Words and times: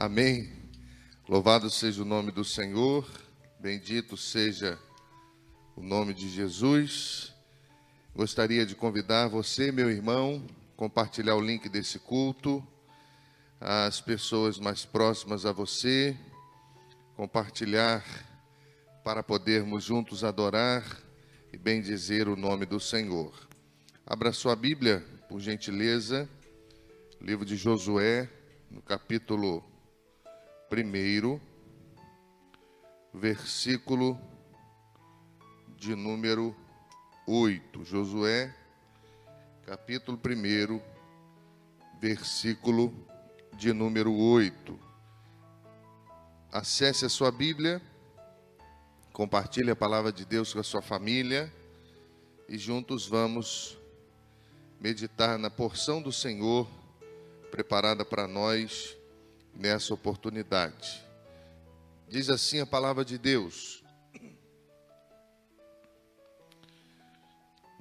Amém. 0.00 0.48
Louvado 1.28 1.68
seja 1.68 2.02
o 2.02 2.04
nome 2.04 2.30
do 2.30 2.44
Senhor, 2.44 3.04
bendito 3.58 4.16
seja 4.16 4.78
o 5.74 5.82
nome 5.82 6.14
de 6.14 6.28
Jesus. 6.28 7.34
Gostaria 8.14 8.64
de 8.64 8.76
convidar 8.76 9.26
você, 9.26 9.72
meu 9.72 9.90
irmão, 9.90 10.46
compartilhar 10.76 11.34
o 11.34 11.40
link 11.40 11.68
desse 11.68 11.98
culto, 11.98 12.64
as 13.60 14.00
pessoas 14.00 14.56
mais 14.60 14.84
próximas 14.84 15.44
a 15.44 15.50
você, 15.50 16.16
compartilhar 17.16 18.04
para 19.02 19.20
podermos 19.20 19.82
juntos 19.82 20.22
adorar 20.22 21.02
e 21.52 21.58
bendizer 21.58 22.28
o 22.28 22.36
nome 22.36 22.66
do 22.66 22.78
Senhor. 22.78 23.48
Abra 24.06 24.32
sua 24.32 24.54
Bíblia, 24.54 25.04
por 25.28 25.40
gentileza, 25.40 26.30
livro 27.20 27.44
de 27.44 27.56
Josué, 27.56 28.30
no 28.70 28.80
capítulo 28.80 29.64
1, 30.70 31.40
versículo 33.14 34.20
de 35.74 35.94
número 35.94 36.54
8. 37.26 37.84
Josué, 37.84 38.54
capítulo 39.64 40.20
1, 40.22 40.80
versículo 41.98 42.92
de 43.56 43.72
número 43.72 44.14
8. 44.14 44.78
Acesse 46.52 47.06
a 47.06 47.08
sua 47.08 47.32
Bíblia, 47.32 47.80
compartilhe 49.10 49.70
a 49.70 49.76
palavra 49.76 50.12
de 50.12 50.26
Deus 50.26 50.52
com 50.52 50.60
a 50.60 50.64
sua 50.64 50.82
família 50.82 51.50
e 52.46 52.58
juntos 52.58 53.06
vamos 53.06 53.78
meditar 54.78 55.38
na 55.38 55.48
porção 55.48 56.02
do 56.02 56.12
Senhor 56.12 56.68
preparada 57.50 58.04
para 58.04 58.28
nós 58.28 58.97
nessa 59.58 59.92
oportunidade. 59.92 61.04
Diz 62.08 62.30
assim 62.30 62.60
a 62.60 62.66
palavra 62.66 63.04
de 63.04 63.18
Deus: 63.18 63.82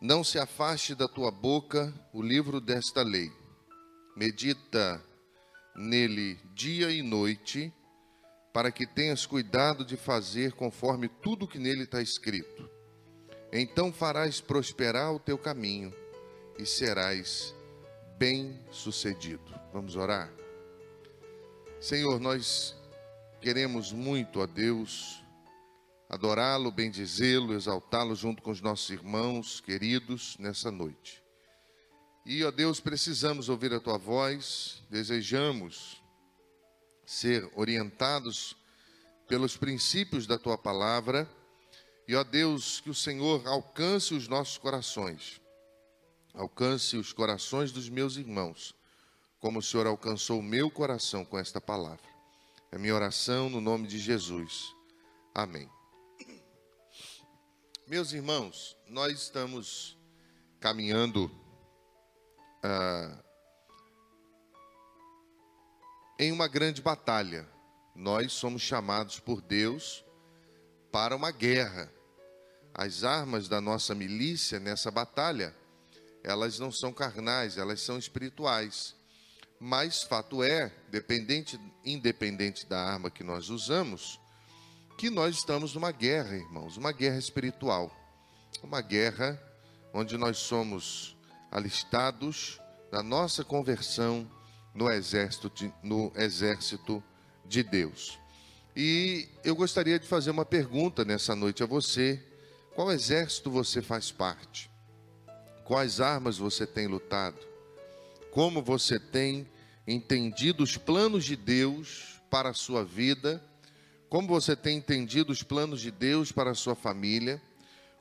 Não 0.02 0.24
se 0.24 0.40
afaste 0.40 0.96
da 0.96 1.08
tua 1.08 1.30
boca 1.30 1.94
o 2.12 2.22
livro 2.22 2.60
desta 2.60 3.04
lei. 3.04 3.32
Medita 4.16 5.02
nele 5.76 6.40
dia 6.56 6.90
e 6.90 7.04
noite, 7.04 7.72
para 8.52 8.72
que 8.72 8.88
tenhas 8.88 9.28
cuidado 9.28 9.86
de 9.86 9.96
fazer 9.96 10.54
conforme 10.54 11.08
tudo 11.08 11.48
que 11.48 11.60
nele 11.60 11.84
está 11.84 12.02
escrito. 12.02 12.68
Então 13.54 13.94
farás 13.94 14.42
prosperar 14.42 15.14
o 15.14 15.20
teu 15.20 15.38
caminho 15.38 15.94
e 16.58 16.66
serás 16.66 17.54
bem-sucedido. 18.18 19.54
Vamos 19.72 19.96
orar? 19.96 20.47
Senhor, 21.80 22.20
nós 22.20 22.75
queremos 23.39 23.92
muito 23.92 24.42
a 24.42 24.47
Deus 24.47 25.23
adorá-lo, 26.09 26.72
bendizê-lo, 26.72 27.53
exaltá-lo 27.53 28.16
junto 28.16 28.42
com 28.42 28.50
os 28.50 28.61
nossos 28.61 28.89
irmãos 28.89 29.61
queridos 29.61 30.36
nessa 30.39 30.72
noite. 30.72 31.23
E, 32.25 32.44
ó 32.44 32.50
Deus, 32.50 32.80
precisamos 32.80 33.48
ouvir 33.48 33.73
a 33.73 33.80
tua 33.80 33.98
voz, 33.98 34.81
desejamos 34.89 36.02
ser 37.05 37.48
orientados 37.55 38.58
pelos 39.28 39.55
princípios 39.55 40.25
da 40.25 40.39
tua 40.39 40.58
palavra. 40.58 41.30
E, 42.08 42.16
ó 42.16 42.23
Deus, 42.23 42.80
que 42.80 42.89
o 42.89 42.95
Senhor 42.95 43.48
alcance 43.48 44.16
os 44.16 44.28
nossos 44.28 44.58
corações, 44.58 45.39
alcance 46.33 46.98
os 46.98 47.14
corações 47.14 47.72
dos 47.72 47.88
meus 47.88 48.17
irmãos, 48.17 48.73
como 49.40 49.60
o 49.60 49.64
Senhor 49.64 49.88
alcançou 49.88 50.40
o 50.40 50.44
meu 50.44 50.70
coração 50.70 51.24
com 51.24 51.38
esta 51.38 51.62
palavra. 51.62 52.08
É 52.72 52.78
minha 52.78 52.94
oração 52.94 53.50
no 53.50 53.62
nome 53.62 53.88
de 53.88 53.98
Jesus. 53.98 54.74
Amém. 55.34 55.70
Meus 57.88 58.12
irmãos, 58.12 58.76
nós 58.86 59.14
estamos 59.22 59.98
caminhando 60.60 61.32
ah, 62.61 63.23
em 66.20 66.34
uma 66.34 66.50
grande 66.50 66.82
batalha. 66.82 67.48
Nós 67.95 68.34
somos 68.34 68.61
chamados 68.61 69.20
por 69.20 69.42
Deus 69.42 70.04
para 70.92 71.16
uma 71.16 71.32
guerra. 71.32 71.90
As 72.73 73.06
armas 73.06 73.48
da 73.48 73.61
nossa 73.61 73.95
milícia 73.95 74.60
nessa 74.60 74.92
batalha, 74.92 75.56
elas 76.23 76.60
não 76.60 76.72
são 76.72 76.92
carnais, 76.92 77.58
elas 77.58 77.80
são 77.80 77.98
espirituais. 77.98 78.97
Mas 79.60 80.04
fato 80.04 80.44
é, 80.44 80.72
dependente, 80.90 81.60
independente 81.84 82.66
da 82.66 82.80
arma 82.80 83.10
que 83.10 83.23
nós 83.23 83.50
usamos, 83.50 84.20
que 84.98 85.10
nós 85.10 85.36
estamos 85.36 85.73
numa 85.73 85.92
guerra, 85.92 86.36
irmãos, 86.36 86.78
uma 86.78 86.92
guerra 86.92 87.18
espiritual, 87.18 87.92
uma 88.62 88.82
guerra 88.82 89.42
onde 89.94 90.17
nós 90.17 90.38
somos 90.38 91.16
alistados 91.52 92.60
na 92.92 93.02
nossa 93.02 93.44
conversão 93.44 94.30
no 94.73 94.92
exército 94.92 95.50
de, 95.50 95.73
no 95.82 96.12
exército 96.16 97.04
de 97.46 97.64
Deus. 97.64 98.20
E 98.76 99.28
eu 99.44 99.56
gostaria 99.56 100.00
de 100.00 100.08
fazer 100.08 100.30
uma 100.30 100.46
pergunta 100.46 101.04
nessa 101.04 101.36
noite 101.36 101.64
a 101.64 101.66
você: 101.66 102.23
qual 102.76 102.92
exército 102.92 103.50
você 103.50 103.82
faz 103.82 104.12
parte? 104.12 104.70
Quais 105.66 106.00
armas 106.00 106.38
você 106.38 106.66
tem 106.67 106.86
lutado? 106.86 107.38
Como 108.37 108.61
você 108.61 108.99
tem 108.99 109.49
entendido 109.87 110.64
os 110.64 110.77
planos 110.77 111.25
de 111.25 111.36
Deus 111.36 112.21
para 112.30 112.49
a 112.49 112.53
sua 112.53 112.86
vida? 112.86 113.43
como 114.09 114.27
você 114.27 114.55
tem 114.55 114.77
entendido 114.77 115.31
os 115.31 115.43
planos 115.43 115.81
de 115.81 115.92
Deus 115.92 116.31
para 116.31 116.52
a 116.52 116.55
sua 116.55 116.75
família, 116.75 117.42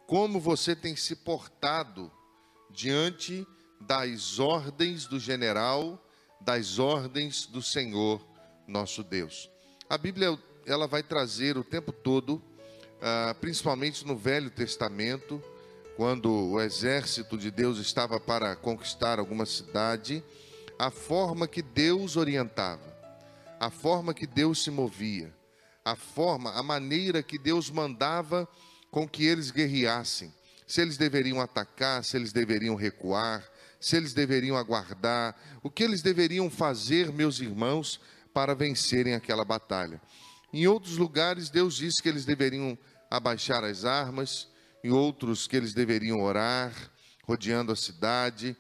como 0.07 0.39
você 0.39 0.77
tem 0.77 0.95
se 0.95 1.17
portado 1.17 2.13
diante 2.71 3.47
das 3.81 4.39
ordens 4.39 5.07
do 5.07 5.19
general, 5.19 6.01
das 6.41 6.79
ordens 6.79 7.47
do 7.47 7.61
Senhor 7.61 8.25
nosso 8.69 9.03
Deus. 9.03 9.51
A 9.89 9.99
Bíblia 9.99 10.39
ela 10.65 10.87
vai 10.87 11.03
trazer 11.03 11.57
o 11.57 11.65
tempo 11.65 11.93
todo, 11.93 12.43
ah, 13.01 13.35
principalmente 13.41 14.07
no 14.07 14.17
Velho 14.17 14.51
Testamento, 14.51 15.43
quando 15.97 16.31
o 16.31 16.61
exército 16.61 17.37
de 17.37 17.51
Deus 17.51 17.79
estava 17.79 18.21
para 18.21 18.55
conquistar 18.55 19.19
alguma 19.19 19.47
cidade, 19.47 20.23
a 20.79 20.91
forma 20.91 21.49
que 21.49 21.63
Deus 21.63 22.17
orientava, 22.17 22.95
a 23.59 23.71
forma 23.71 24.13
que 24.13 24.27
Deus 24.27 24.63
se 24.63 24.71
movia 24.71 25.35
a 25.87 25.95
forma, 25.95 26.51
a 26.51 26.65
maneira 26.65 27.23
que 27.23 27.39
Deus 27.39 27.71
mandava 27.71 28.49
com 28.91 29.09
que 29.09 29.25
eles 29.25 29.53
guerreassem. 29.53 30.35
Se 30.67 30.81
eles 30.81 30.97
deveriam 30.97 31.41
atacar, 31.41 32.03
se 32.03 32.17
eles 32.17 32.33
deveriam 32.33 32.75
recuar, 32.75 33.49
se 33.81 33.97
eles 33.97 34.13
deveriam 34.13 34.57
aguardar, 34.57 35.37
o 35.63 35.71
que 35.71 35.85
eles 35.85 36.03
deveriam 36.03 36.51
fazer, 36.51 37.13
meus 37.13 37.39
irmãos, 37.39 38.01
para 38.35 38.53
vencerem 38.53 39.15
aquela 39.15 39.45
batalha. 39.45 40.03
Em 40.53 40.67
outros 40.67 40.97
lugares, 40.97 41.51
Deus 41.51 41.77
disse 41.77 42.03
que 42.03 42.09
eles 42.09 42.25
deveriam 42.25 42.77
abaixar 43.09 43.63
as 43.63 43.85
armas, 43.85 44.49
em 44.87 44.91
outros 44.91 45.49
que 45.49 45.57
eles 45.57 45.75
deveriam 45.75 46.23
orar, 46.23 46.73
rodeando 47.25 47.73
a 47.73 47.77
cidade. 47.77 48.57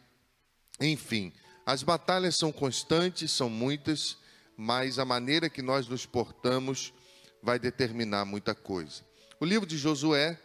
Enfim, 0.80 1.32
as 1.64 1.84
batalhas 1.84 2.36
são 2.36 2.50
constantes, 2.50 3.30
são 3.30 3.48
muitas, 3.48 4.18
mas 4.56 4.98
a 4.98 5.04
maneira 5.04 5.48
que 5.48 5.62
nós 5.62 5.86
nos 5.86 6.04
portamos 6.04 6.92
vai 7.40 7.60
determinar 7.60 8.24
muita 8.24 8.56
coisa. 8.56 9.04
O 9.38 9.44
livro 9.44 9.68
de 9.68 9.78
Josué, 9.78 10.36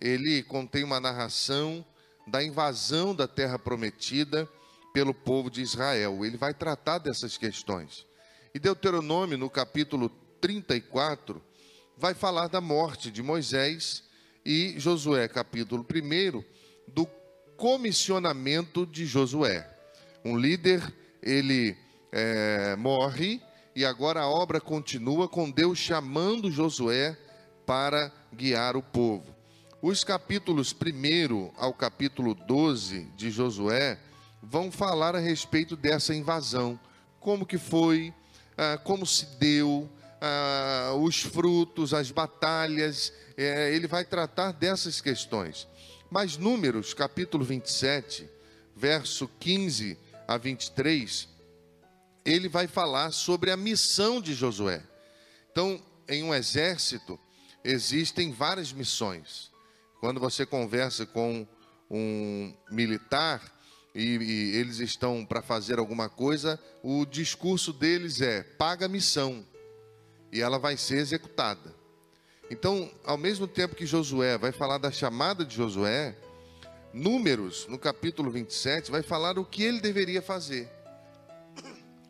ele 0.00 0.42
contém 0.42 0.82
uma 0.82 0.98
narração 0.98 1.86
da 2.26 2.42
invasão 2.42 3.14
da 3.14 3.28
terra 3.28 3.60
prometida 3.60 4.48
pelo 4.92 5.14
povo 5.14 5.48
de 5.48 5.62
Israel. 5.62 6.24
Ele 6.24 6.36
vai 6.36 6.52
tratar 6.52 6.98
dessas 6.98 7.36
questões. 7.36 8.04
E 8.52 8.58
Deuteronômio, 8.58 9.38
no 9.38 9.48
capítulo 9.48 10.08
34, 10.40 11.40
vai 11.96 12.12
falar 12.12 12.48
da 12.48 12.60
morte 12.60 13.08
de 13.08 13.22
Moisés 13.22 14.07
e 14.44 14.74
Josué, 14.78 15.28
capítulo 15.28 15.84
1, 15.84 16.42
do 16.92 17.06
comissionamento 17.56 18.86
de 18.86 19.04
Josué. 19.04 19.68
Um 20.24 20.36
líder, 20.36 20.82
ele 21.22 21.76
é, 22.12 22.76
morre 22.76 23.40
e 23.74 23.84
agora 23.84 24.20
a 24.20 24.28
obra 24.28 24.60
continua 24.60 25.28
com 25.28 25.50
Deus 25.50 25.78
chamando 25.78 26.50
Josué 26.50 27.16
para 27.66 28.12
guiar 28.32 28.76
o 28.76 28.82
povo. 28.82 29.34
Os 29.80 30.02
capítulos 30.02 30.74
1 30.74 31.52
ao 31.56 31.72
capítulo 31.72 32.34
12 32.34 33.04
de 33.16 33.30
Josué 33.30 33.98
vão 34.42 34.70
falar 34.70 35.14
a 35.14 35.20
respeito 35.20 35.76
dessa 35.76 36.14
invasão, 36.14 36.78
como 37.20 37.46
que 37.46 37.58
foi, 37.58 38.12
ah, 38.56 38.78
como 38.78 39.06
se 39.06 39.26
deu, 39.38 39.88
ah, 40.20 40.92
os 40.98 41.20
frutos, 41.20 41.94
as 41.94 42.10
batalhas, 42.10 43.12
é, 43.36 43.72
ele 43.74 43.86
vai 43.86 44.04
tratar 44.04 44.52
dessas 44.52 45.00
questões. 45.00 45.66
Mas 46.10 46.36
Números, 46.36 46.94
capítulo 46.94 47.44
27, 47.44 48.28
verso 48.74 49.28
15 49.38 49.98
a 50.26 50.36
23, 50.36 51.28
ele 52.24 52.48
vai 52.48 52.66
falar 52.66 53.12
sobre 53.12 53.50
a 53.50 53.56
missão 53.56 54.20
de 54.20 54.34
Josué. 54.34 54.82
Então, 55.50 55.80
em 56.08 56.22
um 56.22 56.34
exército, 56.34 57.18
existem 57.64 58.32
várias 58.32 58.72
missões. 58.72 59.50
Quando 60.00 60.20
você 60.20 60.46
conversa 60.46 61.04
com 61.04 61.46
um 61.90 62.54
militar 62.70 63.42
e, 63.94 64.16
e 64.16 64.56
eles 64.56 64.78
estão 64.78 65.24
para 65.24 65.42
fazer 65.42 65.78
alguma 65.78 66.08
coisa, 66.08 66.60
o 66.82 67.04
discurso 67.04 67.72
deles 67.72 68.20
é: 68.20 68.42
paga 68.42 68.86
a 68.86 68.88
missão 68.88 69.44
e 70.32 70.40
ela 70.40 70.58
vai 70.58 70.76
ser 70.76 70.98
executada. 70.98 71.74
Então, 72.50 72.90
ao 73.04 73.18
mesmo 73.18 73.46
tempo 73.46 73.74
que 73.74 73.86
Josué 73.86 74.38
vai 74.38 74.52
falar 74.52 74.78
da 74.78 74.90
chamada 74.90 75.44
de 75.44 75.54
Josué, 75.54 76.16
Números, 76.92 77.66
no 77.68 77.78
capítulo 77.78 78.30
27, 78.30 78.90
vai 78.90 79.02
falar 79.02 79.38
o 79.38 79.44
que 79.44 79.62
ele 79.62 79.80
deveria 79.80 80.22
fazer. 80.22 80.70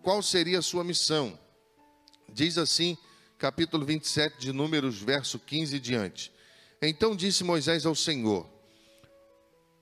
Qual 0.02 0.22
seria 0.22 0.60
a 0.60 0.62
sua 0.62 0.84
missão? 0.84 1.36
Diz 2.28 2.56
assim, 2.56 2.96
capítulo 3.36 3.84
27 3.84 4.38
de 4.38 4.52
Números, 4.52 5.02
verso 5.02 5.38
15 5.38 5.76
e 5.76 5.80
diante. 5.80 6.32
Então 6.80 7.16
disse 7.16 7.42
Moisés 7.42 7.84
ao 7.84 7.94
Senhor: 7.94 8.48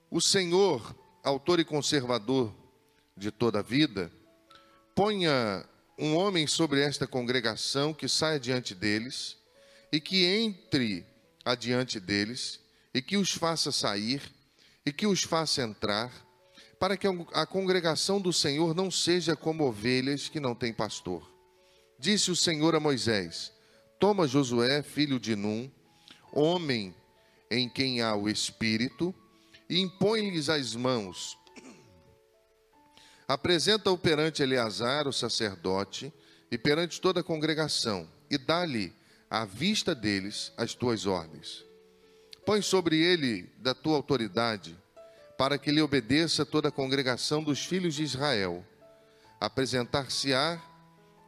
O 0.09 0.19
Senhor, 0.19 0.95
autor 1.23 1.59
e 1.59 1.65
conservador 1.65 2.53
de 3.15 3.29
toda 3.31 3.59
a 3.59 3.63
vida, 3.63 4.11
ponha 4.95 5.63
um 5.97 6.15
homem 6.15 6.45
sobre 6.45 6.81
esta 6.81 7.07
congregação 7.07 7.93
que 7.93 8.07
saia 8.07 8.39
diante 8.39 8.75
deles 8.75 9.37
e 9.91 9.99
que 9.99 10.25
entre 10.25 11.05
adiante 11.43 11.99
deles 11.99 12.59
e 12.93 13.01
que 13.01 13.17
os 13.17 13.31
faça 13.31 13.71
sair 13.71 14.21
e 14.85 14.91
que 14.91 15.07
os 15.07 15.23
faça 15.23 15.61
entrar, 15.61 16.11
para 16.79 16.95
que 16.95 17.07
a 17.33 17.45
congregação 17.45 18.21
do 18.21 18.31
Senhor 18.31 18.73
não 18.73 18.89
seja 18.89 19.35
como 19.35 19.65
ovelhas 19.65 20.29
que 20.29 20.39
não 20.39 20.55
têm 20.55 20.71
pastor. 20.71 21.29
Disse 21.99 22.31
o 22.31 22.35
Senhor 22.35 22.73
a 22.73 22.79
Moisés: 22.79 23.51
Toma 23.99 24.27
Josué, 24.27 24.81
filho 24.83 25.19
de 25.19 25.35
Num, 25.35 25.69
homem 26.31 26.95
em 27.51 27.67
quem 27.67 28.01
há 28.01 28.15
o 28.15 28.29
Espírito, 28.29 29.13
e 29.69 29.79
impõe-lhes 29.79 30.47
as 30.47 30.73
mãos. 30.73 31.37
Apresenta-o 33.27 33.97
perante 33.97 34.41
Eleazar, 34.41 35.05
o 35.05 35.11
sacerdote, 35.11 36.13
e 36.49 36.57
perante 36.57 37.01
toda 37.01 37.19
a 37.19 37.23
congregação, 37.23 38.07
e 38.29 38.37
dá-lhe, 38.37 38.93
à 39.29 39.43
vista 39.43 39.93
deles, 39.93 40.53
as 40.55 40.73
tuas 40.73 41.05
ordens. 41.05 41.65
Põe 42.45 42.61
sobre 42.61 42.97
ele 42.97 43.51
da 43.57 43.73
tua 43.73 43.97
autoridade, 43.97 44.77
para 45.37 45.57
que 45.57 45.71
lhe 45.71 45.81
obedeça 45.81 46.45
toda 46.45 46.69
a 46.69 46.71
congregação 46.71 47.43
dos 47.43 47.65
filhos 47.65 47.95
de 47.95 48.03
Israel. 48.03 48.65
Apresentar-se-á 49.41 50.61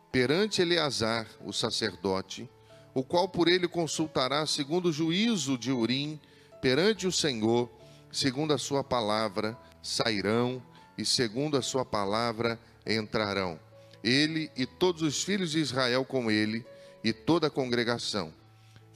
perante 0.10 0.62
Eleazar, 0.62 1.28
o 1.46 1.52
sacerdote, 1.52 2.50
o 2.94 3.04
qual 3.04 3.28
por 3.28 3.50
ele 3.50 3.68
consultará 3.68 4.46
segundo 4.46 4.88
o 4.88 4.94
juízo 4.94 5.58
de 5.58 5.72
Urim, 5.72 6.18
perante 6.62 7.06
o 7.06 7.12
Senhor, 7.12 7.70
segundo 8.10 8.54
a 8.54 8.58
sua 8.58 8.84
palavra, 8.86 9.58
sairão, 9.84 10.64
e 11.00 11.06
segundo 11.06 11.56
a 11.56 11.62
sua 11.62 11.86
palavra, 11.86 12.60
entrarão. 12.86 13.58
Ele 14.04 14.52
e 14.58 14.66
todos 14.66 15.02
os 15.02 15.24
filhos 15.24 15.52
de 15.52 15.60
Israel 15.60 16.04
com 16.04 16.30
ele, 16.30 16.66
e 17.02 17.14
toda 17.14 17.48
a 17.48 17.50
congregação. 17.50 18.34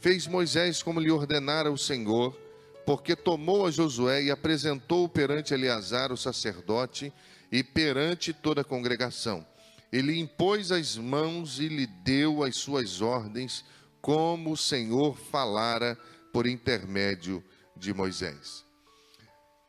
Fez 0.02 0.28
Moisés 0.28 0.84
como 0.84 1.00
lhe 1.00 1.10
ordenara 1.10 1.72
o 1.72 1.78
Senhor, 1.78 2.38
porque 2.86 3.16
tomou 3.16 3.66
a 3.66 3.72
Josué 3.72 4.24
e 4.24 4.32
apresentou-o 4.32 5.08
perante 5.08 5.54
Eleazar, 5.54 6.12
o 6.12 6.18
sacerdote, 6.18 7.14
e 7.50 7.64
perante 7.64 8.34
toda 8.34 8.60
a 8.62 8.66
congregação. 8.66 9.46
Ele 9.90 10.20
impôs 10.20 10.74
as 10.74 10.98
mãos 10.98 11.58
e 11.60 11.70
lhe 11.70 11.88
deu 11.88 12.44
as 12.44 12.58
suas 12.58 13.00
ordens, 13.00 13.64
como 14.02 14.52
o 14.52 14.58
Senhor 14.58 15.16
falara 15.16 15.98
por 16.34 16.48
intermédio 16.48 17.42
de 17.78 17.94
Moisés. 17.94 18.63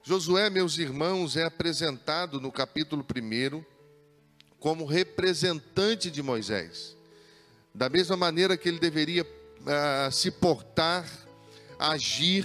Josué, 0.06 0.50
meus 0.50 0.76
irmãos, 0.76 1.34
é 1.34 1.44
apresentado 1.44 2.38
no 2.38 2.52
capítulo 2.52 3.02
1 3.02 3.64
como 4.60 4.84
representante 4.84 6.10
de 6.10 6.22
Moisés. 6.22 6.94
Da 7.74 7.88
mesma 7.88 8.14
maneira 8.14 8.54
que 8.54 8.68
ele 8.68 8.78
deveria 8.78 9.24
uh, 9.24 10.12
se 10.12 10.30
portar, 10.30 11.10
agir, 11.78 12.44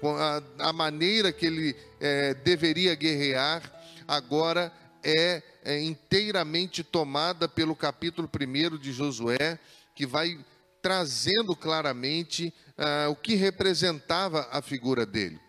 a, 0.00 0.68
a 0.68 0.72
maneira 0.72 1.32
que 1.32 1.44
ele 1.44 1.72
uh, 1.72 2.40
deveria 2.44 2.94
guerrear, 2.94 3.62
agora 4.06 4.72
é, 5.02 5.42
é 5.64 5.82
inteiramente 5.82 6.84
tomada 6.84 7.48
pelo 7.48 7.74
capítulo 7.74 8.30
1 8.32 8.78
de 8.78 8.92
Josué, 8.92 9.58
que 9.92 10.06
vai 10.06 10.38
trazendo 10.80 11.56
claramente 11.56 12.54
uh, 12.78 13.10
o 13.10 13.16
que 13.16 13.34
representava 13.34 14.48
a 14.52 14.62
figura 14.62 15.04
dele. 15.04 15.40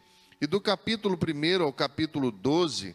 E 0.44 0.46
do 0.46 0.60
capítulo 0.60 1.18
1 1.18 1.64
ao 1.64 1.72
capítulo 1.72 2.30
12, 2.30 2.94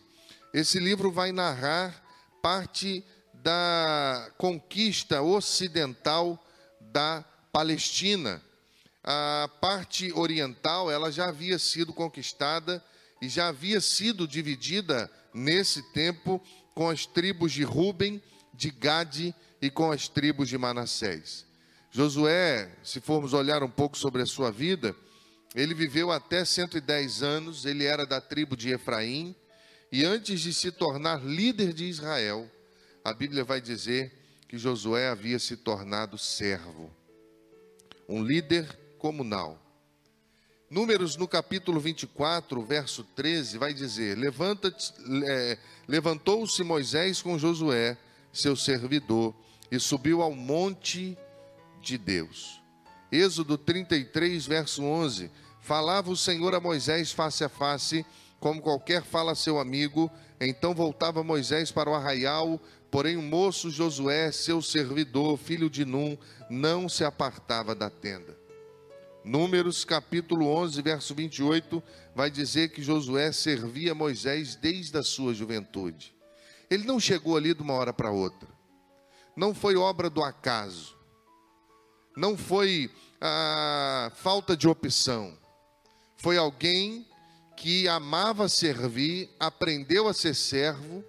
esse 0.53 0.79
livro 0.79 1.11
vai 1.11 1.33
narrar 1.33 2.05
parte 2.43 3.03
da 3.33 4.31
conquista 4.37 5.23
ocidental 5.23 6.39
da 6.93 7.25
Palestina. 7.50 8.43
A 9.03 9.49
parte 9.62 10.12
oriental, 10.12 10.91
ela 10.91 11.11
já 11.11 11.31
havia 11.31 11.59
sido 11.59 11.91
conquistada 11.91 12.85
e 13.19 13.31
já 13.31 13.49
havia 13.49 13.81
sido 13.81 14.29
dividida 14.29 15.11
nesse 15.33 15.81
tempo 15.95 16.45
com 16.75 16.91
as 16.91 17.06
tribos 17.06 17.50
de 17.50 17.62
Ruben, 17.62 18.23
de 18.53 18.71
Gade 18.71 19.35
e 19.62 19.71
com 19.71 19.91
as 19.91 20.06
tribos 20.06 20.50
de 20.50 20.59
Manassés. 20.59 21.47
Josué, 21.91 22.71
se 22.83 23.00
formos 23.00 23.33
olhar 23.33 23.62
um 23.62 23.71
pouco 23.71 23.97
sobre 23.97 24.21
a 24.21 24.27
sua 24.27 24.50
vida, 24.53 24.95
ele 25.55 25.75
viveu 25.75 26.11
até 26.11 26.45
110 26.45 27.23
anos, 27.23 27.65
ele 27.65 27.85
era 27.85 28.05
da 28.05 28.21
tribo 28.21 28.56
de 28.56 28.71
Efraim, 28.71 29.35
e 29.91 30.05
antes 30.05 30.41
de 30.41 30.53
se 30.53 30.71
tornar 30.71 31.25
líder 31.25 31.73
de 31.73 31.85
Israel, 31.85 32.50
a 33.03 33.12
Bíblia 33.12 33.45
vai 33.45 33.61
dizer 33.61 34.12
que 34.47 34.59
Josué 34.59 35.09
havia 35.09 35.39
se 35.39 35.56
tornado 35.56 36.19
servo, 36.19 36.91
um 38.09 38.23
líder 38.23 38.79
comunal. 38.99 39.62
Números 40.71 41.17
no 41.17 41.27
capítulo 41.27 41.81
24, 41.81 42.62
verso 42.62 43.03
13, 43.03 43.56
vai 43.56 43.73
dizer: 43.73 44.19
é, 45.27 45.59
Levantou-se 45.87 46.62
Moisés 46.62 47.23
com 47.23 47.39
Josué, 47.39 47.97
seu 48.31 48.55
servidor, 48.55 49.35
e 49.71 49.81
subiu 49.81 50.21
ao 50.21 50.35
monte 50.35 51.17
de 51.81 51.97
Deus. 51.97 52.57
Êxodo 53.10 53.56
33, 53.56 54.47
verso 54.47 54.83
11: 54.83 55.30
Falava 55.61 56.11
o 56.11 56.16
Senhor 56.16 56.54
a 56.54 56.61
Moisés 56.61 57.12
face 57.12 57.42
a 57.42 57.49
face, 57.49 58.04
como 58.38 58.61
qualquer 58.61 59.02
fala 59.02 59.33
a 59.33 59.37
seu 59.37 59.59
amigo. 59.59 60.11
Então 60.40 60.75
voltava 60.75 61.25
Moisés 61.25 61.73
para 61.73 61.90
o 61.90 61.94
arraial, 61.94 62.61
porém 62.90 63.16
o 63.16 63.23
moço 63.23 63.71
Josué, 63.71 64.30
seu 64.30 64.62
servidor, 64.62 65.37
filho 65.37 65.68
de 65.68 65.85
Num, 65.85 66.16
não 66.49 66.88
se 66.88 67.04
apartava 67.04 67.75
da 67.75 67.90
tenda. 67.90 68.37
Números 69.25 69.85
capítulo 69.85 70.47
11, 70.47 70.80
verso 70.80 71.14
28, 71.14 71.83
vai 72.14 72.30
dizer 72.30 72.71
que 72.71 72.83
Josué 72.83 73.33
servia 73.33 73.94
Moisés 73.94 74.54
desde 74.54 74.97
a 74.97 75.02
sua 75.02 75.35
juventude. 75.35 76.14
Ele 76.71 76.85
não 76.85 77.00
chegou 77.00 77.37
ali 77.37 77.52
de 77.52 77.62
uma 77.62 77.75
hora 77.75 77.92
para 77.92 78.11
outra. 78.11 78.49
Não 79.37 79.54
foi 79.54 79.76
obra 79.76 80.09
do 80.09 80.23
acaso. 80.23 80.98
Não 82.18 82.37
foi 82.37 82.90
a 83.20 84.10
falta 84.16 84.56
de 84.56 84.66
opção. 84.66 85.38
Foi 86.16 86.37
alguém 86.37 87.06
que 87.56 87.87
amava 87.87 88.48
servir, 88.48 89.30
aprendeu 89.38 90.08
a 90.08 90.12
ser 90.12 90.34
servo, 90.34 91.04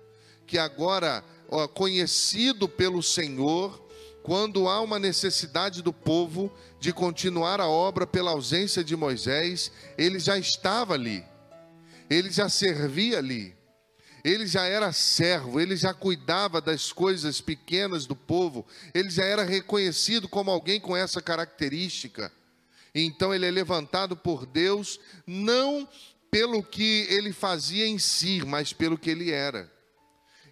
que 0.45 0.59
agora, 0.59 1.23
ó, 1.49 1.67
conhecido 1.67 2.69
pelo 2.69 3.01
Senhor, 3.01 3.83
quando 4.21 4.69
há 4.69 4.79
uma 4.81 4.99
necessidade 4.99 5.81
do 5.81 5.91
povo 5.91 6.53
de 6.79 6.93
continuar 6.93 7.59
a 7.59 7.67
obra 7.67 8.05
pela 8.05 8.29
ausência 8.29 8.83
de 8.83 8.95
Moisés, 8.95 9.71
ele 9.97 10.19
já 10.19 10.37
estava 10.37 10.93
ali, 10.93 11.25
ele 12.07 12.29
já 12.29 12.47
servia 12.47 13.17
ali, 13.17 13.55
ele 14.23 14.45
já 14.45 14.65
era 14.65 14.91
servo, 14.91 15.59
ele 15.59 15.75
já 15.75 15.93
cuidava 15.93 16.61
das 16.61 16.91
coisas 16.91 17.39
pequenas 17.39 18.05
do 18.05 18.15
povo, 18.15 18.65
ele 18.93 19.09
já 19.09 19.23
era 19.23 19.43
reconhecido 19.43 20.27
como 20.27 20.51
alguém 20.51 20.79
com 20.79 20.95
essa 20.95 21.21
característica. 21.21 22.31
Então 22.93 23.33
ele 23.33 23.45
é 23.45 23.51
levantado 23.51 24.15
por 24.17 24.45
Deus, 24.45 24.99
não 25.25 25.87
pelo 26.31 26.63
que 26.63 27.07
ele 27.09 27.31
fazia 27.31 27.87
em 27.87 27.97
si, 27.97 28.41
mas 28.45 28.73
pelo 28.73 28.97
que 28.97 29.09
ele 29.09 29.31
era. 29.31 29.71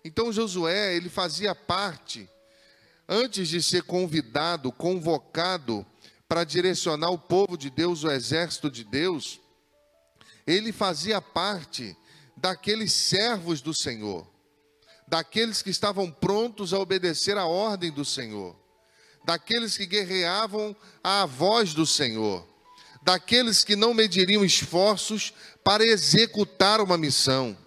Então 0.04 0.32
Josué, 0.32 0.96
ele 0.96 1.10
fazia 1.10 1.54
parte, 1.54 2.30
antes 3.08 3.48
de 3.48 3.62
ser 3.62 3.84
convidado, 3.84 4.72
convocado 4.72 5.86
para 6.28 6.44
direcionar 6.44 7.10
o 7.10 7.18
povo 7.18 7.58
de 7.58 7.70
Deus, 7.70 8.04
o 8.04 8.12
exército 8.12 8.70
de 8.70 8.84
Deus, 8.84 9.40
ele 10.46 10.72
fazia 10.72 11.22
parte 11.22 11.96
daqueles 12.38 12.94
servos 12.94 13.60
do 13.62 13.74
Senhor. 13.74 14.26
daqueles 15.08 15.62
que 15.62 15.70
estavam 15.70 16.12
prontos 16.12 16.74
a 16.74 16.80
obedecer 16.80 17.38
a 17.38 17.46
ordem 17.46 17.92
do 17.92 18.04
Senhor, 18.04 18.56
daqueles 19.26 19.78
que 19.78 19.86
guerreavam 19.86 20.76
à 21.02 21.26
voz 21.26 21.74
do 21.74 21.86
Senhor, 21.86 22.46
daqueles 23.02 23.64
que 23.64 23.76
não 23.76 23.94
mediriam 23.94 24.44
esforços 24.44 25.34
para 25.64 25.86
executar 25.86 26.82
uma 26.82 26.98
missão. 26.98 27.58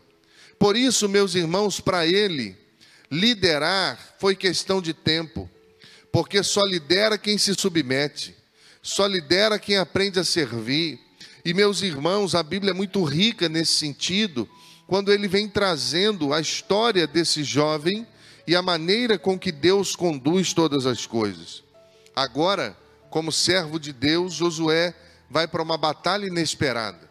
Por 0.58 0.76
isso, 0.76 1.08
meus 1.08 1.34
irmãos, 1.34 1.80
para 1.80 2.06
ele, 2.06 2.56
liderar 3.10 4.16
foi 4.18 4.36
questão 4.36 4.82
de 4.82 4.92
tempo, 4.92 5.48
porque 6.12 6.42
só 6.42 6.62
lidera 6.64 7.16
quem 7.16 7.38
se 7.38 7.54
submete, 7.54 8.36
só 8.82 9.06
lidera 9.06 9.58
quem 9.58 9.78
aprende 9.78 10.18
a 10.18 10.24
servir. 10.24 11.00
E, 11.42 11.54
meus 11.54 11.80
irmãos, 11.80 12.34
a 12.34 12.42
Bíblia 12.42 12.72
é 12.72 12.74
muito 12.74 13.02
rica 13.02 13.48
nesse 13.48 13.72
sentido 13.72 14.46
quando 14.90 15.12
ele 15.12 15.28
vem 15.28 15.48
trazendo 15.48 16.34
a 16.34 16.40
história 16.40 17.06
desse 17.06 17.44
jovem 17.44 18.04
e 18.44 18.56
a 18.56 18.60
maneira 18.60 19.16
com 19.16 19.38
que 19.38 19.52
Deus 19.52 19.94
conduz 19.94 20.52
todas 20.52 20.84
as 20.84 21.06
coisas. 21.06 21.62
Agora, 22.14 22.76
como 23.08 23.30
servo 23.30 23.78
de 23.78 23.92
Deus, 23.92 24.32
Josué 24.32 24.92
vai 25.30 25.46
para 25.46 25.62
uma 25.62 25.76
batalha 25.76 26.26
inesperada. 26.26 27.08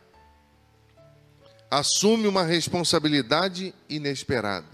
Assume 1.72 2.28
uma 2.28 2.44
responsabilidade 2.44 3.74
inesperada. 3.88 4.68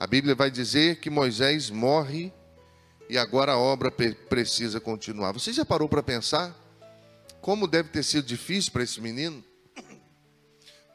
A 0.00 0.06
Bíblia 0.06 0.34
vai 0.34 0.50
dizer 0.50 1.00
que 1.00 1.10
Moisés 1.10 1.68
morre 1.68 2.32
e 3.06 3.18
agora 3.18 3.52
a 3.52 3.58
obra 3.58 3.90
precisa 3.90 4.80
continuar. 4.80 5.32
Você 5.32 5.52
já 5.52 5.66
parou 5.66 5.90
para 5.90 6.02
pensar 6.02 6.58
como 7.42 7.68
deve 7.68 7.90
ter 7.90 8.02
sido 8.02 8.24
difícil 8.24 8.72
para 8.72 8.82
esse 8.82 8.98
menino? 8.98 9.44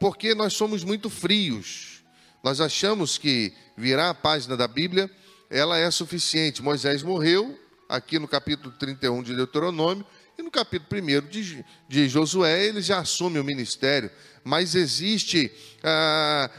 Porque 0.00 0.34
nós 0.34 0.54
somos 0.54 0.82
muito 0.82 1.10
frios. 1.10 2.02
Nós 2.42 2.58
achamos 2.58 3.18
que 3.18 3.52
virar 3.76 4.08
a 4.08 4.14
página 4.14 4.56
da 4.56 4.66
Bíblia, 4.66 5.10
ela 5.50 5.78
é 5.78 5.90
suficiente. 5.90 6.62
Moisés 6.62 7.02
morreu, 7.02 7.56
aqui 7.86 8.18
no 8.18 8.26
capítulo 8.26 8.74
31 8.78 9.22
de 9.22 9.36
Deuteronômio, 9.36 10.04
e 10.38 10.42
no 10.42 10.50
capítulo 10.50 11.02
1 11.02 11.28
de, 11.28 11.64
de 11.86 12.08
Josué, 12.08 12.64
ele 12.64 12.80
já 12.80 13.00
assume 13.00 13.38
o 13.38 13.44
ministério. 13.44 14.10
Mas 14.42 14.74
existe 14.74 15.52
ah, 15.82 16.50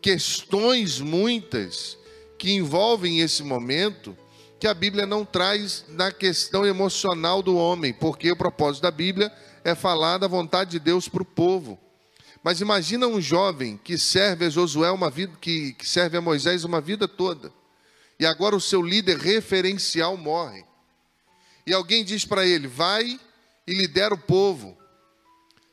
questões 0.00 1.00
muitas 1.00 1.98
que 2.38 2.52
envolvem 2.52 3.20
esse 3.20 3.42
momento 3.42 4.16
que 4.58 4.66
a 4.66 4.72
Bíblia 4.72 5.04
não 5.04 5.22
traz 5.22 5.84
na 5.88 6.10
questão 6.10 6.64
emocional 6.64 7.42
do 7.42 7.56
homem, 7.56 7.92
porque 7.92 8.32
o 8.32 8.36
propósito 8.36 8.84
da 8.84 8.90
Bíblia 8.90 9.30
é 9.62 9.74
falar 9.74 10.16
da 10.16 10.26
vontade 10.26 10.70
de 10.70 10.78
Deus 10.78 11.06
para 11.06 11.22
o 11.22 11.26
povo. 11.26 11.78
Mas 12.44 12.60
imagina 12.60 13.06
um 13.06 13.22
jovem 13.22 13.80
que 13.82 13.96
serve 13.96 14.44
a 14.44 14.50
Josué 14.50 14.90
uma 14.90 15.08
vida, 15.08 15.34
que, 15.40 15.72
que 15.72 15.88
serve 15.88 16.18
a 16.18 16.20
Moisés 16.20 16.62
uma 16.62 16.78
vida 16.78 17.08
toda. 17.08 17.50
E 18.20 18.26
agora 18.26 18.54
o 18.54 18.60
seu 18.60 18.82
líder 18.82 19.16
referencial 19.16 20.14
morre. 20.18 20.62
E 21.66 21.72
alguém 21.72 22.04
diz 22.04 22.26
para 22.26 22.44
ele: 22.44 22.68
vai 22.68 23.18
e 23.66 23.72
lidera 23.72 24.12
o 24.12 24.18
povo. 24.18 24.76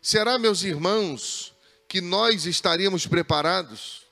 Será, 0.02 0.40
meus 0.40 0.64
irmãos, 0.64 1.54
que 1.90 2.00
nós 2.00 2.46
estaríamos 2.46 3.06
preparados? 3.06 4.04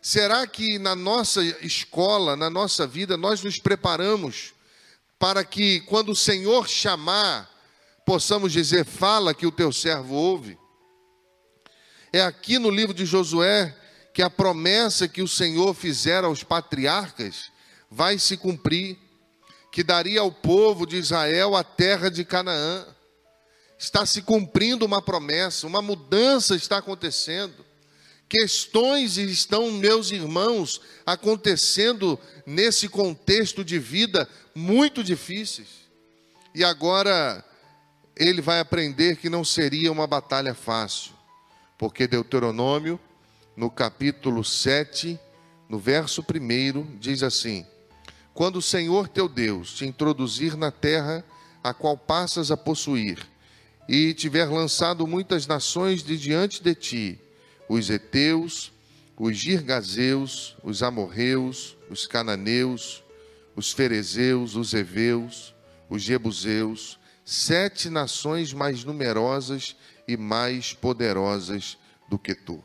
Será 0.00 0.46
que 0.46 0.78
na 0.78 0.94
nossa 0.94 1.42
escola, 1.64 2.36
na 2.36 2.48
nossa 2.48 2.86
vida, 2.86 3.16
nós 3.16 3.42
nos 3.42 3.58
preparamos 3.58 4.54
para 5.18 5.44
que, 5.44 5.80
quando 5.80 6.12
o 6.12 6.16
Senhor 6.16 6.68
chamar, 6.68 7.50
possamos 8.06 8.52
dizer: 8.52 8.84
fala 8.84 9.34
que 9.34 9.46
o 9.46 9.52
teu 9.52 9.72
servo 9.72 10.14
ouve? 10.14 10.61
É 12.12 12.20
aqui 12.20 12.58
no 12.58 12.68
livro 12.68 12.92
de 12.92 13.06
Josué 13.06 13.74
que 14.12 14.20
a 14.20 14.28
promessa 14.28 15.08
que 15.08 15.22
o 15.22 15.28
Senhor 15.28 15.72
fizera 15.72 16.26
aos 16.26 16.44
patriarcas 16.44 17.50
vai 17.90 18.18
se 18.18 18.36
cumprir, 18.36 18.98
que 19.72 19.82
daria 19.82 20.20
ao 20.20 20.30
povo 20.30 20.86
de 20.86 20.96
Israel 20.96 21.56
a 21.56 21.64
terra 21.64 22.10
de 22.10 22.22
Canaã. 22.22 22.86
Está 23.78 24.04
se 24.04 24.20
cumprindo 24.20 24.84
uma 24.84 25.00
promessa, 25.00 25.66
uma 25.66 25.80
mudança 25.80 26.54
está 26.54 26.76
acontecendo. 26.76 27.64
Questões 28.28 29.16
estão, 29.16 29.70
meus 29.72 30.10
irmãos, 30.10 30.82
acontecendo 31.06 32.20
nesse 32.44 32.90
contexto 32.90 33.64
de 33.64 33.78
vida 33.78 34.28
muito 34.54 35.02
difíceis. 35.02 35.68
E 36.54 36.62
agora 36.62 37.42
ele 38.14 38.42
vai 38.42 38.60
aprender 38.60 39.16
que 39.16 39.30
não 39.30 39.42
seria 39.42 39.90
uma 39.90 40.06
batalha 40.06 40.54
fácil 40.54 41.21
porque 41.82 42.06
Deuteronômio, 42.06 42.96
no 43.56 43.68
capítulo 43.68 44.44
7, 44.44 45.18
no 45.68 45.80
verso 45.80 46.22
1, 46.22 46.96
diz 47.00 47.24
assim: 47.24 47.66
Quando 48.32 48.58
o 48.58 48.62
Senhor 48.62 49.08
teu 49.08 49.28
Deus 49.28 49.74
te 49.74 49.84
introduzir 49.84 50.56
na 50.56 50.70
terra 50.70 51.24
a 51.60 51.74
qual 51.74 51.98
passas 51.98 52.52
a 52.52 52.56
possuir, 52.56 53.18
e 53.88 54.14
tiver 54.14 54.44
lançado 54.44 55.08
muitas 55.08 55.48
nações 55.48 56.04
de 56.04 56.16
diante 56.16 56.62
de 56.62 56.72
ti, 56.72 57.20
os 57.68 57.90
heteus, 57.90 58.70
os 59.18 59.36
girgazeus, 59.36 60.56
os 60.62 60.84
amorreus, 60.84 61.76
os 61.90 62.06
cananeus, 62.06 63.02
os 63.56 63.72
ferezeus, 63.72 64.54
os 64.54 64.72
heveus, 64.72 65.52
os 65.90 66.00
jebuseus, 66.00 66.96
sete 67.24 67.90
nações 67.90 68.52
mais 68.52 68.84
numerosas 68.84 69.74
e 70.06 70.16
mais 70.16 70.72
poderosas 70.72 71.78
do 72.08 72.18
que 72.18 72.34
tu. 72.34 72.62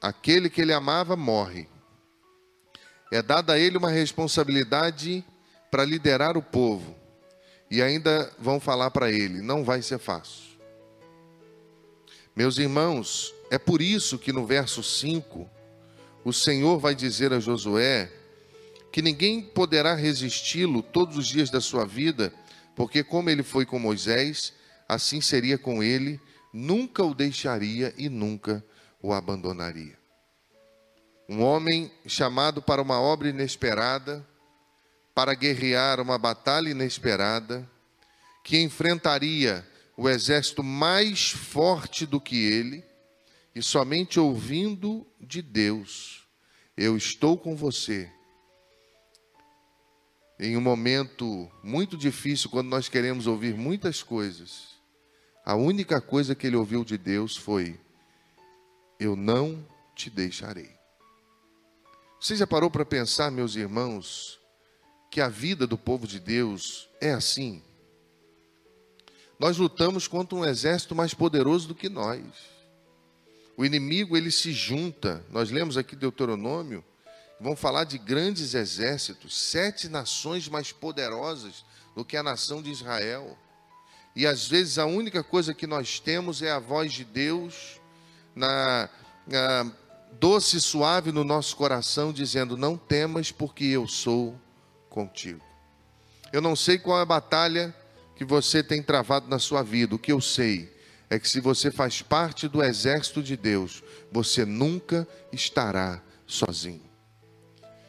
Aquele 0.00 0.50
que 0.50 0.60
ele 0.60 0.72
amava 0.72 1.16
morre. 1.16 1.68
É 3.10 3.22
dada 3.22 3.54
a 3.54 3.58
ele 3.58 3.78
uma 3.78 3.90
responsabilidade 3.90 5.24
para 5.70 5.84
liderar 5.84 6.36
o 6.36 6.42
povo. 6.42 6.94
E 7.70 7.80
ainda 7.80 8.30
vão 8.38 8.60
falar 8.60 8.90
para 8.90 9.10
ele: 9.10 9.40
não 9.40 9.64
vai 9.64 9.82
ser 9.82 9.98
fácil. 9.98 10.54
Meus 12.36 12.58
irmãos, 12.58 13.32
é 13.50 13.58
por 13.58 13.80
isso 13.80 14.18
que 14.18 14.32
no 14.32 14.44
verso 14.44 14.82
5, 14.82 15.48
o 16.24 16.32
Senhor 16.32 16.78
vai 16.78 16.94
dizer 16.94 17.32
a 17.32 17.38
Josué 17.38 18.10
que 18.90 19.02
ninguém 19.02 19.42
poderá 19.42 19.94
resisti-lo 19.94 20.82
todos 20.82 21.16
os 21.16 21.26
dias 21.26 21.50
da 21.50 21.60
sua 21.60 21.84
vida, 21.84 22.32
porque, 22.76 23.02
como 23.02 23.30
ele 23.30 23.42
foi 23.42 23.66
com 23.66 23.78
Moisés, 23.78 24.52
assim 24.88 25.20
seria 25.20 25.58
com 25.58 25.82
ele, 25.82 26.20
nunca 26.52 27.02
o 27.02 27.14
deixaria 27.14 27.94
e 27.96 28.08
nunca 28.08 28.64
o 29.02 29.12
abandonaria. 29.12 29.98
Um 31.28 31.42
homem 31.42 31.90
chamado 32.06 32.60
para 32.60 32.82
uma 32.82 33.00
obra 33.00 33.28
inesperada, 33.28 34.26
para 35.14 35.34
guerrear 35.34 36.00
uma 36.00 36.18
batalha 36.18 36.68
inesperada, 36.68 37.68
que 38.42 38.60
enfrentaria 38.60 39.66
o 39.96 40.08
exército 40.08 40.62
mais 40.62 41.30
forte 41.30 42.04
do 42.04 42.20
que 42.20 42.36
ele, 42.36 42.84
e 43.54 43.62
somente 43.62 44.18
ouvindo 44.18 45.06
de 45.20 45.40
Deus, 45.40 46.26
eu 46.76 46.96
estou 46.96 47.38
com 47.38 47.54
você. 47.54 48.10
Em 50.38 50.56
um 50.56 50.60
momento 50.60 51.48
muito 51.62 51.96
difícil, 51.96 52.50
quando 52.50 52.68
nós 52.68 52.88
queremos 52.88 53.26
ouvir 53.26 53.54
muitas 53.54 54.02
coisas, 54.02 54.73
a 55.44 55.54
única 55.54 56.00
coisa 56.00 56.34
que 56.34 56.46
ele 56.46 56.56
ouviu 56.56 56.84
de 56.84 56.96
Deus 56.96 57.36
foi: 57.36 57.78
Eu 58.98 59.14
não 59.14 59.64
te 59.94 60.08
deixarei. 60.08 60.70
Você 62.20 62.36
já 62.36 62.46
parou 62.46 62.70
para 62.70 62.86
pensar, 62.86 63.30
meus 63.30 63.54
irmãos, 63.54 64.40
que 65.10 65.20
a 65.20 65.28
vida 65.28 65.66
do 65.66 65.76
povo 65.76 66.06
de 66.06 66.18
Deus 66.18 66.88
é 67.00 67.12
assim? 67.12 67.62
Nós 69.38 69.58
lutamos 69.58 70.08
contra 70.08 70.36
um 70.36 70.44
exército 70.44 70.94
mais 70.94 71.12
poderoso 71.12 71.68
do 71.68 71.74
que 71.74 71.88
nós. 71.88 72.22
O 73.56 73.64
inimigo 73.64 74.16
ele 74.16 74.30
se 74.30 74.52
junta. 74.52 75.24
Nós 75.30 75.50
lemos 75.50 75.76
aqui 75.76 75.94
Deuteronômio, 75.94 76.84
vão 77.38 77.54
falar 77.54 77.84
de 77.84 77.98
grandes 77.98 78.54
exércitos, 78.54 79.36
sete 79.36 79.88
nações 79.88 80.48
mais 80.48 80.72
poderosas 80.72 81.64
do 81.94 82.04
que 82.04 82.16
a 82.16 82.22
nação 82.22 82.62
de 82.62 82.70
Israel. 82.70 83.36
E 84.14 84.26
às 84.26 84.46
vezes 84.46 84.78
a 84.78 84.86
única 84.86 85.22
coisa 85.24 85.52
que 85.52 85.66
nós 85.66 85.98
temos 85.98 86.40
é 86.42 86.50
a 86.50 86.58
voz 86.58 86.92
de 86.92 87.04
Deus 87.04 87.80
na, 88.34 88.88
na 89.26 89.72
doce 90.20 90.58
e 90.58 90.60
suave 90.60 91.10
no 91.10 91.24
nosso 91.24 91.56
coração, 91.56 92.12
dizendo: 92.12 92.56
Não 92.56 92.76
temas, 92.76 93.32
porque 93.32 93.64
eu 93.64 93.88
sou 93.88 94.38
contigo. 94.88 95.44
Eu 96.32 96.40
não 96.40 96.54
sei 96.54 96.78
qual 96.78 96.98
é 96.98 97.02
a 97.02 97.06
batalha 97.06 97.74
que 98.16 98.24
você 98.24 98.62
tem 98.62 98.82
travado 98.82 99.28
na 99.28 99.38
sua 99.38 99.62
vida, 99.62 99.94
o 99.94 99.98
que 99.98 100.12
eu 100.12 100.20
sei 100.20 100.72
é 101.10 101.18
que 101.18 101.28
se 101.28 101.40
você 101.40 101.70
faz 101.70 102.02
parte 102.02 102.48
do 102.48 102.62
exército 102.62 103.22
de 103.22 103.36
Deus, 103.36 103.82
você 104.10 104.44
nunca 104.44 105.06
estará 105.32 106.02
sozinho. 106.26 106.82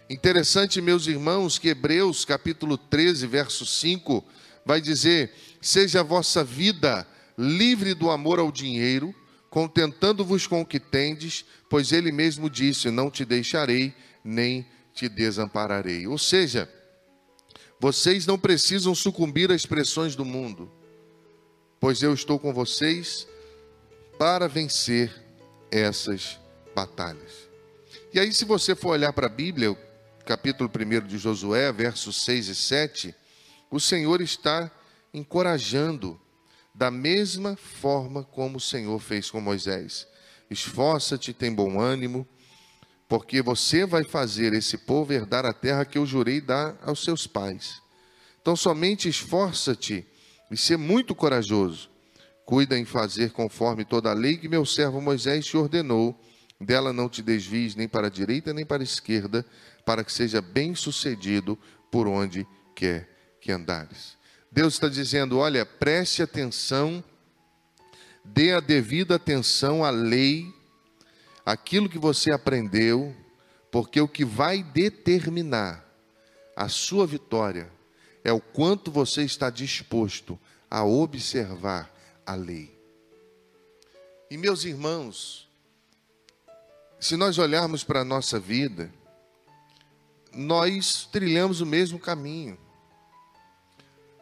Interessante, 0.09 0.81
meus 0.81 1.07
irmãos, 1.07 1.57
que 1.57 1.69
Hebreus 1.69 2.25
capítulo 2.25 2.77
13, 2.77 3.25
verso 3.25 3.65
5 3.65 4.23
vai 4.65 4.81
dizer: 4.81 5.33
Seja 5.65 6.01
a 6.01 6.03
vossa 6.03 6.43
vida 6.43 7.07
livre 7.35 7.95
do 7.95 8.11
amor 8.11 8.37
ao 8.37 8.51
dinheiro, 8.51 9.15
contentando-vos 9.49 10.45
com 10.45 10.61
o 10.61 10.65
que 10.65 10.79
tendes, 10.79 11.43
pois 11.67 11.91
ele 11.91 12.11
mesmo 12.11 12.51
disse: 12.51 12.91
Não 12.91 13.09
te 13.09 13.25
deixarei, 13.25 13.91
nem 14.23 14.63
te 14.93 15.09
desampararei. 15.09 16.05
Ou 16.05 16.19
seja, 16.19 16.71
vocês 17.79 18.27
não 18.27 18.37
precisam 18.37 18.93
sucumbir 18.93 19.51
às 19.51 19.65
pressões 19.65 20.15
do 20.15 20.23
mundo, 20.23 20.71
pois 21.79 22.03
eu 22.03 22.13
estou 22.13 22.37
com 22.37 22.53
vocês 22.53 23.27
para 24.19 24.47
vencer 24.47 25.11
essas 25.71 26.39
batalhas. 26.75 27.49
E 28.13 28.19
aí, 28.19 28.31
se 28.31 28.45
você 28.45 28.75
for 28.75 28.89
olhar 28.89 29.13
para 29.13 29.25
a 29.25 29.29
Bíblia, 29.29 29.75
capítulo 30.27 30.69
1 30.69 31.07
de 31.07 31.17
Josué, 31.17 31.71
versos 31.71 32.23
6 32.23 32.49
e 32.49 32.55
7, 32.55 33.15
o 33.71 33.79
Senhor 33.79 34.21
está 34.21 34.71
encorajando 35.15 36.19
da 36.73 36.91
mesma 36.91 37.55
forma 37.55 38.23
como 38.23 38.57
o 38.57 38.61
Senhor 38.61 38.99
fez 38.99 39.31
com 39.31 39.39
Moisés. 39.39 40.05
Esforça-te, 40.49 41.33
tem 41.33 41.53
bom 41.53 41.79
ânimo, 41.79 42.27
porque 43.07 43.41
você 43.41 43.85
vai 43.85 44.03
fazer 44.03 44.53
esse 44.53 44.77
povo 44.77 45.13
herdar 45.13 45.45
a 45.45 45.53
terra 45.53 45.85
que 45.85 45.97
eu 45.97 46.05
jurei 46.05 46.41
dar 46.41 46.77
aos 46.81 47.03
seus 47.03 47.25
pais. 47.25 47.81
Então, 48.41 48.55
somente 48.55 49.07
esforça-te 49.07 50.05
e 50.51 50.57
ser 50.57 50.77
muito 50.77 51.15
corajoso. 51.15 51.89
Cuida 52.45 52.77
em 52.77 52.85
fazer 52.85 53.31
conforme 53.31 53.85
toda 53.85 54.11
a 54.11 54.13
lei 54.13 54.37
que 54.37 54.47
meu 54.47 54.65
servo 54.65 55.01
Moisés 55.01 55.45
te 55.45 55.57
ordenou. 55.57 56.19
Dela 56.59 56.93
não 56.93 57.09
te 57.09 57.21
desvies 57.21 57.75
nem 57.75 57.87
para 57.87 58.07
a 58.07 58.09
direita 58.09 58.53
nem 58.53 58.65
para 58.65 58.81
a 58.81 58.83
esquerda, 58.83 59.45
para 59.85 60.03
que 60.03 60.11
seja 60.11 60.41
bem 60.41 60.75
sucedido 60.75 61.57
por 61.91 62.07
onde 62.07 62.45
quer 62.75 63.37
que 63.41 63.51
andares. 63.51 64.15
Deus 64.55 64.75
está 64.75 64.87
dizendo: 64.87 65.37
olha, 65.37 65.65
preste 65.65 66.23
atenção, 66.23 67.03
dê 68.23 68.53
a 68.53 68.61
devida 68.61 69.15
atenção 69.15 69.83
à 69.83 69.89
lei, 69.89 70.47
aquilo 71.45 71.89
que 71.89 71.99
você 71.99 72.31
aprendeu, 72.31 73.13
porque 73.69 73.99
o 73.99 74.07
que 74.07 74.23
vai 74.23 74.63
determinar 74.63 75.85
a 76.55 76.69
sua 76.69 77.05
vitória 77.05 77.69
é 78.23 78.31
o 78.31 78.39
quanto 78.39 78.89
você 78.89 79.23
está 79.23 79.49
disposto 79.49 80.39
a 80.71 80.85
observar 80.85 81.93
a 82.25 82.33
lei. 82.33 82.79
E 84.31 84.37
meus 84.37 84.63
irmãos, 84.63 85.49
se 86.97 87.17
nós 87.17 87.37
olharmos 87.37 87.83
para 87.83 87.99
a 87.99 88.05
nossa 88.05 88.39
vida, 88.39 88.89
nós 90.33 91.09
trilhamos 91.11 91.59
o 91.59 91.65
mesmo 91.65 91.99
caminho. 91.99 92.64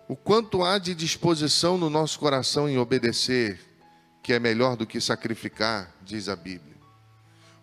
O 0.07 0.15
quanto 0.15 0.63
há 0.63 0.77
de 0.77 0.93
disposição 0.93 1.77
no 1.77 1.89
nosso 1.89 2.19
coração 2.19 2.67
em 2.67 2.77
obedecer, 2.77 3.59
que 4.21 4.33
é 4.33 4.39
melhor 4.39 4.75
do 4.75 4.85
que 4.85 4.99
sacrificar, 4.99 5.93
diz 6.01 6.27
a 6.27 6.35
Bíblia. 6.35 6.75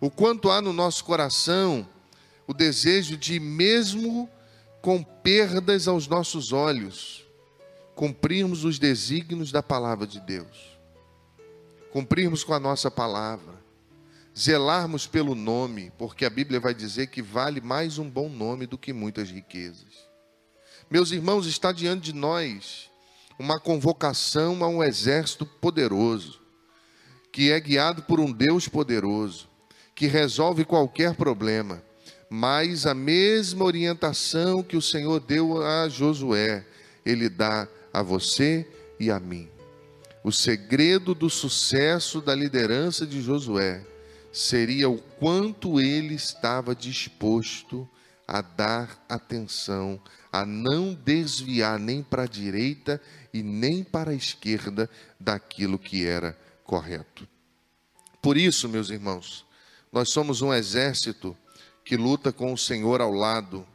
O 0.01 0.11
quanto 0.11 0.51
há 0.51 0.63
no 0.63 0.73
nosso 0.73 1.05
coração 1.05 1.87
o 2.47 2.55
desejo 2.55 3.17
de, 3.17 3.39
mesmo 3.39 4.29
com 4.81 5.03
perdas 5.03 5.87
aos 5.87 6.09
nossos 6.09 6.53
olhos, 6.53 7.25
cumprirmos 7.95 8.65
os 8.65 8.79
desígnios 8.79 9.53
da 9.53 9.63
palavra 9.63 10.07
de 10.07 10.19
Deus, 10.21 10.79
cumprirmos 11.93 12.43
com 12.43 12.55
a 12.55 12.59
nossa 12.59 12.91
palavra, 12.91 13.55
zelarmos 14.37 15.07
pelo 15.07 15.35
nome, 15.35 15.93
porque 15.99 16.25
a 16.25 16.31
Bíblia 16.31 16.59
vai 16.59 16.75
dizer 16.75 17.09
que 17.09 17.21
vale 17.21 17.61
mais 17.61 17.99
um 17.99 18.09
bom 18.09 18.29
nome 18.29 18.67
do 18.67 18.79
que 18.79 18.93
muitas 18.93 19.31
riquezas. 19.31 20.10
Meus 20.91 21.13
irmãos, 21.13 21.47
está 21.47 21.71
diante 21.71 22.07
de 22.07 22.13
nós 22.13 22.91
uma 23.39 23.61
convocação 23.61 24.65
a 24.65 24.67
um 24.67 24.83
exército 24.83 25.47
poderoso, 25.47 26.41
que 27.31 27.53
é 27.53 27.61
guiado 27.61 28.03
por 28.03 28.19
um 28.19 28.33
Deus 28.33 28.67
poderoso, 28.67 29.49
que 29.95 30.09
resolve 30.09 30.65
qualquer 30.65 31.15
problema, 31.15 31.81
mas 32.29 32.87
a 32.87 32.95
mesma 32.95 33.65
orientação 33.65 34.65
que 34.65 34.77
o 34.77 34.83
Senhor 34.83 35.21
deu 35.21 35.63
a 35.63 35.89
Josué, 35.89 36.67
ele 37.07 37.29
dá 37.29 37.69
a 37.93 38.03
você 38.03 38.69
e 38.99 39.13
a 39.13 39.21
mim. 39.21 39.49
O 40.25 40.33
segredo 40.33 41.15
do 41.15 41.31
sucesso 41.31 42.21
da 42.21 42.35
liderança 42.35 43.07
de 43.07 43.23
Josué 43.23 43.87
seria 44.33 44.91
o 44.91 44.99
quanto 44.99 45.81
ele 45.81 46.15
estava 46.15 46.75
disposto 46.75 47.89
a 48.27 48.43
dar 48.43 49.05
atenção 49.09 50.01
a 50.33 50.47
não 50.47 50.95
desviar 50.95 51.79
nem 51.79 52.03
para 52.03 52.23
a 52.23 52.29
direita 52.29 53.01
e 53.33 53.43
nem 53.43 53.83
para 53.83 54.13
a 54.13 54.15
esquerda 54.15 54.89
daquilo 55.19 55.79
que 55.79 56.07
era 56.07 56.39
correto. 56.65 57.27
Por 58.23 58.37
isso, 58.37 58.69
meus 58.69 58.91
irmãos, 58.91 59.47
nós 59.93 60.11
somos 60.11 60.43
um 60.43 60.53
exército 60.53 61.37
que 61.85 61.97
luta 61.97 62.33
com 62.33 62.53
o 62.53 62.59
Senhor 62.59 63.01
ao 63.01 63.13
lado, 63.13 63.67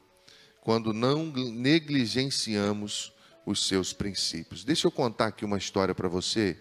quando 0.62 0.94
não 0.94 1.26
negligenciamos 1.26 3.12
os 3.46 3.68
seus 3.68 3.91
princípios. 3.91 4.63
Deixa 4.63 4.88
eu 4.88 4.91
contar 4.91 5.28
aqui 5.28 5.44
uma 5.44 5.58
história 5.58 5.94
para 5.94 6.08
você. 6.08 6.58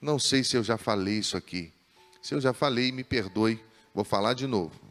Não 0.00 0.18
sei 0.18 0.44
se 0.44 0.56
eu 0.56 0.62
já 0.62 0.78
falei 0.78 1.18
isso 1.18 1.36
aqui. 1.36 1.72
Se 2.22 2.34
eu 2.34 2.40
já 2.40 2.52
falei, 2.52 2.92
me 2.92 3.04
perdoe, 3.04 3.60
vou 3.94 4.04
falar 4.04 4.34
de 4.34 4.46
novo. 4.46 4.83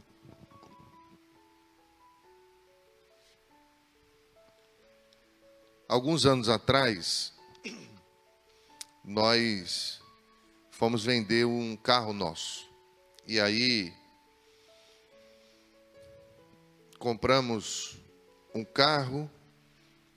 Alguns 5.93 6.25
anos 6.25 6.49
atrás, 6.49 7.31
nós 9.05 10.01
fomos 10.71 11.05
vender 11.05 11.45
um 11.45 11.75
carro 11.75 12.11
nosso. 12.13 12.67
E 13.27 13.39
aí 13.39 13.93
compramos 16.97 17.99
um 18.55 18.65
carro 18.65 19.29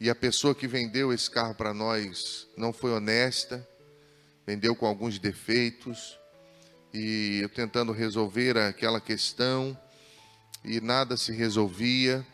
e 0.01 0.09
a 0.09 0.15
pessoa 0.15 0.55
que 0.55 0.67
vendeu 0.67 1.13
esse 1.13 1.31
carro 1.31 1.55
para 1.55 1.75
nós 1.75 2.49
não 2.57 2.73
foi 2.73 2.93
honesta, 2.93 3.69
vendeu 4.47 4.75
com 4.75 4.87
alguns 4.87 5.19
defeitos 5.19 6.19
e 6.91 7.41
eu 7.43 7.51
tentando 7.51 7.93
resolver 7.93 8.57
aquela 8.57 8.99
questão 8.99 9.79
e 10.65 10.81
nada 10.81 11.19
se 11.19 11.33
resolvia 11.33 12.27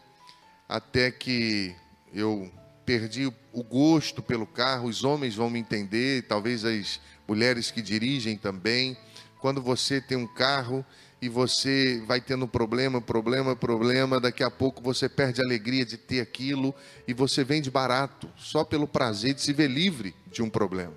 até 0.68 1.10
que 1.10 1.74
eu 2.14 2.48
perdi 2.84 3.26
o 3.26 3.62
gosto 3.62 4.22
pelo 4.22 4.46
carro, 4.46 4.88
os 4.88 5.04
homens 5.04 5.34
vão 5.34 5.48
me 5.48 5.58
entender, 5.58 6.22
talvez 6.22 6.64
as 6.64 7.00
mulheres 7.26 7.70
que 7.70 7.80
dirigem 7.80 8.36
também. 8.36 8.96
Quando 9.40 9.60
você 9.60 10.00
tem 10.00 10.16
um 10.16 10.26
carro 10.26 10.84
e 11.20 11.28
você 11.28 12.02
vai 12.06 12.20
tendo 12.20 12.48
problema, 12.48 13.00
problema, 13.00 13.54
problema, 13.54 14.20
daqui 14.20 14.42
a 14.42 14.50
pouco 14.50 14.82
você 14.82 15.08
perde 15.08 15.40
a 15.40 15.44
alegria 15.44 15.84
de 15.84 15.96
ter 15.96 16.20
aquilo 16.20 16.74
e 17.06 17.14
você 17.14 17.44
vende 17.44 17.70
barato, 17.70 18.28
só 18.36 18.64
pelo 18.64 18.88
prazer 18.88 19.34
de 19.34 19.40
se 19.40 19.52
ver 19.52 19.68
livre 19.68 20.14
de 20.30 20.42
um 20.42 20.50
problema. 20.50 20.94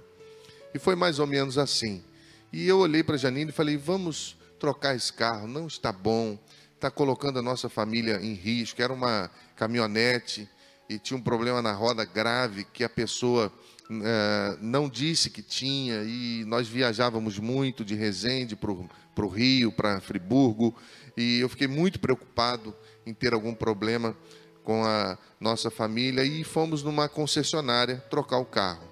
E 0.73 0.79
foi 0.79 0.95
mais 0.95 1.19
ou 1.19 1.27
menos 1.27 1.57
assim. 1.57 2.03
E 2.51 2.67
eu 2.67 2.79
olhei 2.79 3.03
para 3.03 3.17
Janine 3.17 3.51
e 3.51 3.53
falei: 3.53 3.77
vamos 3.77 4.35
trocar 4.59 4.95
esse 4.95 5.11
carro, 5.13 5.47
não 5.47 5.67
está 5.67 5.91
bom, 5.91 6.39
está 6.73 6.89
colocando 6.89 7.39
a 7.39 7.41
nossa 7.41 7.69
família 7.69 8.19
em 8.21 8.33
risco. 8.33 8.81
Era 8.81 8.93
uma 8.93 9.29
caminhonete 9.55 10.49
e 10.89 10.99
tinha 10.99 11.17
um 11.17 11.21
problema 11.21 11.61
na 11.61 11.71
roda 11.71 12.05
grave 12.05 12.63
que 12.63 12.83
a 12.83 12.89
pessoa 12.89 13.51
uh, 13.89 14.57
não 14.61 14.87
disse 14.87 15.29
que 15.29 15.41
tinha, 15.41 16.03
e 16.03 16.43
nós 16.45 16.67
viajávamos 16.67 17.39
muito 17.39 17.83
de 17.83 17.95
Resende 17.95 18.55
para 18.55 18.71
o 18.71 19.27
Rio, 19.27 19.71
para 19.71 19.99
Friburgo, 19.99 20.75
e 21.17 21.39
eu 21.39 21.49
fiquei 21.49 21.67
muito 21.67 21.99
preocupado 21.99 22.75
em 23.05 23.13
ter 23.13 23.33
algum 23.33 23.53
problema 23.53 24.15
com 24.63 24.83
a 24.83 25.17
nossa 25.39 25.69
família 25.69 26.23
e 26.23 26.43
fomos 26.43 26.81
numa 26.81 27.07
concessionária 27.07 28.03
trocar 28.09 28.39
o 28.39 28.45
carro, 28.45 28.83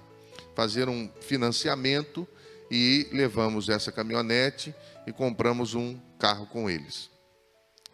fazer 0.56 0.88
um 0.88 1.10
financiamento 1.22 2.28
e 2.70 3.08
levamos 3.12 3.70
essa 3.70 3.92
caminhonete 3.92 4.74
e 5.06 5.12
compramos 5.12 5.74
um 5.74 6.00
carro 6.20 6.46
com 6.46 6.70
eles. 6.70 7.10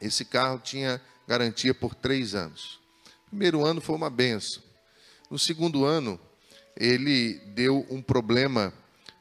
Esse 0.01 0.23
carro 0.23 0.59
tinha 0.59 1.01
garantia 1.27 1.73
por 1.73 1.95
três 1.95 2.35
anos. 2.35 2.79
Primeiro 3.29 3.63
ano 3.63 3.79
foi 3.79 3.95
uma 3.95 4.09
benção. 4.09 4.63
No 5.29 5.37
segundo 5.37 5.85
ano, 5.85 6.19
ele 6.75 7.35
deu 7.53 7.85
um 7.89 8.01
problema 8.01 8.73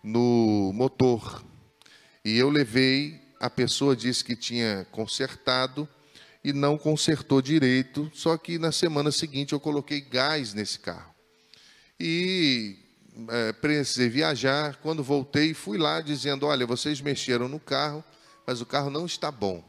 no 0.02 0.72
motor. 0.74 1.44
E 2.24 2.38
eu 2.38 2.48
levei, 2.48 3.20
a 3.38 3.50
pessoa 3.50 3.94
disse 3.94 4.24
que 4.24 4.34
tinha 4.34 4.86
consertado 4.90 5.86
e 6.42 6.54
não 6.54 6.78
consertou 6.78 7.42
direito, 7.42 8.10
só 8.14 8.38
que 8.38 8.58
na 8.58 8.72
semana 8.72 9.12
seguinte 9.12 9.52
eu 9.52 9.60
coloquei 9.60 10.00
gás 10.00 10.54
nesse 10.54 10.78
carro. 10.78 11.14
E 12.00 12.78
é, 13.28 13.52
precisei 13.52 14.08
viajar, 14.08 14.76
quando 14.76 15.04
voltei, 15.04 15.52
fui 15.52 15.76
lá 15.76 16.00
dizendo: 16.00 16.46
Olha, 16.46 16.66
vocês 16.66 17.02
mexeram 17.02 17.46
no 17.46 17.60
carro, 17.60 18.02
mas 18.46 18.62
o 18.62 18.66
carro 18.66 18.88
não 18.88 19.04
está 19.04 19.30
bom. 19.30 19.62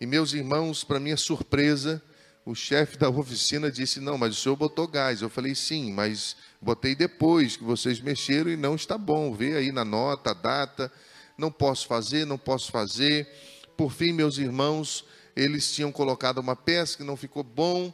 E 0.00 0.06
meus 0.06 0.32
irmãos, 0.32 0.82
para 0.82 0.98
minha 0.98 1.16
surpresa, 1.16 2.02
o 2.44 2.54
chefe 2.54 2.98
da 2.98 3.08
oficina 3.08 3.70
disse: 3.70 4.00
Não, 4.00 4.18
mas 4.18 4.36
o 4.36 4.40
senhor 4.40 4.56
botou 4.56 4.86
gás. 4.86 5.22
Eu 5.22 5.30
falei: 5.30 5.54
Sim, 5.54 5.92
mas 5.92 6.36
botei 6.60 6.94
depois 6.94 7.56
que 7.56 7.64
vocês 7.64 8.00
mexeram 8.00 8.50
e 8.50 8.56
não 8.56 8.74
está 8.74 8.98
bom. 8.98 9.32
Vê 9.32 9.56
aí 9.56 9.70
na 9.70 9.84
nota, 9.84 10.30
a 10.30 10.34
data. 10.34 10.92
não 11.38 11.50
posso 11.50 11.86
fazer, 11.86 12.24
não 12.24 12.38
posso 12.38 12.70
fazer. 12.70 13.28
Por 13.76 13.92
fim, 13.92 14.12
meus 14.12 14.38
irmãos, 14.38 15.04
eles 15.34 15.72
tinham 15.72 15.90
colocado 15.92 16.38
uma 16.38 16.56
peça 16.56 16.96
que 16.96 17.04
não 17.04 17.16
ficou 17.16 17.42
bom 17.42 17.92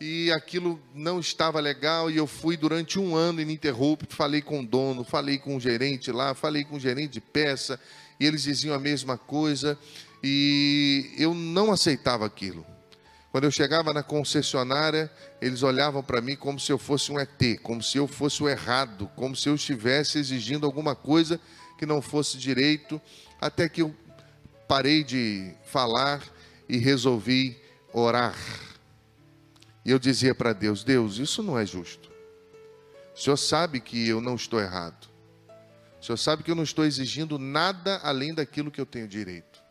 e 0.00 0.30
aquilo 0.30 0.80
não 0.94 1.18
estava 1.18 1.58
legal 1.60 2.10
e 2.10 2.16
eu 2.16 2.26
fui 2.26 2.56
durante 2.56 3.00
um 3.00 3.16
ano 3.16 3.40
ininterrupto, 3.40 4.14
falei 4.14 4.40
com 4.40 4.60
o 4.60 4.66
dono, 4.66 5.02
falei 5.02 5.38
com 5.38 5.56
o 5.56 5.60
gerente 5.60 6.12
lá, 6.12 6.34
falei 6.34 6.64
com 6.64 6.76
o 6.76 6.80
gerente 6.80 7.14
de 7.14 7.20
peça 7.20 7.80
e 8.18 8.24
eles 8.24 8.44
diziam 8.44 8.74
a 8.74 8.78
mesma 8.78 9.18
coisa 9.18 9.76
e 10.22 11.12
eu 11.18 11.34
não 11.34 11.72
aceitava 11.72 12.24
aquilo. 12.24 12.64
Quando 13.30 13.44
eu 13.44 13.50
chegava 13.50 13.92
na 13.92 14.02
concessionária, 14.02 15.10
eles 15.40 15.62
olhavam 15.62 16.02
para 16.02 16.20
mim 16.20 16.34
como 16.34 16.58
se 16.58 16.72
eu 16.72 16.78
fosse 16.78 17.12
um 17.12 17.20
ET, 17.20 17.60
como 17.62 17.82
se 17.82 17.98
eu 17.98 18.08
fosse 18.08 18.42
o 18.42 18.48
errado, 18.48 19.10
como 19.14 19.36
se 19.36 19.48
eu 19.48 19.54
estivesse 19.54 20.18
exigindo 20.18 20.64
alguma 20.64 20.94
coisa 20.96 21.38
que 21.76 21.84
não 21.84 22.00
fosse 22.00 22.38
direito, 22.38 23.00
até 23.38 23.68
que 23.68 23.82
eu 23.82 23.94
parei 24.66 25.04
de 25.04 25.52
falar 25.66 26.22
e 26.68 26.78
resolvi 26.78 27.60
orar. 27.92 28.36
E 29.84 29.90
eu 29.90 29.98
dizia 29.98 30.34
para 30.34 30.54
Deus: 30.54 30.82
Deus, 30.82 31.18
isso 31.18 31.42
não 31.42 31.58
é 31.58 31.66
justo. 31.66 32.10
O 33.14 33.20
Senhor 33.20 33.36
sabe 33.36 33.78
que 33.78 34.08
eu 34.08 34.22
não 34.22 34.36
estou 34.36 34.60
errado. 34.60 35.06
O 36.00 36.04
Senhor 36.04 36.16
sabe 36.16 36.42
que 36.42 36.50
eu 36.50 36.54
não 36.54 36.62
estou 36.62 36.84
exigindo 36.84 37.38
nada 37.38 38.00
além 38.02 38.32
daquilo 38.32 38.70
que 38.70 38.80
eu 38.80 38.86
tenho 38.86 39.06
direito. 39.06 39.62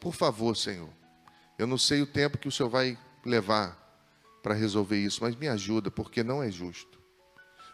Por 0.00 0.14
favor, 0.14 0.56
Senhor 0.56 1.03
eu 1.58 1.66
não 1.66 1.78
sei 1.78 2.02
o 2.02 2.06
tempo 2.06 2.38
que 2.38 2.48
o 2.48 2.52
Senhor 2.52 2.68
vai 2.68 2.98
levar 3.24 3.80
para 4.42 4.54
resolver 4.54 4.98
isso, 4.98 5.20
mas 5.22 5.36
me 5.36 5.48
ajuda, 5.48 5.90
porque 5.90 6.22
não 6.22 6.42
é 6.42 6.50
justo. 6.50 6.98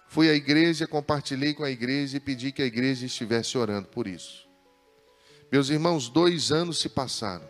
Fui 0.08 0.28
à 0.28 0.34
igreja, 0.34 0.86
compartilhei 0.86 1.54
com 1.54 1.64
a 1.64 1.70
igreja 1.70 2.16
e 2.16 2.20
pedi 2.20 2.52
que 2.52 2.62
a 2.62 2.66
igreja 2.66 3.06
estivesse 3.06 3.56
orando 3.56 3.88
por 3.88 4.06
isso. 4.06 4.48
Meus 5.50 5.68
irmãos, 5.68 6.08
dois 6.08 6.52
anos 6.52 6.78
se 6.78 6.88
passaram, 6.88 7.48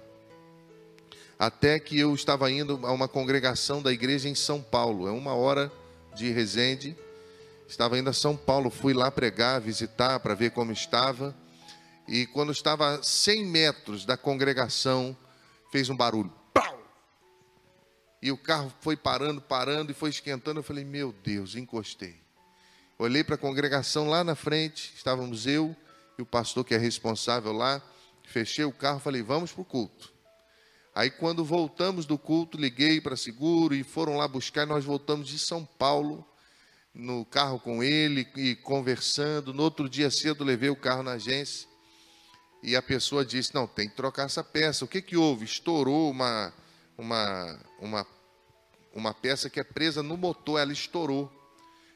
até 1.38 1.78
que 1.78 1.98
eu 1.98 2.14
estava 2.14 2.50
indo 2.50 2.78
a 2.86 2.92
uma 2.92 3.08
congregação 3.08 3.80
da 3.82 3.92
igreja 3.92 4.28
em 4.28 4.34
São 4.34 4.60
Paulo, 4.60 5.08
é 5.08 5.10
uma 5.10 5.34
hora 5.34 5.72
de 6.14 6.30
Resende. 6.30 6.96
Estava 7.66 7.98
indo 7.98 8.10
a 8.10 8.12
São 8.12 8.36
Paulo, 8.36 8.68
fui 8.68 8.92
lá 8.92 9.10
pregar, 9.10 9.60
visitar, 9.60 10.20
para 10.20 10.34
ver 10.34 10.50
como 10.50 10.72
estava. 10.72 11.34
E 12.06 12.26
quando 12.26 12.52
estava 12.52 12.96
a 12.96 13.02
100 13.02 13.46
metros 13.46 14.04
da 14.04 14.16
congregação, 14.16 15.16
fez 15.70 15.88
um 15.88 15.96
barulho. 15.96 16.32
Pau! 16.52 16.82
E 18.22 18.30
o 18.30 18.36
carro 18.36 18.72
foi 18.80 18.96
parando, 18.96 19.40
parando 19.40 19.90
e 19.90 19.94
foi 19.94 20.10
esquentando. 20.10 20.60
Eu 20.60 20.64
falei, 20.64 20.84
meu 20.84 21.12
Deus, 21.12 21.54
encostei. 21.54 22.20
Olhei 22.98 23.24
para 23.24 23.36
a 23.36 23.38
congregação 23.38 24.08
lá 24.08 24.22
na 24.22 24.34
frente, 24.34 24.92
estávamos 24.94 25.46
eu 25.46 25.74
e 26.18 26.22
o 26.22 26.26
pastor 26.26 26.64
que 26.64 26.74
é 26.74 26.78
responsável 26.78 27.52
lá. 27.52 27.80
Fechei 28.24 28.64
o 28.64 28.72
carro, 28.72 29.00
falei, 29.00 29.22
vamos 29.22 29.52
para 29.52 29.62
o 29.62 29.64
culto. 29.64 30.12
Aí 30.94 31.10
quando 31.10 31.44
voltamos 31.44 32.04
do 32.04 32.18
culto, 32.18 32.58
liguei 32.58 33.00
para 33.00 33.16
seguro 33.16 33.74
e 33.74 33.82
foram 33.82 34.16
lá 34.16 34.28
buscar. 34.28 34.66
Nós 34.66 34.84
voltamos 34.84 35.28
de 35.28 35.38
São 35.38 35.64
Paulo 35.64 36.26
no 36.92 37.24
carro 37.24 37.58
com 37.58 37.82
ele 37.82 38.28
e 38.36 38.54
conversando. 38.56 39.54
No 39.54 39.62
outro 39.62 39.88
dia 39.88 40.10
cedo 40.10 40.44
levei 40.44 40.68
o 40.68 40.76
carro 40.76 41.02
na 41.02 41.12
agência 41.12 41.69
e 42.62 42.76
a 42.76 42.82
pessoa 42.82 43.24
disse: 43.24 43.54
Não, 43.54 43.66
tem 43.66 43.88
que 43.88 43.96
trocar 43.96 44.24
essa 44.24 44.44
peça. 44.44 44.84
O 44.84 44.88
que, 44.88 45.00
que 45.00 45.16
houve? 45.16 45.44
Estourou 45.44 46.10
uma, 46.10 46.52
uma, 46.96 47.58
uma, 47.78 48.06
uma 48.94 49.14
peça 49.14 49.48
que 49.48 49.60
é 49.60 49.64
presa 49.64 50.02
no 50.02 50.16
motor, 50.16 50.60
ela 50.60 50.72
estourou. 50.72 51.30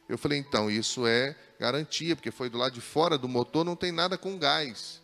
Eu 0.08 0.16
falei: 0.16 0.38
Então, 0.38 0.70
isso 0.70 1.06
é 1.06 1.36
garantia, 1.58 2.16
porque 2.16 2.30
foi 2.30 2.48
do 2.48 2.58
lado 2.58 2.72
de 2.72 2.80
fora 2.80 3.18
do 3.18 3.28
motor, 3.28 3.64
não 3.64 3.76
tem 3.76 3.92
nada 3.92 4.16
com 4.16 4.38
gás. 4.38 5.02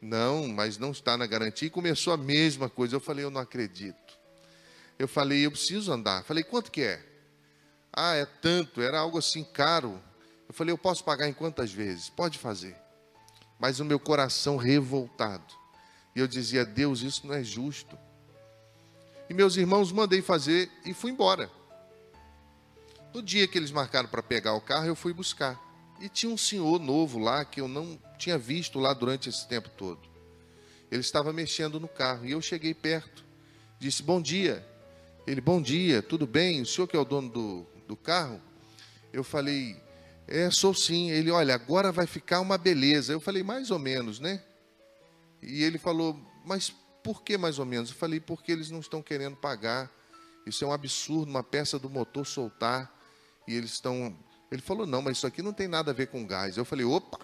Não, 0.00 0.48
mas 0.48 0.78
não 0.78 0.90
está 0.90 1.16
na 1.16 1.26
garantia. 1.26 1.68
E 1.68 1.70
começou 1.70 2.12
a 2.12 2.16
mesma 2.16 2.68
coisa. 2.68 2.96
Eu 2.96 3.00
falei: 3.00 3.24
Eu 3.24 3.30
não 3.30 3.40
acredito. 3.40 3.96
Eu 4.98 5.06
falei: 5.06 5.44
Eu 5.44 5.50
preciso 5.50 5.92
andar. 5.92 6.20
Eu 6.20 6.24
falei: 6.24 6.42
Quanto 6.42 6.70
que 6.70 6.82
é? 6.82 7.04
Ah, 7.92 8.14
é 8.14 8.24
tanto. 8.24 8.80
Era 8.80 8.98
algo 8.98 9.18
assim 9.18 9.44
caro. 9.44 10.02
Eu 10.48 10.54
falei: 10.54 10.72
Eu 10.72 10.78
posso 10.78 11.04
pagar 11.04 11.28
em 11.28 11.34
quantas 11.34 11.70
vezes? 11.70 12.08
Pode 12.08 12.38
fazer 12.38 12.81
mas 13.62 13.78
o 13.78 13.84
meu 13.84 14.00
coração 14.00 14.56
revoltado. 14.56 15.54
E 16.16 16.18
eu 16.18 16.26
dizia: 16.26 16.64
Deus, 16.64 17.02
isso 17.02 17.24
não 17.24 17.32
é 17.32 17.44
justo. 17.44 17.96
E 19.30 19.32
meus 19.32 19.56
irmãos 19.56 19.92
mandei 19.92 20.20
fazer 20.20 20.68
e 20.84 20.92
fui 20.92 21.12
embora. 21.12 21.48
No 23.14 23.22
dia 23.22 23.46
que 23.46 23.56
eles 23.56 23.70
marcaram 23.70 24.08
para 24.08 24.20
pegar 24.20 24.54
o 24.54 24.60
carro, 24.60 24.86
eu 24.86 24.96
fui 24.96 25.12
buscar. 25.12 25.56
E 26.00 26.08
tinha 26.08 26.32
um 26.32 26.36
senhor 26.36 26.80
novo 26.80 27.20
lá 27.20 27.44
que 27.44 27.60
eu 27.60 27.68
não 27.68 27.96
tinha 28.18 28.36
visto 28.36 28.80
lá 28.80 28.92
durante 28.92 29.28
esse 29.28 29.46
tempo 29.46 29.68
todo. 29.70 30.00
Ele 30.90 31.00
estava 31.00 31.32
mexendo 31.32 31.78
no 31.78 31.86
carro 31.86 32.26
e 32.26 32.32
eu 32.32 32.42
cheguei 32.42 32.74
perto. 32.74 33.24
Disse: 33.78 34.02
Bom 34.02 34.20
dia. 34.20 34.66
Ele: 35.24 35.40
Bom 35.40 35.62
dia, 35.62 36.02
tudo 36.02 36.26
bem? 36.26 36.62
O 36.62 36.66
senhor 36.66 36.88
que 36.88 36.96
é 36.96 36.98
o 36.98 37.04
dono 37.04 37.28
do, 37.28 37.66
do 37.86 37.96
carro? 37.96 38.40
Eu 39.12 39.22
falei: 39.22 39.80
é, 40.26 40.50
sou 40.50 40.74
sim. 40.74 41.10
Ele, 41.10 41.30
olha, 41.30 41.54
agora 41.54 41.92
vai 41.92 42.06
ficar 42.06 42.40
uma 42.40 42.56
beleza. 42.56 43.12
Eu 43.12 43.20
falei, 43.20 43.42
mais 43.42 43.70
ou 43.70 43.78
menos, 43.78 44.18
né? 44.18 44.42
E 45.42 45.62
ele 45.62 45.78
falou, 45.78 46.18
mas 46.44 46.70
por 47.02 47.22
que 47.22 47.36
mais 47.36 47.58
ou 47.58 47.66
menos? 47.66 47.90
Eu 47.90 47.96
falei, 47.96 48.20
porque 48.20 48.52
eles 48.52 48.70
não 48.70 48.80
estão 48.80 49.02
querendo 49.02 49.36
pagar. 49.36 49.90
Isso 50.46 50.64
é 50.64 50.66
um 50.66 50.72
absurdo, 50.72 51.30
uma 51.30 51.42
peça 51.42 51.78
do 51.78 51.90
motor 51.90 52.26
soltar. 52.26 52.92
E 53.46 53.54
eles 53.54 53.72
estão. 53.72 54.16
Ele 54.50 54.62
falou, 54.62 54.86
não, 54.86 55.02
mas 55.02 55.16
isso 55.16 55.26
aqui 55.26 55.42
não 55.42 55.52
tem 55.52 55.66
nada 55.66 55.90
a 55.90 55.94
ver 55.94 56.08
com 56.08 56.26
gás. 56.26 56.56
Eu 56.56 56.64
falei, 56.64 56.84
opa! 56.84 57.18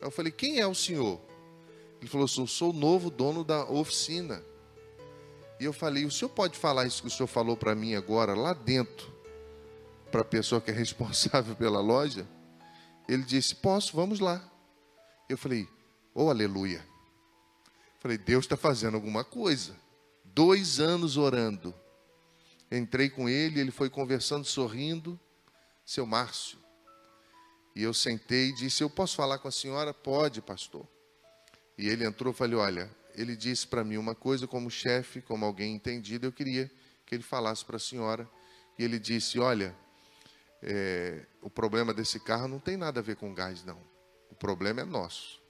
Eu 0.00 0.10
falei, 0.10 0.32
quem 0.32 0.60
é 0.60 0.66
o 0.66 0.74
senhor? 0.74 1.20
Ele 2.00 2.08
falou, 2.08 2.28
sou, 2.28 2.46
sou 2.46 2.70
o 2.70 2.76
novo 2.76 3.10
dono 3.10 3.44
da 3.44 3.64
oficina. 3.64 4.42
E 5.60 5.64
eu 5.64 5.72
falei, 5.72 6.04
o 6.04 6.10
senhor 6.10 6.28
pode 6.28 6.56
falar 6.56 6.86
isso 6.86 7.02
que 7.02 7.08
o 7.08 7.10
senhor 7.10 7.26
falou 7.26 7.56
para 7.56 7.74
mim 7.74 7.94
agora, 7.94 8.34
lá 8.34 8.52
dentro? 8.52 9.17
Para 10.10 10.22
a 10.22 10.24
pessoa 10.24 10.60
que 10.60 10.70
é 10.70 10.74
responsável 10.74 11.54
pela 11.56 11.80
loja, 11.80 12.26
ele 13.08 13.22
disse: 13.22 13.54
Posso, 13.54 13.94
vamos 13.94 14.20
lá. 14.20 14.42
Eu 15.28 15.38
falei: 15.38 15.68
Oh, 16.14 16.30
aleluia. 16.30 16.84
Falei: 18.00 18.18
Deus 18.18 18.44
está 18.44 18.56
fazendo 18.56 18.94
alguma 18.94 19.24
coisa. 19.24 19.76
Dois 20.24 20.80
anos 20.80 21.16
orando. 21.16 21.74
Entrei 22.70 23.08
com 23.08 23.28
ele, 23.28 23.60
ele 23.60 23.70
foi 23.70 23.88
conversando, 23.88 24.44
sorrindo. 24.44 25.18
Seu 25.84 26.04
Márcio. 26.04 26.58
E 27.74 27.82
eu 27.82 27.94
sentei 27.94 28.48
e 28.48 28.54
disse: 28.54 28.82
Eu 28.82 28.90
posso 28.90 29.16
falar 29.16 29.38
com 29.38 29.48
a 29.48 29.52
senhora? 29.52 29.94
Pode, 29.94 30.42
pastor. 30.42 30.86
E 31.78 31.88
ele 31.88 32.04
entrou 32.04 32.32
e 32.32 32.36
falei: 32.36 32.58
Olha, 32.58 32.90
ele 33.14 33.36
disse 33.36 33.66
para 33.66 33.82
mim 33.84 33.96
uma 33.96 34.14
coisa 34.14 34.46
como 34.46 34.70
chefe, 34.70 35.20
como 35.20 35.44
alguém 35.44 35.74
entendido, 35.74 36.26
eu 36.26 36.32
queria 36.32 36.70
que 37.06 37.14
ele 37.14 37.22
falasse 37.22 37.64
para 37.64 37.76
a 37.76 37.80
senhora. 37.80 38.28
E 38.78 38.84
ele 38.84 38.98
disse: 38.98 39.38
Olha, 39.38 39.74
é, 40.62 41.24
o 41.40 41.48
problema 41.48 41.94
desse 41.94 42.18
carro 42.20 42.48
não 42.48 42.58
tem 42.58 42.76
nada 42.76 43.00
a 43.00 43.02
ver 43.02 43.16
com 43.16 43.32
gás, 43.34 43.64
não. 43.64 43.78
O 44.30 44.34
problema 44.34 44.80
é 44.80 44.84
nosso. 44.84 45.40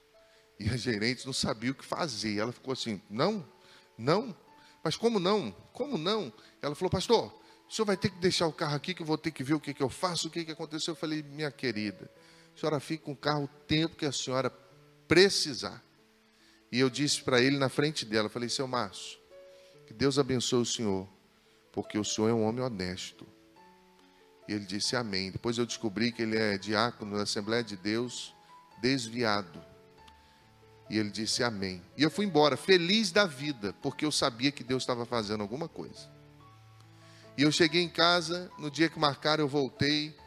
E 0.59 0.69
a 0.69 0.77
gerente 0.77 1.25
não 1.25 1.33
sabia 1.33 1.71
o 1.71 1.75
que 1.75 1.85
fazer. 1.85 2.37
Ela 2.37 2.51
ficou 2.51 2.73
assim: 2.73 3.01
não, 3.09 3.45
não. 3.97 4.35
Mas 4.83 4.95
como 4.95 5.19
não? 5.19 5.51
Como 5.73 5.97
não? 5.97 6.31
Ela 6.61 6.75
falou: 6.75 6.89
pastor, 6.89 7.33
o 7.67 7.73
senhor 7.73 7.85
vai 7.85 7.97
ter 7.97 8.09
que 8.09 8.19
deixar 8.19 8.47
o 8.47 8.53
carro 8.53 8.75
aqui, 8.75 8.93
que 8.93 9.01
eu 9.01 9.05
vou 9.05 9.17
ter 9.17 9.31
que 9.31 9.43
ver 9.43 9.53
o 9.53 9.59
que, 9.59 9.73
que 9.73 9.83
eu 9.83 9.89
faço, 9.89 10.27
o 10.27 10.31
que, 10.31 10.43
que 10.45 10.51
aconteceu. 10.51 10.91
Eu 10.91 10.95
falei: 10.95 11.23
minha 11.23 11.51
querida, 11.51 12.09
a 12.55 12.59
senhora 12.59 12.79
fica 12.79 13.05
com 13.05 13.13
o 13.13 13.17
carro 13.17 13.45
o 13.45 13.47
tempo 13.65 13.95
que 13.95 14.05
a 14.05 14.11
senhora 14.11 14.49
precisar. 15.07 15.83
E 16.71 16.79
eu 16.79 16.89
disse 16.89 17.21
para 17.23 17.41
ele 17.41 17.57
na 17.57 17.69
frente 17.69 18.05
dela: 18.05 18.29
falei, 18.29 18.49
seu 18.49 18.67
Márcio, 18.67 19.17
que 19.87 19.93
Deus 19.93 20.19
abençoe 20.19 20.61
o 20.61 20.65
senhor, 20.65 21.07
porque 21.71 21.97
o 21.97 22.03
senhor 22.03 22.29
é 22.29 22.33
um 22.33 22.43
homem 22.43 22.63
honesto. 22.63 23.25
E 24.49 24.53
ele 24.53 24.65
disse 24.65 24.95
amém. 24.95 25.29
Depois 25.29 25.59
eu 25.59 25.65
descobri 25.65 26.11
que 26.11 26.23
ele 26.23 26.35
é 26.35 26.57
diácono 26.57 27.15
da 27.15 27.21
Assembleia 27.21 27.63
de 27.63 27.77
Deus, 27.77 28.33
desviado. 28.81 29.63
E 30.89 30.97
ele 30.97 31.11
disse 31.11 31.43
amém. 31.43 31.83
E 31.95 32.01
eu 32.01 32.09
fui 32.09 32.25
embora, 32.25 32.57
feliz 32.57 33.11
da 33.11 33.27
vida, 33.27 33.75
porque 33.79 34.03
eu 34.03 34.11
sabia 34.11 34.51
que 34.51 34.63
Deus 34.63 34.81
estava 34.81 35.05
fazendo 35.05 35.41
alguma 35.41 35.67
coisa. 35.67 36.09
E 37.37 37.43
eu 37.43 37.51
cheguei 37.51 37.83
em 37.83 37.89
casa, 37.89 38.51
no 38.57 38.71
dia 38.71 38.89
que 38.89 38.97
marcaram, 38.97 39.43
eu 39.43 39.47
voltei. 39.47 40.17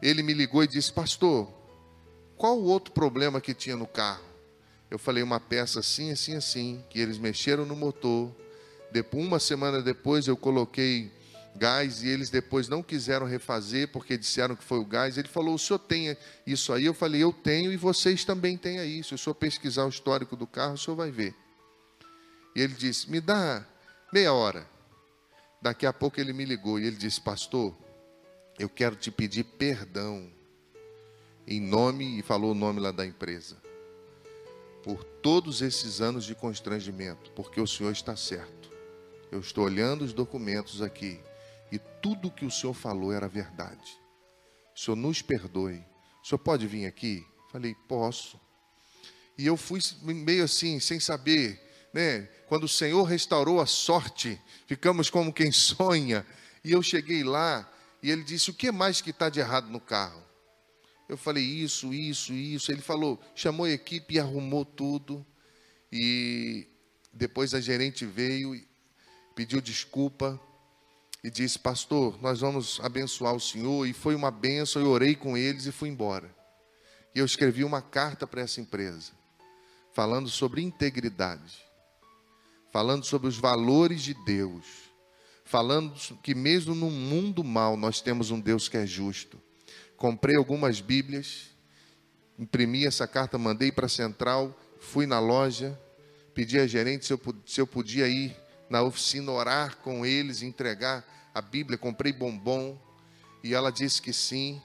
Ele 0.00 0.22
me 0.22 0.34
ligou 0.34 0.62
e 0.62 0.68
disse: 0.68 0.92
Pastor, 0.92 1.52
qual 2.36 2.56
o 2.56 2.66
outro 2.66 2.94
problema 2.94 3.40
que 3.40 3.52
tinha 3.52 3.74
no 3.74 3.88
carro? 3.88 4.22
Eu 4.88 5.00
falei: 5.00 5.20
Uma 5.20 5.40
peça 5.40 5.80
assim, 5.80 6.12
assim, 6.12 6.36
assim, 6.36 6.84
que 6.88 7.00
eles 7.00 7.18
mexeram 7.18 7.66
no 7.66 7.74
motor. 7.74 8.32
Uma 9.12 9.40
semana 9.40 9.82
depois, 9.82 10.28
eu 10.28 10.36
coloquei 10.36 11.10
gás 11.54 12.02
e 12.02 12.08
eles 12.08 12.30
depois 12.30 12.68
não 12.68 12.82
quiseram 12.82 13.26
refazer 13.26 13.88
porque 13.88 14.16
disseram 14.16 14.56
que 14.56 14.64
foi 14.64 14.78
o 14.78 14.84
gás. 14.84 15.18
Ele 15.18 15.28
falou: 15.28 15.54
O 15.54 15.58
senhor 15.58 15.78
tem 15.78 16.16
isso 16.46 16.72
aí? 16.72 16.84
Eu 16.84 16.94
falei: 16.94 17.22
Eu 17.22 17.32
tenho 17.32 17.72
e 17.72 17.76
vocês 17.76 18.24
também 18.24 18.56
têm 18.56 18.78
aí. 18.78 19.02
Se 19.04 19.14
o 19.14 19.18
senhor 19.18 19.34
pesquisar 19.34 19.84
o 19.84 19.88
histórico 19.88 20.36
do 20.36 20.46
carro, 20.46 20.74
o 20.74 20.78
senhor 20.78 20.96
vai 20.96 21.10
ver. 21.10 21.34
E 22.54 22.60
ele 22.60 22.74
disse: 22.74 23.10
Me 23.10 23.20
dá 23.20 23.64
meia 24.12 24.32
hora. 24.32 24.66
Daqui 25.60 25.86
a 25.86 25.92
pouco 25.92 26.20
ele 26.20 26.32
me 26.32 26.44
ligou 26.44 26.78
e 26.78 26.86
ele 26.86 26.96
disse: 26.96 27.20
Pastor, 27.20 27.76
eu 28.58 28.68
quero 28.68 28.96
te 28.96 29.10
pedir 29.10 29.44
perdão 29.44 30.30
em 31.46 31.60
nome, 31.60 32.18
e 32.18 32.22
falou 32.22 32.52
o 32.52 32.54
nome 32.54 32.80
lá 32.80 32.92
da 32.92 33.04
empresa. 33.04 33.60
por 34.82 35.04
todos 35.04 35.62
esses 35.62 36.00
anos 36.00 36.24
de 36.24 36.34
constrangimento, 36.34 37.30
porque 37.36 37.60
o 37.60 37.66
Senhor 37.68 37.92
está 37.92 38.16
certo. 38.16 38.68
Eu 39.30 39.38
estou 39.38 39.64
olhando 39.64 40.02
os 40.04 40.12
documentos 40.12 40.82
aqui 40.82 41.20
e 41.72 41.78
tudo 41.78 42.30
que 42.30 42.44
o 42.44 42.50
Senhor 42.50 42.74
falou 42.74 43.14
era 43.14 43.26
verdade. 43.26 43.98
O 44.76 44.78
Senhor 44.78 44.94
nos 44.94 45.22
perdoe. 45.22 45.82
O 46.22 46.26
Senhor 46.26 46.38
pode 46.38 46.66
vir 46.66 46.84
aqui? 46.84 47.26
Falei, 47.50 47.74
posso. 47.88 48.38
E 49.38 49.46
eu 49.46 49.56
fui 49.56 49.80
meio 50.02 50.44
assim, 50.44 50.78
sem 50.78 51.00
saber, 51.00 51.58
né? 51.94 52.28
Quando 52.46 52.64
o 52.64 52.68
Senhor 52.68 53.02
restaurou 53.04 53.58
a 53.58 53.64
sorte, 53.64 54.38
ficamos 54.66 55.08
como 55.08 55.32
quem 55.32 55.50
sonha. 55.50 56.26
E 56.62 56.72
eu 56.72 56.82
cheguei 56.82 57.24
lá 57.24 57.66
e 58.02 58.10
ele 58.10 58.22
disse: 58.22 58.50
O 58.50 58.54
que 58.54 58.70
mais 58.70 59.00
que 59.00 59.08
está 59.08 59.30
de 59.30 59.40
errado 59.40 59.70
no 59.70 59.80
carro? 59.80 60.22
Eu 61.08 61.16
falei: 61.16 61.42
Isso, 61.42 61.94
isso, 61.94 62.34
isso. 62.34 62.70
Ele 62.70 62.82
falou, 62.82 63.18
chamou 63.34 63.64
a 63.64 63.70
equipe 63.70 64.16
e 64.16 64.20
arrumou 64.20 64.66
tudo. 64.66 65.26
E 65.90 66.68
depois 67.10 67.54
a 67.54 67.60
gerente 67.60 68.04
veio, 68.04 68.62
pediu 69.34 69.60
desculpa 69.60 70.38
e 71.22 71.30
disse: 71.30 71.58
Pastor, 71.58 72.20
nós 72.20 72.40
vamos 72.40 72.80
abençoar 72.82 73.34
o 73.34 73.40
senhor. 73.40 73.86
E 73.86 73.92
foi 73.92 74.14
uma 74.14 74.30
benção. 74.30 74.82
Eu 74.82 74.88
orei 74.88 75.14
com 75.14 75.36
eles 75.36 75.66
e 75.66 75.72
fui 75.72 75.88
embora. 75.88 76.34
E 77.14 77.18
eu 77.18 77.24
escrevi 77.24 77.62
uma 77.62 77.82
carta 77.82 78.26
para 78.26 78.40
essa 78.40 78.60
empresa, 78.60 79.12
falando 79.92 80.28
sobre 80.28 80.62
integridade, 80.62 81.62
falando 82.72 83.04
sobre 83.04 83.28
os 83.28 83.36
valores 83.36 84.00
de 84.00 84.14
Deus, 84.24 84.64
falando 85.44 85.94
que 86.22 86.34
mesmo 86.34 86.74
no 86.74 86.90
mundo 86.90 87.44
mal 87.44 87.76
nós 87.76 88.00
temos 88.00 88.30
um 88.30 88.40
Deus 88.40 88.68
que 88.68 88.78
é 88.78 88.86
justo. 88.86 89.38
Comprei 89.96 90.36
algumas 90.36 90.80
Bíblias, 90.80 91.50
imprimi 92.38 92.86
essa 92.86 93.06
carta, 93.06 93.36
mandei 93.36 93.70
para 93.70 93.86
a 93.86 93.90
central, 93.90 94.58
fui 94.80 95.06
na 95.06 95.20
loja, 95.20 95.78
pedi 96.34 96.58
a 96.58 96.66
gerente 96.66 97.04
se 97.04 97.12
eu, 97.12 97.20
se 97.46 97.60
eu 97.60 97.66
podia 97.66 98.08
ir 98.08 98.34
na 98.72 98.80
oficina 98.80 99.30
orar 99.30 99.76
com 99.76 100.06
eles, 100.06 100.40
entregar 100.40 101.04
a 101.34 101.42
Bíblia, 101.42 101.76
comprei 101.76 102.10
bombom, 102.10 102.80
e 103.44 103.52
ela 103.52 103.70
disse 103.70 104.00
que 104.00 104.14
sim. 104.14 104.62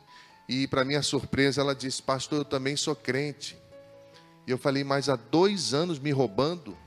E 0.48 0.66
para 0.66 0.86
minha 0.86 1.04
surpresa, 1.04 1.60
ela 1.60 1.76
disse: 1.76 2.02
Pastor, 2.02 2.40
eu 2.40 2.46
também 2.46 2.78
sou 2.78 2.96
crente. 2.96 3.58
E 4.48 4.52
eu 4.52 4.58
falei: 4.58 4.82
Mas 4.82 5.10
há 5.10 5.18
dois 5.18 5.74
anos 5.74 6.00
me 6.00 6.10
roubando? 6.12 6.78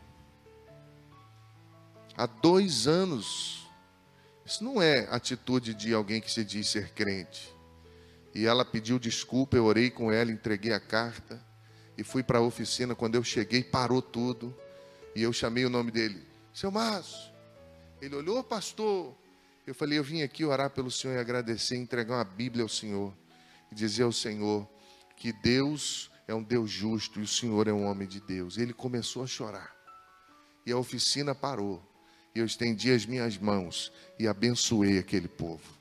Há 2.17 2.25
dois 2.25 2.87
anos. 2.87 3.69
Isso 4.47 4.65
não 4.65 4.81
é 4.81 5.07
atitude 5.11 5.75
de 5.75 5.93
alguém 5.93 6.23
que 6.23 6.33
se 6.33 6.43
diz 6.43 6.69
ser 6.69 6.91
crente. 6.95 7.55
E 8.35 8.47
ela 8.47 8.65
pediu 8.65 8.99
desculpa, 8.99 9.59
eu 9.59 9.67
orei 9.67 9.91
com 9.91 10.11
ela, 10.11 10.33
entreguei 10.33 10.73
a 10.73 10.81
carta 10.81 11.39
e 11.99 12.03
fui 12.03 12.23
para 12.23 12.39
a 12.39 12.43
oficina. 12.43 12.95
Quando 12.95 13.17
eu 13.17 13.23
cheguei, 13.23 13.63
parou 13.63 14.01
tudo. 14.01 14.57
E 15.15 15.23
eu 15.23 15.35
chamei 15.35 15.67
o 15.67 15.71
nome 15.71 15.91
dele: 15.91 16.30
Seu 16.53 16.71
Márcio. 16.71 17.31
Ele 18.01 18.17
olhou, 18.17 18.43
pastor. 18.43 19.15
Eu 19.67 19.75
falei: 19.75 19.99
Eu 19.99 20.05
vim 20.05 20.23
aqui 20.23 20.45
orar 20.45 20.71
pelo 20.71 20.91
Senhor 20.91 21.15
e 21.15 21.19
agradecer, 21.19 21.77
entregar 21.77 22.17
uma 22.17 22.25
Bíblia 22.25 22.63
ao 22.63 22.69
Senhor 22.69 23.15
e 23.71 23.75
dizer 23.75 24.03
ao 24.03 24.13
Senhor 24.13 24.69
que 25.17 25.33
Deus 25.33 26.11
é 26.27 26.35
um 26.35 26.43
Deus 26.43 26.71
justo 26.71 27.21
e 27.21 27.23
o 27.23 27.29
Senhor 27.29 27.69
é 27.69 27.73
um 27.73 27.85
homem 27.85 28.09
de 28.09 28.21
Deus. 28.21 28.57
Ele 28.57 28.73
começou 28.73 29.23
a 29.23 29.27
chorar. 29.27 29.75
E 30.65 30.73
a 30.73 30.77
oficina 30.77 31.35
parou. 31.35 31.83
E 32.35 32.39
eu 32.39 32.47
estendi 32.47 32.93
as 32.93 33.05
minhas 33.05 33.37
mãos 33.37 33.93
e 34.19 34.29
abençoei 34.29 34.99
aquele 34.99 35.29
povo. 35.29 35.79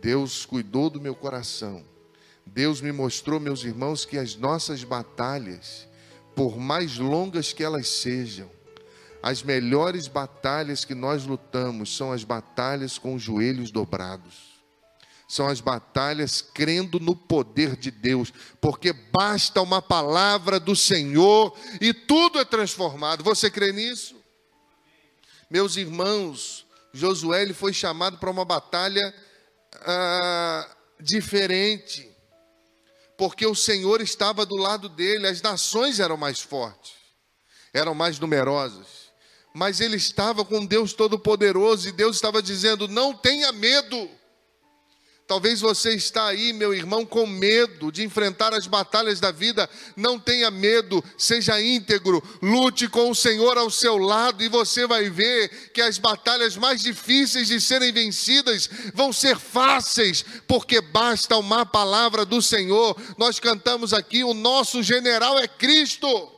Deus 0.00 0.44
cuidou 0.44 0.90
do 0.90 1.00
meu 1.00 1.14
coração. 1.14 1.84
Deus 2.44 2.80
me 2.80 2.90
mostrou, 2.90 3.38
meus 3.38 3.62
irmãos, 3.62 4.04
que 4.04 4.18
as 4.18 4.34
nossas 4.34 4.82
batalhas, 4.82 5.88
por 6.34 6.58
mais 6.58 6.98
longas 6.98 7.52
que 7.52 7.62
elas 7.62 7.88
sejam, 7.88 8.50
as 9.22 9.42
melhores 9.42 10.08
batalhas 10.08 10.84
que 10.84 10.94
nós 10.94 11.24
lutamos 11.24 11.96
são 11.96 12.12
as 12.12 12.24
batalhas 12.24 12.98
com 12.98 13.14
os 13.14 13.22
joelhos 13.22 13.70
dobrados 13.70 14.52
são 15.32 15.48
as 15.48 15.62
batalhas 15.62 16.42
crendo 16.42 17.00
no 17.00 17.16
poder 17.16 17.74
de 17.74 17.90
Deus, 17.90 18.30
porque 18.60 18.92
basta 18.92 19.62
uma 19.62 19.80
palavra 19.80 20.60
do 20.60 20.76
Senhor 20.76 21.56
e 21.80 21.94
tudo 21.94 22.38
é 22.38 22.44
transformado. 22.44 23.24
Você 23.24 23.50
crê 23.50 23.72
nisso? 23.72 24.14
Meus 25.48 25.78
irmãos, 25.78 26.66
Josué 26.92 27.40
ele 27.40 27.54
foi 27.54 27.72
chamado 27.72 28.18
para 28.18 28.30
uma 28.30 28.44
batalha 28.44 29.14
ah, 29.86 30.68
diferente, 31.00 32.06
porque 33.16 33.46
o 33.46 33.54
Senhor 33.54 34.02
estava 34.02 34.44
do 34.44 34.56
lado 34.56 34.86
dele, 34.86 35.26
as 35.26 35.40
nações 35.40 35.98
eram 35.98 36.18
mais 36.18 36.40
fortes, 36.40 36.92
eram 37.72 37.94
mais 37.94 38.18
numerosas, 38.18 39.01
mas 39.54 39.80
ele 39.80 39.96
estava 39.96 40.44
com 40.44 40.64
Deus 40.64 40.92
Todo-Poderoso 40.92 41.88
e 41.88 41.92
Deus 41.92 42.16
estava 42.16 42.42
dizendo: 42.42 42.88
não 42.88 43.14
tenha 43.14 43.52
medo 43.52 44.08
Talvez 45.26 45.60
você 45.60 45.94
está 45.94 46.26
aí, 46.26 46.52
meu 46.52 46.74
irmão, 46.74 47.06
com 47.06 47.26
medo 47.26 47.90
de 47.90 48.02
enfrentar 48.02 48.52
as 48.52 48.66
batalhas 48.66 49.18
da 49.18 49.30
vida. 49.30 49.66
Não 49.96 50.18
tenha 50.18 50.50
medo, 50.50 51.02
seja 51.16 51.58
íntegro, 51.58 52.22
lute 52.42 52.88
com 52.88 53.10
o 53.10 53.14
Senhor 53.14 53.56
ao 53.56 53.70
seu 53.70 53.96
lado 53.96 54.42
e 54.42 54.48
você 54.48 54.86
vai 54.86 55.08
ver 55.08 55.70
que 55.72 55.80
as 55.80 55.96
batalhas 55.96 56.56
mais 56.56 56.82
difíceis 56.82 57.48
de 57.48 57.60
serem 57.60 57.92
vencidas 57.92 58.68
vão 58.92 59.12
ser 59.12 59.38
fáceis, 59.38 60.24
porque 60.46 60.80
basta 60.80 61.36
uma 61.38 61.64
palavra 61.64 62.26
do 62.26 62.42
Senhor. 62.42 62.94
Nós 63.16 63.40
cantamos 63.40 63.94
aqui: 63.94 64.24
o 64.24 64.34
nosso 64.34 64.82
general 64.82 65.38
é 65.38 65.48
Cristo. 65.48 66.31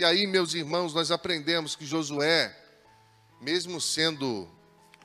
E 0.00 0.04
aí, 0.04 0.26
meus 0.26 0.54
irmãos, 0.54 0.94
nós 0.94 1.10
aprendemos 1.10 1.76
que 1.76 1.84
Josué, 1.84 2.56
mesmo 3.38 3.78
sendo 3.78 4.48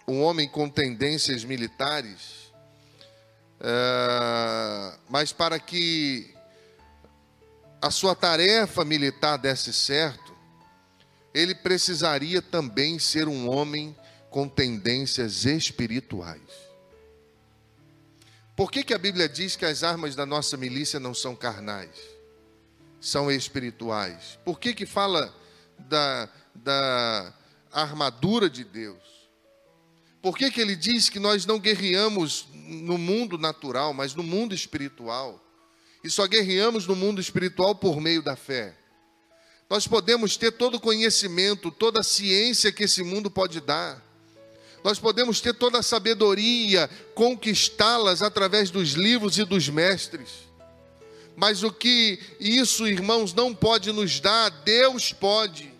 um 0.07 0.21
homem 0.21 0.47
com 0.47 0.69
tendências 0.69 1.43
militares, 1.43 2.49
é, 3.59 4.97
mas 5.09 5.33
para 5.33 5.59
que 5.59 6.33
a 7.81 7.91
sua 7.91 8.15
tarefa 8.15 8.85
militar 8.85 9.35
desse 9.35 9.73
certo, 9.73 10.33
ele 11.33 11.53
precisaria 11.53 12.41
também 12.41 12.97
ser 12.97 13.27
um 13.27 13.49
homem 13.49 13.93
com 14.29 14.47
tendências 14.47 15.43
espirituais. 15.43 16.39
Por 18.55 18.71
que, 18.71 18.81
que 18.81 18.93
a 18.93 18.97
Bíblia 18.97 19.27
diz 19.27 19.57
que 19.57 19.65
as 19.65 19.83
armas 19.83 20.15
da 20.15 20.25
nossa 20.25 20.55
milícia 20.55 21.01
não 21.01 21.13
são 21.13 21.35
carnais? 21.35 22.14
São 22.99 23.31
espirituais. 23.31 24.39
Por 24.43 24.59
que, 24.59 24.73
que 24.73 24.85
fala 24.85 25.33
da, 25.77 26.29
da 26.53 27.33
armadura 27.71 28.49
de 28.49 28.63
Deus? 28.63 29.03
Por 30.21 30.35
que, 30.35 30.49
que 30.49 30.59
ele 30.59 30.75
diz 30.75 31.07
que 31.07 31.19
nós 31.19 31.45
não 31.45 31.59
guerreamos 31.59 32.47
no 32.51 32.97
mundo 32.97 33.37
natural, 33.37 33.93
mas 33.93 34.15
no 34.15 34.23
mundo 34.23 34.55
espiritual? 34.55 35.39
E 36.03 36.09
só 36.09 36.25
guerreamos 36.25 36.87
no 36.87 36.95
mundo 36.95 37.21
espiritual 37.21 37.75
por 37.75 38.01
meio 38.01 38.23
da 38.23 38.35
fé. 38.35 38.75
Nós 39.69 39.87
podemos 39.87 40.37
ter 40.37 40.51
todo 40.51 40.75
o 40.75 40.79
conhecimento, 40.79 41.71
toda 41.71 41.99
a 41.99 42.03
ciência 42.03 42.71
que 42.71 42.83
esse 42.83 43.03
mundo 43.03 43.29
pode 43.29 43.59
dar. 43.59 44.03
Nós 44.83 44.99
podemos 44.99 45.41
ter 45.41 45.53
toda 45.53 45.79
a 45.79 45.83
sabedoria, 45.83 46.87
conquistá-las 47.15 48.21
através 48.21 48.69
dos 48.69 48.91
livros 48.91 49.39
e 49.39 49.43
dos 49.43 49.67
mestres. 49.67 50.44
Mas 51.35 51.63
o 51.63 51.71
que 51.71 52.19
isso, 52.39 52.87
irmãos, 52.87 53.33
não 53.33 53.53
pode 53.53 53.91
nos 53.91 54.19
dar, 54.19 54.49
Deus 54.49 55.11
pode. 55.11 55.73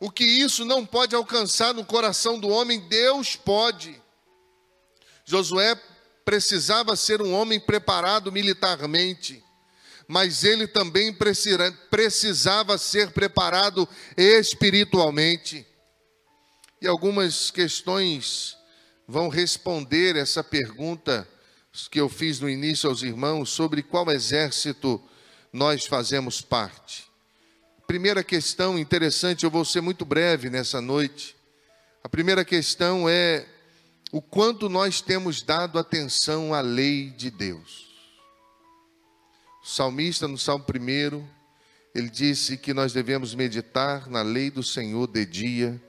O 0.00 0.10
que 0.10 0.24
isso 0.24 0.64
não 0.64 0.84
pode 0.84 1.14
alcançar 1.14 1.74
no 1.74 1.84
coração 1.84 2.38
do 2.38 2.48
homem, 2.48 2.80
Deus 2.88 3.36
pode. 3.36 4.00
Josué 5.24 5.80
precisava 6.24 6.96
ser 6.96 7.20
um 7.20 7.32
homem 7.32 7.60
preparado 7.60 8.32
militarmente, 8.32 9.44
mas 10.08 10.42
ele 10.42 10.66
também 10.66 11.14
precisava 11.90 12.78
ser 12.78 13.12
preparado 13.12 13.88
espiritualmente. 14.16 15.66
E 16.80 16.88
algumas 16.88 17.50
questões 17.50 18.56
vão 19.06 19.28
responder 19.28 20.16
essa 20.16 20.42
pergunta 20.42 21.28
que 21.90 21.98
eu 21.98 22.08
fiz 22.08 22.38
no 22.38 22.50
início 22.50 22.88
aos 22.88 23.02
irmãos 23.02 23.50
sobre 23.50 23.82
qual 23.82 24.10
exército 24.10 25.02
nós 25.52 25.86
fazemos 25.86 26.40
parte. 26.40 27.10
Primeira 27.86 28.22
questão 28.22 28.78
interessante, 28.78 29.44
eu 29.44 29.50
vou 29.50 29.64
ser 29.64 29.80
muito 29.80 30.04
breve 30.04 30.50
nessa 30.50 30.80
noite. 30.80 31.34
A 32.04 32.08
primeira 32.08 32.44
questão 32.44 33.08
é 33.08 33.46
o 34.10 34.20
quanto 34.20 34.68
nós 34.68 35.00
temos 35.00 35.42
dado 35.42 35.78
atenção 35.78 36.52
à 36.52 36.60
lei 36.60 37.10
de 37.10 37.30
Deus. 37.30 37.90
O 39.62 39.66
salmista, 39.66 40.28
no 40.28 40.36
Salmo 40.36 40.64
1, 40.68 41.26
ele 41.94 42.10
disse 42.10 42.56
que 42.56 42.74
nós 42.74 42.92
devemos 42.92 43.34
meditar 43.34 44.08
na 44.08 44.22
lei 44.22 44.50
do 44.50 44.62
Senhor 44.62 45.06
de 45.06 45.24
dia 45.24 45.80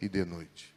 e 0.00 0.08
de 0.08 0.24
noite. 0.24 0.73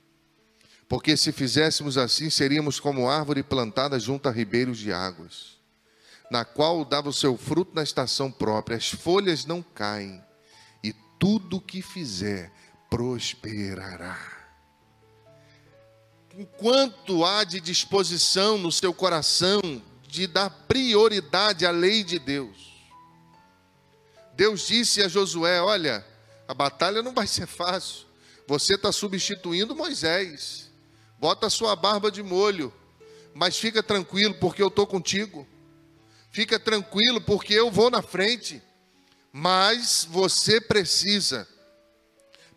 Porque 0.87 1.17
se 1.17 1.31
fizéssemos 1.31 1.97
assim, 1.97 2.29
seríamos 2.29 2.79
como 2.79 3.09
árvore 3.09 3.43
plantada 3.43 3.99
junto 3.99 4.29
a 4.29 4.31
ribeiros 4.31 4.77
de 4.77 4.91
águas 4.91 5.57
na 6.29 6.43
qual 6.43 6.83
dava 6.83 7.09
o 7.09 7.13
seu 7.13 7.37
fruto 7.37 7.73
na 7.73 7.83
estação 7.83 8.31
própria, 8.31 8.77
as 8.77 8.89
folhas 8.89 9.45
não 9.45 9.61
caem, 9.61 10.23
e 10.83 10.93
tudo 11.19 11.61
que 11.61 11.81
fizer 11.81 12.51
prosperará. 12.89 14.19
Enquanto 16.37 17.25
há 17.25 17.43
de 17.43 17.59
disposição 17.59 18.57
no 18.57 18.71
seu 18.71 18.93
coração 18.93 19.59
de 20.07 20.27
dar 20.27 20.49
prioridade 20.49 21.65
à 21.65 21.71
lei 21.71 22.03
de 22.03 22.19
Deus, 22.19 22.57
Deus 24.35 24.67
disse 24.67 25.01
a 25.01 25.07
Josué: 25.07 25.59
Olha, 25.61 26.05
a 26.47 26.53
batalha 26.53 27.01
não 27.01 27.13
vai 27.13 27.25
ser 27.25 27.47
fácil, 27.47 28.05
você 28.45 28.75
está 28.75 28.91
substituindo 28.91 29.75
Moisés, 29.75 30.66
bota 31.19 31.47
a 31.47 31.49
sua 31.49 31.75
barba 31.75 32.11
de 32.11 32.21
molho, 32.21 32.73
mas 33.33 33.57
fica 33.57 33.83
tranquilo, 33.83 34.33
porque 34.35 34.61
eu 34.61 34.67
estou 34.67 34.87
contigo. 34.87 35.47
Fica 36.31 36.59
tranquilo, 36.59 37.21
porque 37.21 37.53
eu 37.53 37.71
vou 37.71 37.89
na 37.89 38.01
frente. 38.01 38.61
Mas 39.31 40.07
você 40.09 40.59
precisa 40.59 41.47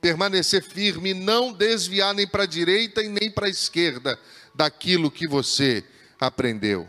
permanecer 0.01 0.63
firme, 0.63 1.13
não 1.13 1.53
desviar 1.53 2.15
nem 2.15 2.27
para 2.27 2.45
a 2.45 2.47
direita 2.47 3.03
e 3.03 3.09
nem 3.09 3.31
para 3.31 3.47
a 3.47 3.51
esquerda 3.51 4.19
daquilo 4.55 5.11
que 5.11 5.29
você 5.29 5.85
aprendeu. 6.19 6.89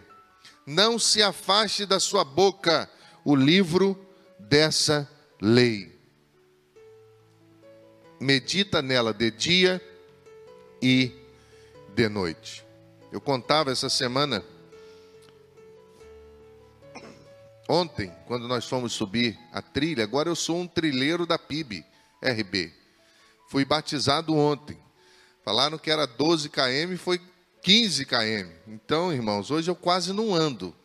Não 0.65 0.97
se 0.97 1.21
afaste 1.21 1.85
da 1.85 1.99
sua 1.99 2.23
boca 2.23 2.89
o 3.25 3.35
livro 3.35 3.97
dessa 4.39 5.09
lei. 5.41 5.91
Medita 8.19 8.81
nela 8.81 9.13
de 9.13 9.31
dia 9.31 9.81
e 10.81 11.07
de 11.07 11.20
noite. 12.09 12.65
Eu 13.11 13.21
contava 13.21 13.71
essa 13.71 13.89
semana 13.89 14.43
Ontem, 17.73 18.11
quando 18.27 18.49
nós 18.49 18.65
fomos 18.65 18.91
subir 18.91 19.39
a 19.49 19.61
trilha, 19.61 20.03
agora 20.03 20.27
eu 20.27 20.35
sou 20.35 20.57
um 20.57 20.67
trilheiro 20.67 21.25
da 21.25 21.39
PIB, 21.39 21.85
RB. 22.21 22.69
Fui 23.47 23.63
batizado 23.63 24.35
ontem. 24.35 24.77
Falaram 25.45 25.77
que 25.77 25.89
era 25.89 26.05
12 26.05 26.49
km, 26.49 26.97
foi 26.97 27.21
15 27.61 28.05
km. 28.05 28.49
Então, 28.67 29.13
irmãos, 29.13 29.51
hoje 29.51 29.71
eu 29.71 29.75
quase 29.75 30.11
não 30.11 30.35
ando. 30.35 30.75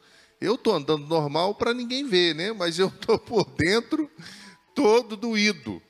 Eu 0.40 0.54
estou 0.54 0.76
andando 0.76 1.08
normal 1.08 1.56
para 1.56 1.74
ninguém 1.74 2.06
ver, 2.06 2.36
né? 2.36 2.52
Mas 2.52 2.78
eu 2.78 2.86
estou 2.86 3.18
por 3.18 3.44
dentro 3.56 4.08
todo 4.72 5.16
doído. 5.16 5.82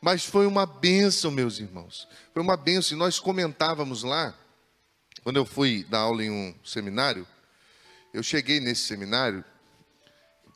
Mas 0.00 0.24
foi 0.24 0.46
uma 0.46 0.64
benção, 0.64 1.30
meus 1.30 1.58
irmãos. 1.58 2.08
Foi 2.32 2.42
uma 2.42 2.56
benção. 2.56 2.96
E 2.96 2.98
nós 2.98 3.18
comentávamos 3.18 4.02
lá, 4.02 4.34
quando 5.28 5.36
eu 5.36 5.44
fui 5.44 5.84
dar 5.84 5.98
aula 5.98 6.24
em 6.24 6.30
um 6.30 6.54
seminário, 6.64 7.26
eu 8.14 8.22
cheguei 8.22 8.60
nesse 8.60 8.84
seminário 8.84 9.44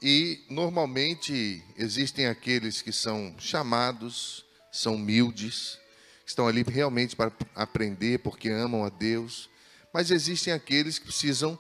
e 0.00 0.46
normalmente 0.48 1.62
existem 1.76 2.26
aqueles 2.26 2.80
que 2.80 2.90
são 2.90 3.34
chamados, 3.38 4.46
são 4.72 4.94
humildes, 4.94 5.78
estão 6.24 6.48
ali 6.48 6.62
realmente 6.62 7.14
para 7.14 7.30
aprender 7.54 8.20
porque 8.20 8.48
amam 8.48 8.82
a 8.82 8.88
Deus, 8.88 9.50
mas 9.92 10.10
existem 10.10 10.54
aqueles 10.54 10.98
que 10.98 11.04
precisam 11.04 11.58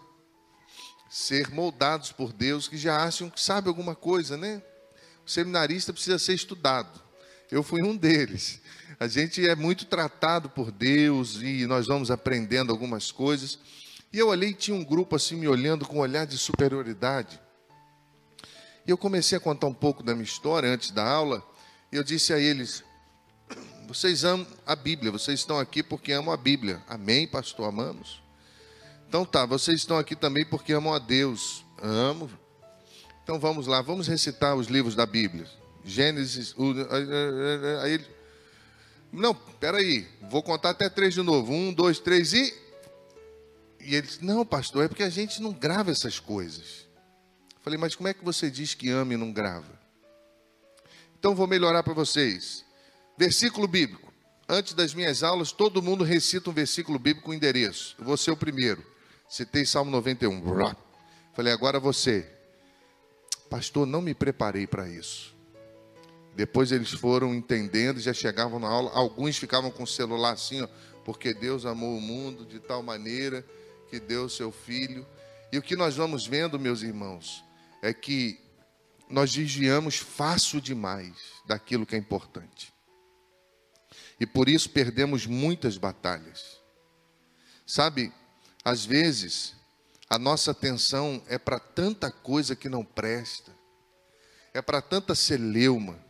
ser 1.10 1.50
moldados 1.50 2.12
por 2.12 2.32
Deus, 2.32 2.66
que 2.66 2.78
já 2.78 3.04
acham 3.04 3.28
que 3.28 3.42
sabe 3.42 3.68
alguma 3.68 3.94
coisa, 3.94 4.38
né? 4.38 4.62
O 5.26 5.30
seminarista 5.30 5.92
precisa 5.92 6.18
ser 6.18 6.32
estudado. 6.32 7.01
Eu 7.52 7.62
fui 7.62 7.82
um 7.82 7.94
deles. 7.94 8.62
A 8.98 9.06
gente 9.06 9.46
é 9.46 9.54
muito 9.54 9.84
tratado 9.84 10.48
por 10.48 10.72
Deus 10.72 11.42
e 11.42 11.66
nós 11.66 11.86
vamos 11.86 12.10
aprendendo 12.10 12.72
algumas 12.72 13.12
coisas. 13.12 13.58
E 14.10 14.18
eu 14.18 14.28
olhei 14.28 14.50
e 14.50 14.54
tinha 14.54 14.74
um 14.74 14.82
grupo 14.82 15.16
assim 15.16 15.36
me 15.36 15.46
olhando 15.46 15.84
com 15.84 15.96
um 15.96 16.00
olhar 16.00 16.26
de 16.26 16.38
superioridade. 16.38 17.38
E 18.86 18.90
eu 18.90 18.96
comecei 18.96 19.36
a 19.36 19.40
contar 19.40 19.66
um 19.66 19.74
pouco 19.74 20.02
da 20.02 20.14
minha 20.14 20.24
história 20.24 20.66
antes 20.66 20.92
da 20.92 21.06
aula. 21.06 21.46
E 21.92 21.96
eu 21.96 22.02
disse 22.02 22.32
a 22.32 22.38
eles: 22.38 22.82
Vocês 23.86 24.24
amam 24.24 24.46
a 24.64 24.74
Bíblia, 24.74 25.12
vocês 25.12 25.40
estão 25.40 25.58
aqui 25.58 25.82
porque 25.82 26.10
amam 26.10 26.32
a 26.32 26.38
Bíblia. 26.38 26.82
Amém, 26.88 27.28
pastor? 27.28 27.68
Amamos? 27.68 28.22
Então 29.06 29.26
tá, 29.26 29.44
vocês 29.44 29.80
estão 29.80 29.98
aqui 29.98 30.16
também 30.16 30.46
porque 30.46 30.72
amam 30.72 30.94
a 30.94 30.98
Deus. 30.98 31.66
Amo. 31.82 32.30
Então 33.22 33.38
vamos 33.38 33.66
lá, 33.66 33.82
vamos 33.82 34.08
recitar 34.08 34.56
os 34.56 34.68
livros 34.68 34.94
da 34.94 35.04
Bíblia. 35.04 35.61
Gênesis. 35.84 36.54
Aí 37.82 37.92
ele. 37.92 38.06
Não, 39.12 39.34
peraí, 39.34 40.08
vou 40.30 40.42
contar 40.42 40.70
até 40.70 40.88
três 40.88 41.14
de 41.14 41.22
novo. 41.22 41.52
Um, 41.52 41.72
dois, 41.72 41.98
três 41.98 42.32
e. 42.32 42.54
E 43.80 43.94
ele 43.94 44.06
disse: 44.06 44.24
Não, 44.24 44.44
pastor, 44.46 44.84
é 44.84 44.88
porque 44.88 45.02
a 45.02 45.10
gente 45.10 45.42
não 45.42 45.52
grava 45.52 45.90
essas 45.90 46.18
coisas. 46.18 46.86
Falei, 47.62 47.78
mas 47.78 47.94
como 47.94 48.08
é 48.08 48.14
que 48.14 48.24
você 48.24 48.50
diz 48.50 48.74
que 48.74 48.90
ama 48.90 49.14
e 49.14 49.16
não 49.16 49.32
grava? 49.32 49.80
Então 51.18 51.34
vou 51.34 51.46
melhorar 51.46 51.82
para 51.82 51.94
vocês. 51.94 52.64
Versículo 53.16 53.68
bíblico. 53.68 54.12
Antes 54.48 54.74
das 54.74 54.92
minhas 54.92 55.22
aulas, 55.22 55.52
todo 55.52 55.80
mundo 55.80 56.02
recita 56.02 56.50
um 56.50 56.52
versículo 56.52 56.98
bíblico 56.98 57.26
com 57.26 57.34
endereço. 57.34 57.94
Eu 57.98 58.04
vou 58.04 58.16
ser 58.16 58.32
o 58.32 58.36
primeiro. 58.36 58.84
Citei 59.28 59.64
Salmo 59.64 59.90
91. 59.90 60.42
Falei, 61.32 61.52
agora 61.52 61.78
você. 61.78 62.28
Pastor, 63.48 63.86
não 63.86 64.02
me 64.02 64.12
preparei 64.12 64.66
para 64.66 64.88
isso. 64.88 65.32
Depois 66.34 66.72
eles 66.72 66.90
foram 66.90 67.34
entendendo, 67.34 68.00
já 68.00 68.12
chegavam 68.12 68.58
na 68.58 68.68
aula. 68.68 68.90
Alguns 68.92 69.36
ficavam 69.36 69.70
com 69.70 69.82
o 69.82 69.86
celular 69.86 70.32
assim, 70.32 70.62
ó, 70.62 70.68
porque 71.04 71.34
Deus 71.34 71.66
amou 71.66 71.96
o 71.96 72.00
mundo 72.00 72.46
de 72.46 72.58
tal 72.58 72.82
maneira 72.82 73.44
que 73.90 74.00
deu 74.00 74.28
seu 74.28 74.50
filho. 74.50 75.06
E 75.52 75.58
o 75.58 75.62
que 75.62 75.76
nós 75.76 75.96
vamos 75.96 76.26
vendo, 76.26 76.58
meus 76.58 76.82
irmãos, 76.82 77.44
é 77.82 77.92
que 77.92 78.40
nós 79.10 79.30
desviamos 79.30 79.96
fácil 79.96 80.60
demais 80.60 81.14
daquilo 81.46 81.84
que 81.84 81.94
é 81.94 81.98
importante. 81.98 82.72
E 84.18 84.24
por 84.24 84.48
isso 84.48 84.70
perdemos 84.70 85.26
muitas 85.26 85.76
batalhas. 85.76 86.58
Sabe, 87.66 88.10
às 88.64 88.84
vezes, 88.84 89.54
a 90.08 90.18
nossa 90.18 90.52
atenção 90.52 91.22
é 91.26 91.36
para 91.38 91.58
tanta 91.58 92.10
coisa 92.10 92.56
que 92.56 92.68
não 92.68 92.84
presta, 92.84 93.52
é 94.54 94.62
para 94.62 94.80
tanta 94.80 95.14
celeuma, 95.14 96.01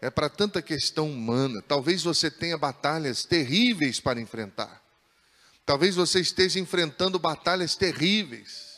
é 0.00 0.10
para 0.10 0.28
tanta 0.28 0.62
questão 0.62 1.10
humana. 1.10 1.62
Talvez 1.66 2.02
você 2.02 2.30
tenha 2.30 2.56
batalhas 2.56 3.24
terríveis 3.24 4.00
para 4.00 4.20
enfrentar. 4.20 4.82
Talvez 5.66 5.94
você 5.94 6.20
esteja 6.20 6.58
enfrentando 6.58 7.18
batalhas 7.18 7.76
terríveis. 7.76 8.70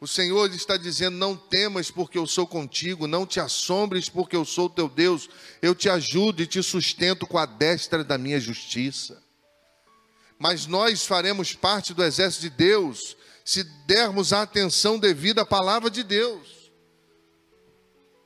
O 0.00 0.06
Senhor 0.06 0.52
está 0.52 0.76
dizendo: 0.76 1.16
Não 1.16 1.36
temas, 1.36 1.90
porque 1.90 2.16
eu 2.16 2.26
sou 2.26 2.46
contigo, 2.46 3.06
não 3.06 3.26
te 3.26 3.40
assombres, 3.40 4.08
porque 4.08 4.36
eu 4.36 4.44
sou 4.44 4.70
teu 4.70 4.88
Deus. 4.88 5.28
Eu 5.60 5.74
te 5.74 5.88
ajudo 5.88 6.42
e 6.42 6.46
te 6.46 6.62
sustento 6.62 7.26
com 7.26 7.38
a 7.38 7.46
destra 7.46 8.04
da 8.04 8.16
minha 8.16 8.38
justiça. 8.38 9.22
Mas 10.38 10.66
nós 10.66 11.04
faremos 11.06 11.52
parte 11.52 11.92
do 11.92 12.02
exército 12.02 12.42
de 12.42 12.50
Deus 12.50 13.16
se 13.44 13.64
dermos 13.86 14.32
a 14.32 14.42
atenção 14.42 14.98
devida 14.98 15.42
à 15.42 15.46
palavra 15.46 15.90
de 15.90 16.02
Deus. 16.02 16.70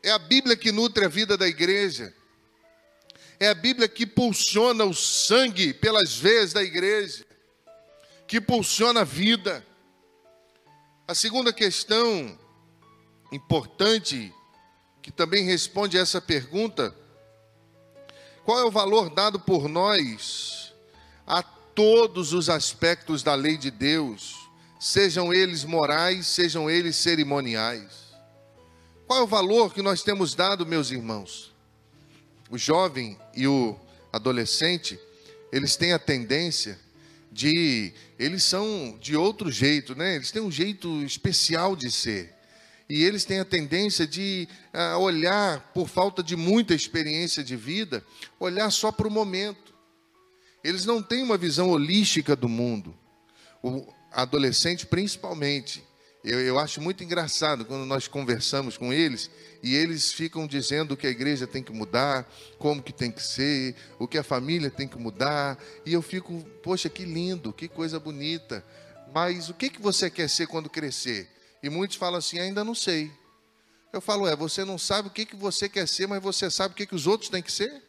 É 0.03 0.11
a 0.11 0.19
Bíblia 0.19 0.57
que 0.57 0.71
nutre 0.71 1.05
a 1.05 1.09
vida 1.09 1.37
da 1.37 1.49
igreja. 1.49 2.15
É 3.41 3.49
a 3.49 3.55
Bíblia 3.55 3.89
que 3.89 4.05
pulsiona 4.05 4.85
o 4.85 4.93
sangue 4.93 5.73
pelas 5.73 6.17
veias 6.17 6.53
da 6.53 6.63
igreja, 6.63 7.25
que 8.27 8.41
pulsiona 8.41 9.03
a 9.03 9.05
vida. 9.05 9.65
A 11.07 11.15
segunda 11.15 11.53
questão 11.53 12.37
importante, 13.31 14.35
que 15.01 15.13
também 15.13 15.45
responde 15.45 15.97
a 15.97 16.01
essa 16.01 16.21
pergunta, 16.21 16.95
qual 18.45 18.59
é 18.59 18.65
o 18.65 18.71
valor 18.71 19.11
dado 19.11 19.39
por 19.39 19.69
nós 19.69 20.75
a 21.27 21.43
todos 21.43 22.33
os 22.33 22.51
aspectos 22.51 23.23
da 23.23 23.35
lei 23.35 23.57
de 23.57 23.71
Deus, 23.71 24.35
sejam 24.81 25.33
eles 25.33 25.65
morais, 25.65 26.27
sejam 26.27 26.69
eles 26.69 26.97
cerimoniais? 26.97 28.09
Qual 29.07 29.21
é 29.21 29.23
o 29.23 29.29
valor 29.29 29.73
que 29.73 29.81
nós 29.81 30.03
temos 30.03 30.35
dado, 30.35 30.67
meus 30.67 30.91
irmãos? 30.91 31.48
O 32.51 32.57
jovem 32.57 33.19
e 33.35 33.47
o 33.47 33.79
adolescente, 34.13 34.99
eles 35.53 35.77
têm 35.77 35.93
a 35.93 35.99
tendência 35.99 36.79
de 37.31 37.93
eles 38.19 38.43
são 38.43 38.99
de 39.01 39.17
outro 39.17 39.51
jeito, 39.51 39.95
né? 39.95 40.17
Eles 40.17 40.31
têm 40.31 40.43
um 40.43 40.51
jeito 40.51 41.03
especial 41.05 41.77
de 41.77 41.91
ser. 41.91 42.35
E 42.89 43.05
eles 43.05 43.25
têm 43.25 43.39
a 43.39 43.45
tendência 43.45 44.07
de 44.07 44.49
uh, 44.73 44.99
olhar, 44.99 45.61
por 45.75 45.89
falta 45.89 46.23
de 46.23 46.35
muita 46.35 46.75
experiência 46.75 47.45
de 47.45 47.55
vida, 47.55 48.03
olhar 48.41 48.71
só 48.71 48.91
para 48.91 49.07
o 49.07 49.11
momento. 49.11 49.75
Eles 50.65 50.87
não 50.87 51.03
têm 51.03 51.23
uma 51.23 51.37
visão 51.37 51.69
holística 51.71 52.35
do 52.35 52.49
mundo. 52.49 52.97
O 53.63 53.87
adolescente, 54.11 54.87
principalmente. 54.87 55.85
Eu, 56.29 56.41
eu 56.41 56.59
acho 56.59 56.79
muito 56.79 57.03
engraçado 57.03 57.65
quando 57.65 57.87
nós 57.87 58.07
conversamos 58.07 58.77
com 58.77 58.93
eles 58.93 59.31
e 59.63 59.75
eles 59.75 60.13
ficam 60.13 60.47
dizendo 60.47 60.95
que 60.95 61.07
a 61.07 61.11
igreja 61.11 61.47
tem 61.47 61.63
que 61.63 61.73
mudar, 61.73 62.31
como 62.59 62.83
que 62.83 62.93
tem 62.93 63.11
que 63.11 63.23
ser, 63.23 63.75
o 63.99 64.07
que 64.07 64.19
a 64.19 64.23
família 64.23 64.71
tem 64.71 64.87
que 64.87 64.99
mudar, 64.99 65.59
e 65.87 65.93
eu 65.95 66.03
fico, 66.03 66.45
poxa, 66.63 66.91
que 66.91 67.07
lindo, 67.07 67.51
que 67.51 67.67
coisa 67.67 67.99
bonita. 67.99 68.63
Mas 69.11 69.49
o 69.49 69.55
que 69.55 69.71
que 69.71 69.81
você 69.81 70.11
quer 70.11 70.29
ser 70.29 70.47
quando 70.47 70.69
crescer? 70.69 71.31
E 71.63 71.71
muitos 71.71 71.97
falam 71.97 72.19
assim: 72.19 72.39
ainda 72.39 72.63
não 72.63 72.75
sei. 72.75 73.11
Eu 73.91 74.03
falo, 74.03 74.29
é, 74.29 74.37
você 74.37 74.67
não 74.67 74.77
sabe 74.77 75.09
o 75.09 75.11
que, 75.11 75.25
que 75.25 75.35
você 75.35 75.67
quer 75.67 75.89
ser, 75.89 76.07
mas 76.07 76.23
você 76.23 76.51
sabe 76.51 76.75
o 76.75 76.77
que, 76.77 76.85
que 76.85 76.95
os 76.95 77.07
outros 77.07 77.31
têm 77.31 77.43
que 77.43 77.51
ser? 77.51 77.83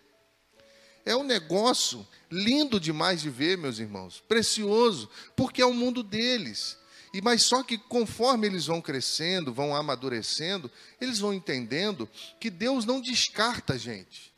É 1.05 1.13
um 1.13 1.25
negócio 1.25 2.07
lindo 2.31 2.79
demais 2.79 3.21
de 3.21 3.29
ver, 3.29 3.57
meus 3.57 3.79
irmãos, 3.79 4.23
precioso, 4.29 5.09
porque 5.35 5.61
é 5.61 5.65
o 5.65 5.73
mundo 5.73 6.01
deles. 6.01 6.78
E 7.14 7.22
mas 7.22 7.43
só 7.43 7.64
que 7.64 7.78
conforme 7.78 8.47
eles 8.47 8.68
vão 8.68 8.82
crescendo, 8.82 9.53
vão 9.53 9.76
amadurecendo, 9.76 10.72
eles 11.01 11.20
vão 11.20 11.34
entendendo 11.34 12.07
que 12.39 12.49
Deus 12.49 12.86
não 12.86 13.01
descarta 13.01 13.74
a 13.74 13.78
gente. 13.78 14.34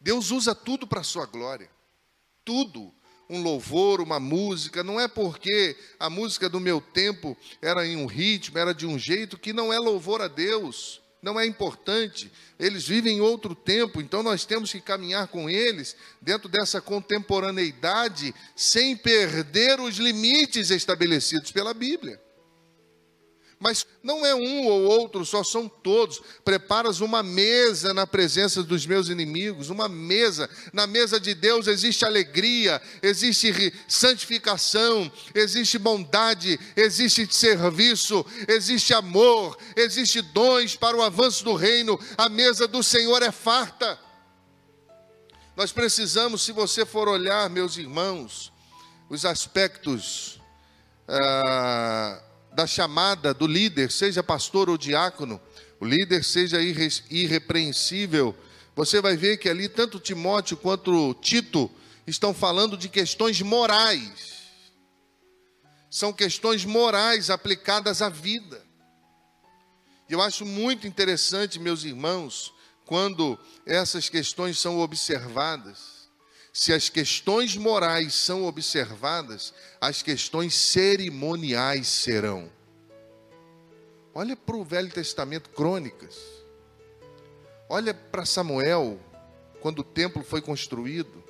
Deus 0.00 0.30
usa 0.30 0.54
tudo 0.54 0.86
para 0.86 1.00
a 1.00 1.04
sua 1.04 1.26
glória. 1.26 1.70
Tudo. 2.44 2.94
Um 3.28 3.42
louvor, 3.42 4.00
uma 4.00 4.20
música, 4.20 4.84
não 4.84 5.00
é 5.00 5.08
porque 5.08 5.76
a 5.98 6.08
música 6.08 6.48
do 6.48 6.60
meu 6.60 6.80
tempo 6.80 7.36
era 7.60 7.84
em 7.84 7.96
um 7.96 8.06
ritmo, 8.06 8.56
era 8.56 8.72
de 8.72 8.86
um 8.86 8.96
jeito 8.96 9.36
que 9.36 9.52
não 9.52 9.72
é 9.72 9.80
louvor 9.80 10.22
a 10.22 10.28
Deus 10.28 11.02
não 11.26 11.40
é 11.40 11.44
importante. 11.44 12.30
Eles 12.56 12.86
vivem 12.86 13.16
em 13.16 13.20
outro 13.20 13.52
tempo, 13.52 14.00
então 14.00 14.22
nós 14.22 14.44
temos 14.44 14.70
que 14.70 14.80
caminhar 14.80 15.26
com 15.26 15.50
eles 15.50 15.96
dentro 16.22 16.48
dessa 16.48 16.80
contemporaneidade, 16.80 18.32
sem 18.54 18.96
perder 18.96 19.80
os 19.80 19.96
limites 19.96 20.70
estabelecidos 20.70 21.50
pela 21.50 21.74
Bíblia. 21.74 22.20
Mas 23.58 23.86
não 24.02 24.24
é 24.26 24.34
um 24.34 24.66
ou 24.66 24.82
outro, 24.82 25.24
só 25.24 25.42
são 25.42 25.66
todos. 25.66 26.20
Preparas 26.44 27.00
uma 27.00 27.22
mesa 27.22 27.94
na 27.94 28.06
presença 28.06 28.62
dos 28.62 28.84
meus 28.84 29.08
inimigos, 29.08 29.70
uma 29.70 29.88
mesa. 29.88 30.48
Na 30.74 30.86
mesa 30.86 31.18
de 31.18 31.34
Deus 31.34 31.66
existe 31.66 32.04
alegria, 32.04 32.80
existe 33.02 33.72
santificação, 33.88 35.10
existe 35.34 35.78
bondade, 35.78 36.60
existe 36.76 37.26
serviço, 37.34 38.26
existe 38.46 38.92
amor, 38.92 39.56
existe 39.74 40.20
dons 40.20 40.76
para 40.76 40.96
o 40.96 41.02
avanço 41.02 41.42
do 41.42 41.54
reino. 41.54 41.98
A 42.18 42.28
mesa 42.28 42.68
do 42.68 42.82
Senhor 42.82 43.22
é 43.22 43.32
farta. 43.32 43.98
Nós 45.56 45.72
precisamos, 45.72 46.42
se 46.42 46.52
você 46.52 46.84
for 46.84 47.08
olhar, 47.08 47.48
meus 47.48 47.78
irmãos, 47.78 48.52
os 49.08 49.24
aspectos. 49.24 50.38
Ah, 51.08 52.22
da 52.56 52.66
chamada 52.66 53.34
do 53.34 53.46
líder, 53.46 53.92
seja 53.92 54.22
pastor 54.22 54.70
ou 54.70 54.78
diácono, 54.78 55.38
o 55.78 55.84
líder 55.84 56.24
seja 56.24 56.56
irrepreensível. 57.10 58.34
Você 58.74 58.98
vai 58.98 59.14
ver 59.14 59.36
que 59.36 59.46
ali 59.46 59.68
tanto 59.68 60.00
Timóteo 60.00 60.56
quanto 60.56 61.12
Tito 61.20 61.70
estão 62.06 62.32
falando 62.32 62.74
de 62.74 62.88
questões 62.88 63.42
morais. 63.42 64.36
São 65.90 66.14
questões 66.14 66.64
morais 66.64 67.28
aplicadas 67.28 68.00
à 68.00 68.08
vida. 68.08 68.64
Eu 70.08 70.22
acho 70.22 70.46
muito 70.46 70.86
interessante, 70.86 71.58
meus 71.58 71.84
irmãos, 71.84 72.54
quando 72.86 73.38
essas 73.66 74.08
questões 74.08 74.58
são 74.58 74.80
observadas 74.80 75.95
se 76.56 76.72
as 76.72 76.88
questões 76.88 77.54
morais 77.54 78.14
são 78.14 78.46
observadas, 78.46 79.52
as 79.78 80.00
questões 80.00 80.54
cerimoniais 80.54 81.86
serão. 81.86 82.50
Olha 84.14 84.34
para 84.34 84.56
o 84.56 84.64
Velho 84.64 84.90
Testamento, 84.90 85.50
crônicas. 85.50 86.16
Olha 87.68 87.92
para 87.92 88.24
Samuel, 88.24 88.98
quando 89.60 89.80
o 89.80 89.84
templo 89.84 90.24
foi 90.24 90.40
construído. 90.40 91.22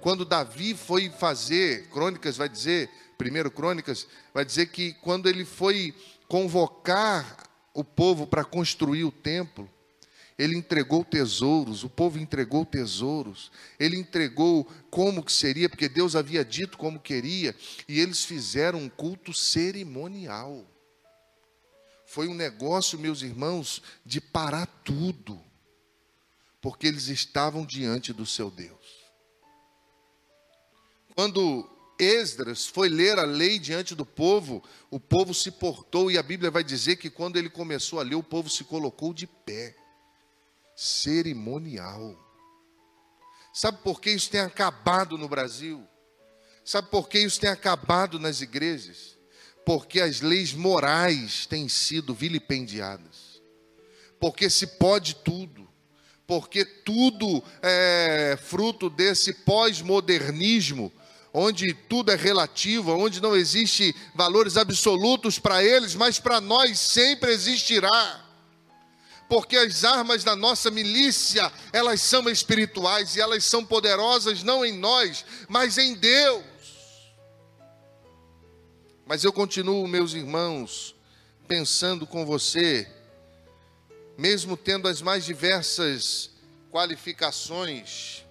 Quando 0.00 0.24
Davi 0.24 0.74
foi 0.74 1.10
fazer, 1.10 1.88
Crônicas 1.90 2.36
vai 2.36 2.48
dizer, 2.48 2.90
primeiro 3.16 3.52
Crônicas, 3.52 4.08
vai 4.34 4.44
dizer 4.44 4.66
que 4.66 4.94
quando 4.94 5.28
ele 5.28 5.44
foi 5.44 5.94
convocar 6.26 7.48
o 7.72 7.84
povo 7.84 8.26
para 8.26 8.44
construir 8.44 9.04
o 9.04 9.12
templo, 9.12 9.70
ele 10.38 10.56
entregou 10.56 11.04
tesouros, 11.04 11.84
o 11.84 11.88
povo 11.88 12.18
entregou 12.18 12.66
tesouros, 12.66 13.52
ele 13.78 13.96
entregou 13.96 14.64
como 14.90 15.22
que 15.22 15.32
seria, 15.32 15.68
porque 15.68 15.88
Deus 15.88 16.16
havia 16.16 16.44
dito 16.44 16.76
como 16.76 16.98
queria, 16.98 17.54
e 17.88 18.00
eles 18.00 18.24
fizeram 18.24 18.80
um 18.80 18.88
culto 18.88 19.32
cerimonial. 19.32 20.66
Foi 22.04 22.26
um 22.26 22.34
negócio, 22.34 22.98
meus 22.98 23.22
irmãos, 23.22 23.80
de 24.04 24.20
parar 24.20 24.66
tudo, 24.84 25.40
porque 26.60 26.86
eles 26.86 27.08
estavam 27.08 27.64
diante 27.64 28.12
do 28.12 28.26
seu 28.26 28.50
Deus. 28.50 29.04
Quando 31.14 31.70
Esdras 31.96 32.66
foi 32.66 32.88
ler 32.88 33.20
a 33.20 33.24
lei 33.24 33.56
diante 33.56 33.94
do 33.94 34.04
povo, 34.04 34.64
o 34.90 34.98
povo 34.98 35.32
se 35.32 35.52
portou, 35.52 36.10
e 36.10 36.18
a 36.18 36.22
Bíblia 36.24 36.50
vai 36.50 36.64
dizer 36.64 36.96
que 36.96 37.08
quando 37.08 37.36
ele 37.36 37.48
começou 37.48 38.00
a 38.00 38.02
ler, 38.02 38.16
o 38.16 38.22
povo 38.22 38.50
se 38.50 38.64
colocou 38.64 39.14
de 39.14 39.28
pé 39.28 39.76
cerimonial. 40.76 42.18
Sabe 43.52 43.78
por 43.82 44.00
que 44.00 44.10
isso 44.10 44.30
tem 44.30 44.40
acabado 44.40 45.16
no 45.16 45.28
Brasil? 45.28 45.86
Sabe 46.64 46.88
por 46.90 47.08
que 47.08 47.18
isso 47.18 47.38
tem 47.38 47.50
acabado 47.50 48.18
nas 48.18 48.40
igrejas? 48.40 49.16
Porque 49.64 50.00
as 50.00 50.20
leis 50.20 50.52
morais 50.52 51.46
têm 51.46 51.68
sido 51.68 52.14
vilipendiadas. 52.14 53.40
Porque 54.18 54.50
se 54.50 54.66
pode 54.66 55.16
tudo. 55.16 55.68
Porque 56.26 56.64
tudo 56.64 57.44
é 57.62 58.38
fruto 58.42 58.88
desse 58.88 59.32
pós-modernismo, 59.32 60.90
onde 61.32 61.74
tudo 61.74 62.10
é 62.10 62.16
relativo, 62.16 62.92
onde 62.92 63.20
não 63.20 63.36
existe 63.36 63.94
valores 64.14 64.56
absolutos 64.56 65.38
para 65.38 65.62
eles, 65.62 65.94
mas 65.94 66.18
para 66.18 66.40
nós 66.40 66.78
sempre 66.78 67.30
existirá 67.30 68.23
porque 69.28 69.56
as 69.56 69.84
armas 69.84 70.22
da 70.22 70.36
nossa 70.36 70.70
milícia, 70.70 71.50
elas 71.72 72.00
são 72.00 72.28
espirituais 72.28 73.16
e 73.16 73.20
elas 73.20 73.44
são 73.44 73.64
poderosas 73.64 74.42
não 74.42 74.64
em 74.64 74.72
nós, 74.72 75.24
mas 75.48 75.78
em 75.78 75.94
Deus. 75.94 76.44
Mas 79.06 79.24
eu 79.24 79.32
continuo, 79.32 79.86
meus 79.86 80.14
irmãos, 80.14 80.94
pensando 81.46 82.06
com 82.06 82.24
você, 82.24 82.88
mesmo 84.16 84.56
tendo 84.56 84.88
as 84.88 85.02
mais 85.02 85.24
diversas 85.24 86.30
qualificações, 86.70 88.24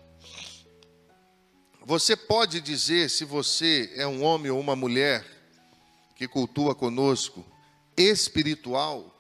você 1.85 2.15
pode 2.15 2.61
dizer, 2.61 3.09
se 3.09 3.25
você 3.25 3.91
é 3.95 4.07
um 4.07 4.23
homem 4.23 4.49
ou 4.49 4.59
uma 4.59 4.75
mulher 4.75 5.25
que 6.15 6.27
cultua 6.27 6.73
conosco, 6.73 7.45
espiritual, 7.97 9.12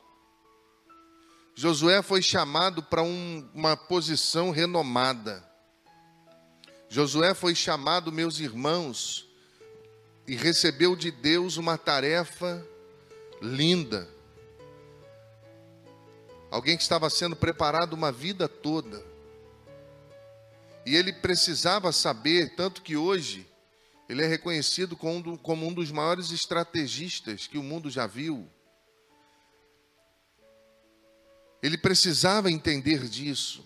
Josué 1.55 2.01
foi 2.01 2.21
chamado 2.21 2.81
para 2.81 3.03
um, 3.03 3.47
uma 3.53 3.77
posição 3.77 4.49
renomada. 4.49 5.47
Josué 6.89 7.33
foi 7.33 7.53
chamado, 7.53 8.11
meus 8.11 8.39
irmãos, 8.39 9.27
e 10.27 10.35
recebeu 10.35 10.95
de 10.95 11.11
Deus 11.11 11.57
uma 11.57 11.77
tarefa 11.77 12.65
linda. 13.41 14.09
Alguém 16.49 16.75
que 16.75 16.83
estava 16.83 17.09
sendo 17.09 17.35
preparado 17.35 17.93
uma 17.93 18.11
vida 18.11 18.47
toda. 18.47 19.03
E 20.85 20.95
ele 20.95 21.13
precisava 21.13 21.91
saber, 21.91 22.55
tanto 22.55 22.81
que 22.81 22.97
hoje 22.97 23.47
ele 24.09 24.23
é 24.23 24.27
reconhecido 24.27 24.95
como 24.95 25.67
um 25.67 25.73
dos 25.73 25.91
maiores 25.91 26.31
estrategistas 26.31 27.47
que 27.47 27.57
o 27.57 27.63
mundo 27.63 27.89
já 27.89 28.05
viu. 28.05 28.49
Ele 31.63 31.77
precisava 31.77 32.51
entender 32.51 33.07
disso. 33.07 33.63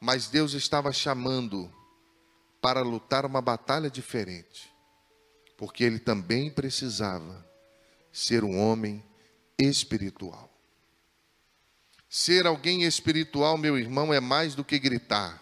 Mas 0.00 0.26
Deus 0.26 0.54
estava 0.54 0.92
chamando 0.92 1.72
para 2.60 2.82
lutar 2.82 3.24
uma 3.24 3.40
batalha 3.40 3.88
diferente. 3.88 4.68
Porque 5.56 5.84
ele 5.84 6.00
também 6.00 6.50
precisava 6.50 7.46
ser 8.12 8.42
um 8.42 8.58
homem 8.58 9.04
espiritual. 9.56 10.52
Ser 12.08 12.44
alguém 12.44 12.82
espiritual, 12.82 13.56
meu 13.56 13.78
irmão, 13.78 14.12
é 14.12 14.18
mais 14.18 14.56
do 14.56 14.64
que 14.64 14.80
gritar. 14.80 15.40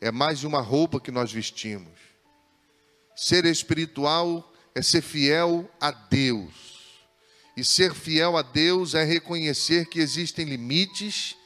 É 0.00 0.12
mais 0.12 0.38
de 0.38 0.46
uma 0.46 0.60
roupa 0.60 1.00
que 1.00 1.10
nós 1.10 1.32
vestimos. 1.32 1.98
Ser 3.16 3.44
espiritual 3.46 4.54
é 4.76 4.80
ser 4.80 5.02
fiel 5.02 5.68
a 5.80 5.90
Deus 5.90 6.69
e 7.56 7.64
ser 7.64 7.94
fiel 7.94 8.36
a 8.36 8.42
Deus 8.42 8.94
é 8.94 9.04
reconhecer 9.04 9.86
que 9.86 10.00
existem 10.00 10.44
limites, 10.44 11.36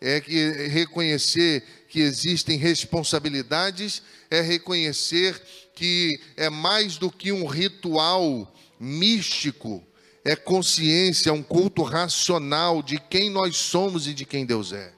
é 0.00 0.16
é 0.16 0.66
reconhecer 0.68 1.62
que 1.88 2.00
existem 2.00 2.56
responsabilidades, 2.56 4.02
é 4.30 4.40
reconhecer 4.40 5.40
que 5.74 6.20
é 6.36 6.48
mais 6.48 6.96
do 6.96 7.10
que 7.10 7.32
um 7.32 7.46
ritual 7.46 8.52
místico, 8.78 9.84
é 10.24 10.36
consciência, 10.36 11.30
é 11.30 11.32
um 11.32 11.42
culto 11.42 11.82
racional 11.82 12.82
de 12.82 12.98
quem 12.98 13.30
nós 13.30 13.56
somos 13.56 14.06
e 14.06 14.14
de 14.14 14.24
quem 14.24 14.46
Deus 14.46 14.72
é. 14.72 14.92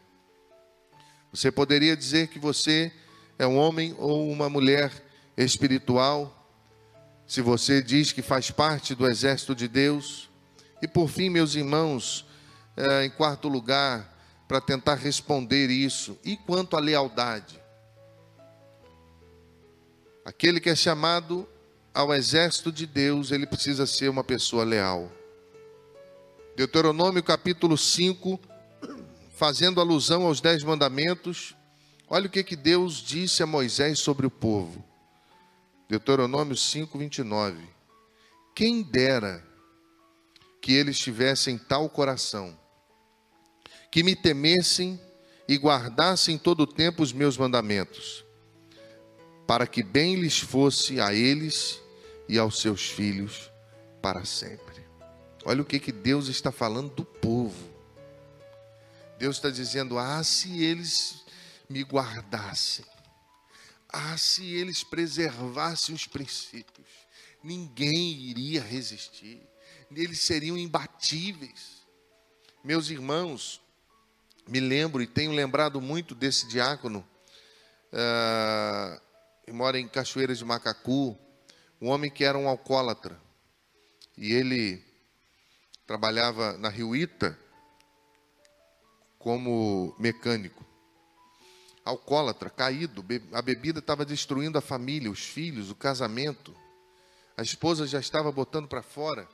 Você 1.33 1.51
poderia 1.51 1.97
dizer 1.97 2.29
que 2.29 2.39
você 2.39 2.93
é 3.39 3.47
um 3.47 3.57
homem 3.57 3.95
ou 3.99 4.31
uma 4.31 4.51
mulher 4.51 4.93
espiritual 5.37 6.39
se 7.27 7.41
você 7.41 7.83
diz 7.83 8.13
que 8.13 8.21
faz 8.21 8.51
parte 8.51 8.95
do 8.95 9.09
exército 9.09 9.55
de 9.55 9.67
Deus. 9.67 10.29
E 10.83 10.89
por 10.89 11.09
fim, 11.09 11.31
meus 11.31 11.55
irmãos, 11.55 12.27
é, 12.77 13.05
em 13.05 13.11
quarto 13.11 13.47
lugar, 13.47 14.13
para 14.49 14.61
tentar 14.61 14.97
responder 14.97 15.71
isso, 15.71 16.19
e 16.25 16.37
quanto 16.37 16.77
à 16.77 16.81
lealdade? 16.81 17.63
Aquele 20.25 20.61
que 20.61 20.69
é 20.69 20.75
chamado 20.75 21.49
ao 21.95 22.13
exército 22.13 22.73
de 22.73 22.85
Deus, 22.85 23.31
ele 23.31 23.47
precisa 23.47 23.87
ser 23.87 24.09
uma 24.09 24.25
pessoa 24.25 24.65
leal. 24.65 25.11
Deuteronômio 26.57 27.23
capítulo 27.23 27.79
5, 27.79 28.41
fazendo 29.37 29.81
alusão 29.81 30.27
aos 30.27 30.41
dez 30.41 30.65
mandamentos, 30.65 31.55
olha 32.09 32.27
o 32.27 32.31
que, 32.31 32.43
que 32.43 32.57
Deus 32.57 32.95
disse 32.97 33.43
a 33.43 33.47
Moisés 33.47 34.01
sobre 34.01 34.27
o 34.27 34.31
povo. 34.31 34.85
Deuteronômio 35.89 36.57
5, 36.57 36.99
29. 36.99 37.57
Quem 38.55 38.83
dera 38.83 39.52
que 40.63 40.73
eles 40.73 40.97
tivessem 40.97 41.59
tal 41.59 41.91
coração, 41.91 42.57
que 43.91 44.05
me 44.05 44.15
temessem 44.15 44.99
e 45.49 45.57
guardassem 45.59 46.39
todo 46.39 46.61
o 46.61 46.67
tempo 46.67 47.03
os 47.03 47.13
meus 47.13 47.37
mandamentos, 47.37 48.25
para 49.45 49.67
que 49.67 49.83
bem 49.83 50.15
lhes 50.15 50.39
fosse 50.39 51.01
a 51.01 51.13
eles 51.13 51.81
e 52.29 52.39
aos 52.39 52.61
seus 52.61 52.89
filhos 52.89 53.51
para 54.01 54.25
sempre. 54.25 54.87
Olha 55.45 55.63
o 55.63 55.65
que, 55.65 55.81
que 55.81 55.91
Deus 55.91 56.29
está 56.29 56.53
falando 56.53 56.95
do 56.95 57.05
povo. 57.05 57.69
Deus 59.19 59.37
está 59.37 59.51
dizendo: 59.51 59.99
ah, 59.99 60.23
se 60.23 60.63
eles 60.63 61.25
me 61.69 61.83
guardassem, 61.83 62.85
ah, 63.89 64.17
se 64.17 64.55
eles 64.55 64.85
preservassem 64.85 65.93
os 65.93 66.07
princípios, 66.07 66.87
ninguém 67.43 68.13
iria 68.13 68.63
resistir, 68.63 69.43
eles 69.97 70.21
seriam 70.21 70.57
imbatíveis. 70.57 71.83
Meus 72.65 72.91
irmãos, 72.91 73.61
me 74.47 74.61
lembro 74.61 75.03
e 75.03 75.07
tenho 75.07 75.33
lembrado 75.33 75.81
muito 75.81 76.15
desse 76.15 76.47
diácono, 76.47 77.07
uh, 77.93 79.01
que 79.45 79.53
mora 79.53 79.79
em 79.79 79.89
Cachoeiras 79.89 80.39
de 80.39 80.45
Macacu, 80.45 81.19
um 81.81 81.89
homem 81.89 82.11
que 82.11 82.25
era 82.25 82.39
um 82.39 82.49
alcoólatra. 82.49 83.21
E 84.17 84.33
ele 84.33 84.85
trabalhava 85.87 86.57
na 86.59 86.69
Rio 86.69 86.95
Ita 86.95 87.39
como 89.19 89.95
mecânico. 89.99 90.65
Alcoólatra, 91.85 92.49
caído, 92.49 93.05
a 93.33 93.43
bebida 93.43 93.81
estava 93.81 94.05
destruindo 94.05 94.57
a 94.57 94.61
família, 94.61 95.11
os 95.11 95.25
filhos, 95.25 95.71
o 95.71 95.75
casamento. 95.75 96.55
A 97.37 97.43
esposa 97.43 97.87
já 97.87 97.99
estava 97.99 98.31
botando 98.31 98.69
para 98.69 98.83
fora, 98.83 99.29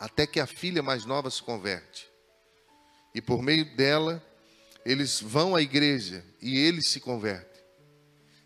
até 0.00 0.26
que 0.26 0.40
a 0.40 0.46
filha 0.46 0.82
mais 0.82 1.04
nova 1.04 1.30
se 1.30 1.42
converte. 1.42 2.08
E 3.14 3.20
por 3.20 3.42
meio 3.42 3.76
dela, 3.76 4.24
eles 4.84 5.20
vão 5.20 5.54
à 5.54 5.60
igreja 5.60 6.24
e 6.40 6.58
eles 6.58 6.88
se 6.88 7.00
convertem. 7.00 7.62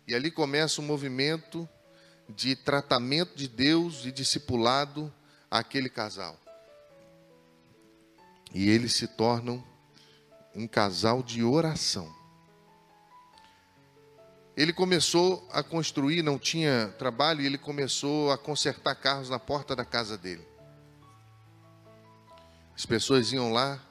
E 0.05 0.13
ali 0.13 0.29
começa 0.29 0.81
um 0.81 0.85
movimento 0.85 1.67
de 2.27 2.57
tratamento 2.57 3.37
de 3.37 3.47
Deus 3.47 4.05
e 4.05 4.11
discipulado 4.11 5.13
àquele 5.49 5.89
casal. 5.89 6.37
E 8.53 8.69
eles 8.69 8.93
se 8.93 9.07
tornam 9.07 9.63
um 10.53 10.67
casal 10.67 11.23
de 11.23 11.41
oração. 11.41 12.13
Ele 14.57 14.73
começou 14.73 15.47
a 15.51 15.61
construir, 15.61 16.21
não 16.21 16.39
tinha 16.39 16.93
trabalho, 16.97 17.41
e 17.41 17.45
ele 17.45 17.57
começou 17.57 18.31
a 18.31 18.37
consertar 18.37 18.95
carros 18.95 19.29
na 19.29 19.39
porta 19.39 19.75
da 19.75 19.83
casa 19.83 20.17
dele. 20.17 20.54
As 22.75 22.85
pessoas 22.85 23.31
iam 23.31 23.51
lá, 23.51 23.81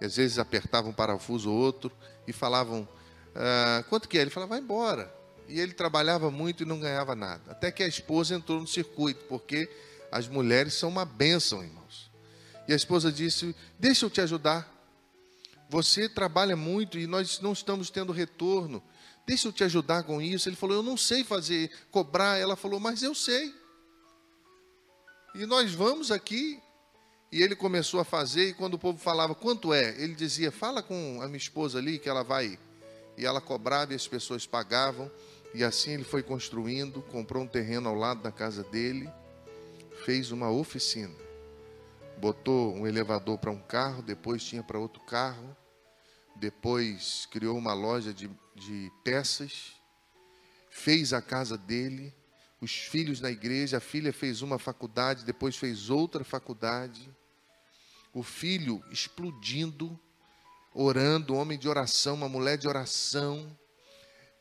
às 0.00 0.16
vezes 0.16 0.38
apertavam 0.38 0.90
um 0.90 0.94
parafuso 0.94 1.50
ou 1.50 1.56
outro 1.56 1.92
e 2.26 2.32
falavam: 2.32 2.88
ah, 3.36 3.84
quanto 3.88 4.08
que 4.08 4.18
é? 4.18 4.22
Ele 4.22 4.30
falava: 4.30 4.50
vai 4.50 4.60
embora. 4.60 5.14
E 5.48 5.60
ele 5.60 5.72
trabalhava 5.72 6.30
muito 6.30 6.62
e 6.62 6.66
não 6.66 6.80
ganhava 6.80 7.14
nada. 7.14 7.52
Até 7.52 7.70
que 7.70 7.82
a 7.82 7.86
esposa 7.86 8.34
entrou 8.34 8.60
no 8.60 8.66
circuito, 8.66 9.24
porque 9.28 9.70
as 10.10 10.26
mulheres 10.26 10.74
são 10.74 10.88
uma 10.88 11.04
bênção, 11.04 11.62
irmãos. 11.62 12.10
E 12.66 12.72
a 12.72 12.76
esposa 12.76 13.12
disse: 13.12 13.54
Deixa 13.78 14.06
eu 14.06 14.10
te 14.10 14.20
ajudar. 14.20 14.74
Você 15.68 16.08
trabalha 16.08 16.56
muito 16.56 16.98
e 16.98 17.06
nós 17.06 17.40
não 17.40 17.52
estamos 17.52 17.90
tendo 17.90 18.12
retorno. 18.12 18.82
Deixa 19.26 19.48
eu 19.48 19.52
te 19.52 19.64
ajudar 19.64 20.04
com 20.04 20.20
isso. 20.20 20.48
Ele 20.48 20.56
falou: 20.56 20.76
Eu 20.76 20.82
não 20.82 20.96
sei 20.96 21.22
fazer, 21.22 21.70
cobrar. 21.90 22.38
Ela 22.38 22.56
falou: 22.56 22.80
Mas 22.80 23.02
eu 23.02 23.14
sei. 23.14 23.54
E 25.34 25.44
nós 25.46 25.72
vamos 25.72 26.10
aqui. 26.10 26.60
E 27.30 27.42
ele 27.42 27.56
começou 27.56 28.00
a 28.00 28.04
fazer. 28.04 28.48
E 28.48 28.54
quando 28.54 28.74
o 28.74 28.78
povo 28.78 28.98
falava: 28.98 29.34
Quanto 29.34 29.72
é? 29.72 29.90
Ele 30.00 30.14
dizia: 30.14 30.52
Fala 30.52 30.82
com 30.82 31.20
a 31.20 31.26
minha 31.26 31.36
esposa 31.36 31.78
ali 31.78 31.98
que 31.98 32.08
ela 32.08 32.22
vai. 32.22 32.58
E 33.16 33.24
ela 33.24 33.40
cobrava 33.40 33.92
e 33.92 33.96
as 33.96 34.06
pessoas 34.06 34.46
pagavam. 34.46 35.10
E 35.54 35.64
assim 35.64 35.92
ele 35.92 36.04
foi 36.04 36.22
construindo, 36.22 37.00
comprou 37.02 37.42
um 37.42 37.46
terreno 37.46 37.88
ao 37.88 37.94
lado 37.94 38.20
da 38.20 38.30
casa 38.30 38.62
dele, 38.64 39.08
fez 40.04 40.30
uma 40.30 40.50
oficina. 40.50 41.14
Botou 42.18 42.74
um 42.74 42.86
elevador 42.86 43.38
para 43.38 43.50
um 43.50 43.60
carro, 43.60 44.02
depois 44.02 44.44
tinha 44.44 44.62
para 44.62 44.78
outro 44.78 45.00
carro, 45.02 45.56
depois 46.34 47.26
criou 47.30 47.56
uma 47.56 47.72
loja 47.72 48.12
de, 48.12 48.30
de 48.54 48.92
peças, 49.02 49.72
fez 50.68 51.12
a 51.12 51.22
casa 51.22 51.56
dele, 51.56 52.14
os 52.66 52.72
filhos 52.72 53.20
na 53.20 53.30
igreja, 53.30 53.78
a 53.78 53.80
filha 53.80 54.12
fez 54.12 54.42
uma 54.42 54.58
faculdade, 54.58 55.24
depois 55.24 55.56
fez 55.56 55.88
outra 55.88 56.22
faculdade. 56.22 57.10
O 58.12 58.22
filho 58.22 58.82
explodindo, 58.90 59.98
orando, 60.74 61.34
homem 61.34 61.58
de 61.58 61.68
oração, 61.68 62.14
uma 62.14 62.28
mulher 62.28 62.58
de 62.58 62.68
oração 62.68 63.56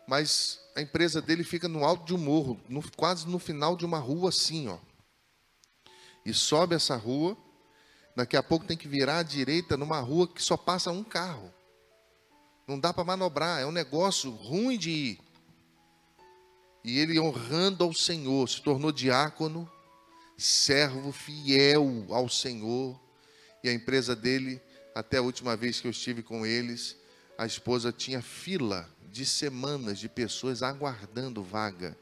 mas 0.08 0.60
a 0.76 0.82
empresa 0.82 1.22
dele 1.22 1.44
fica 1.44 1.68
no 1.68 1.84
alto 1.84 2.06
de 2.06 2.14
um 2.14 2.18
morro, 2.18 2.60
no, 2.70 2.84
quase 2.92 3.28
no 3.28 3.40
final 3.40 3.76
de 3.76 3.86
uma 3.86 3.98
rua 3.98 4.30
assim, 4.30 4.68
ó. 4.68 4.78
E 6.26 6.34
sobe 6.34 6.76
essa 6.76 6.96
rua, 6.96 7.38
daqui 8.16 8.38
a 8.38 8.44
pouco 8.44 8.66
tem 8.66 8.78
que 8.78 8.88
virar 8.88 9.20
à 9.20 9.24
direita 9.24 9.78
numa 9.78 10.00
rua 10.00 10.28
que 10.28 10.42
só 10.42 10.58
passa 10.58 10.92
um 10.92 11.04
carro. 11.04 11.54
Não 12.68 12.80
dá 12.80 12.94
para 12.94 13.04
manobrar, 13.04 13.62
é 13.62 13.66
um 13.66 13.72
negócio 13.72 14.32
ruim 14.32 14.78
de 14.78 14.90
ir. 14.90 15.20
E 16.86 17.00
ele 17.00 17.20
honrando 17.20 17.84
ao 17.84 17.92
Senhor, 17.96 18.48
se 18.48 18.62
tornou 18.62 18.92
diácono, 18.92 19.68
servo 20.38 21.12
fiel 21.12 22.06
ao 22.10 22.30
Senhor. 22.30 23.02
E 23.64 23.70
a 23.70 23.74
empresa 23.74 24.16
dele, 24.16 24.62
até 24.94 25.18
a 25.18 25.22
última 25.24 25.58
vez 25.58 25.82
que 25.82 25.88
eu 25.88 25.92
estive 25.92 26.22
com 26.22 26.46
eles, 26.46 26.96
a 27.40 27.48
esposa 27.48 27.92
tinha 27.92 28.22
fila 28.22 28.88
de 29.12 29.26
semanas 29.26 29.98
de 29.98 30.08
pessoas 30.08 30.62
aguardando 30.62 31.42
vaga 31.42 31.98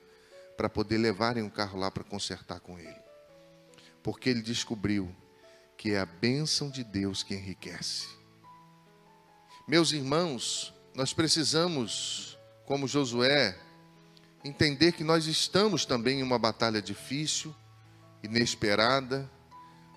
para 0.58 0.68
poder 0.68 0.98
levarem 0.98 1.42
um 1.42 1.50
carro 1.50 1.80
lá 1.80 1.90
para 1.90 2.04
consertar 2.04 2.60
com 2.60 2.78
ele. 2.78 3.02
Porque 4.04 4.30
ele 4.30 4.42
descobriu 4.42 5.16
que 5.78 5.92
é 5.92 6.00
a 6.00 6.06
bênção 6.06 6.70
de 6.70 6.84
Deus 6.84 7.24
que 7.24 7.34
enriquece. 7.34 8.06
Meus 9.66 9.94
irmãos, 9.94 10.74
nós 10.94 11.14
precisamos, 11.14 12.38
como 12.66 12.86
Josué, 12.86 13.58
entender 14.44 14.92
que 14.92 15.04
nós 15.04 15.26
estamos 15.26 15.86
também 15.86 16.20
em 16.20 16.24
uma 16.24 16.40
batalha 16.40 16.82
difícil, 16.82 17.56
inesperada, 18.22 19.30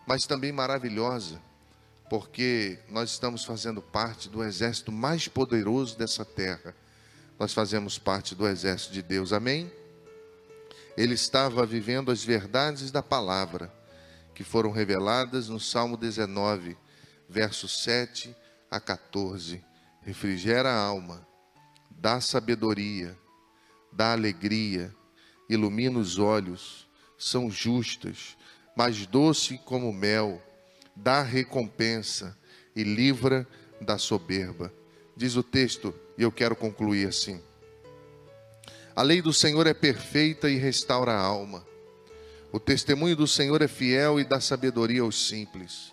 mas 0.06 0.26
também 0.26 0.52
maravilhosa, 0.52 1.40
porque 2.08 2.78
nós 2.88 3.10
estamos 3.10 3.44
fazendo 3.44 3.82
parte 3.82 4.28
do 4.28 4.42
exército 4.42 4.92
mais 4.92 5.28
poderoso 5.28 5.96
dessa 5.98 6.24
terra 6.24 6.74
nós 7.38 7.52
fazemos 7.52 7.98
parte 7.98 8.34
do 8.34 8.46
exército 8.46 8.92
de 8.92 9.02
Deus, 9.02 9.32
amém? 9.32 9.70
Ele 10.96 11.14
estava 11.14 11.66
vivendo 11.66 12.10
as 12.10 12.24
verdades 12.24 12.90
da 12.90 13.02
palavra 13.02 13.72
que 14.34 14.42
foram 14.42 14.70
reveladas 14.70 15.48
no 15.48 15.60
Salmo 15.60 15.96
19, 15.96 16.76
versos 17.28 17.82
7 17.82 18.34
a 18.70 18.80
14. 18.80 19.62
Refrigera 20.00 20.70
a 20.70 20.78
alma, 20.78 21.26
dá 21.90 22.20
sabedoria, 22.20 23.16
dá 23.96 24.12
alegria, 24.12 24.94
ilumina 25.48 25.98
os 25.98 26.18
olhos, 26.18 26.86
são 27.18 27.50
justas, 27.50 28.36
mais 28.76 29.06
doce 29.06 29.58
como 29.64 29.90
mel, 29.90 30.42
dá 30.94 31.22
recompensa 31.22 32.36
e 32.74 32.84
livra 32.84 33.48
da 33.80 33.96
soberba. 33.96 34.70
Diz 35.16 35.34
o 35.34 35.42
texto, 35.42 35.94
e 36.18 36.22
eu 36.22 36.30
quero 36.30 36.54
concluir 36.54 37.08
assim. 37.08 37.40
A 38.94 39.02
lei 39.02 39.22
do 39.22 39.32
Senhor 39.32 39.66
é 39.66 39.72
perfeita 39.72 40.50
e 40.50 40.56
restaura 40.56 41.12
a 41.12 41.20
alma. 41.20 41.66
O 42.52 42.60
testemunho 42.60 43.16
do 43.16 43.26
Senhor 43.26 43.62
é 43.62 43.68
fiel 43.68 44.20
e 44.20 44.24
dá 44.24 44.40
sabedoria 44.40 45.00
aos 45.00 45.26
simples. 45.26 45.92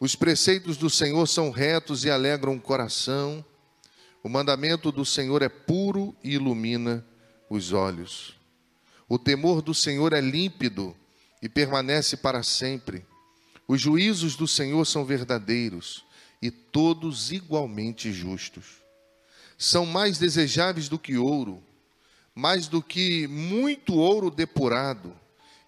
Os 0.00 0.16
preceitos 0.16 0.78
do 0.78 0.88
Senhor 0.88 1.26
são 1.26 1.50
retos 1.50 2.04
e 2.04 2.10
alegram 2.10 2.54
o 2.54 2.60
coração. 2.60 3.44
O 4.28 4.30
mandamento 4.30 4.92
do 4.92 5.06
Senhor 5.06 5.40
é 5.40 5.48
puro 5.48 6.14
e 6.22 6.34
ilumina 6.34 7.02
os 7.48 7.72
olhos. 7.72 8.34
O 9.08 9.18
temor 9.18 9.62
do 9.62 9.72
Senhor 9.72 10.12
é 10.12 10.20
límpido 10.20 10.94
e 11.40 11.48
permanece 11.48 12.14
para 12.14 12.42
sempre. 12.42 13.06
Os 13.66 13.80
juízos 13.80 14.36
do 14.36 14.46
Senhor 14.46 14.84
são 14.84 15.02
verdadeiros 15.02 16.04
e 16.42 16.50
todos 16.50 17.32
igualmente 17.32 18.12
justos. 18.12 18.66
São 19.56 19.86
mais 19.86 20.18
desejáveis 20.18 20.90
do 20.90 20.98
que 20.98 21.16
ouro, 21.16 21.62
mais 22.34 22.68
do 22.68 22.82
que 22.82 23.26
muito 23.28 23.94
ouro 23.94 24.30
depurado, 24.30 25.16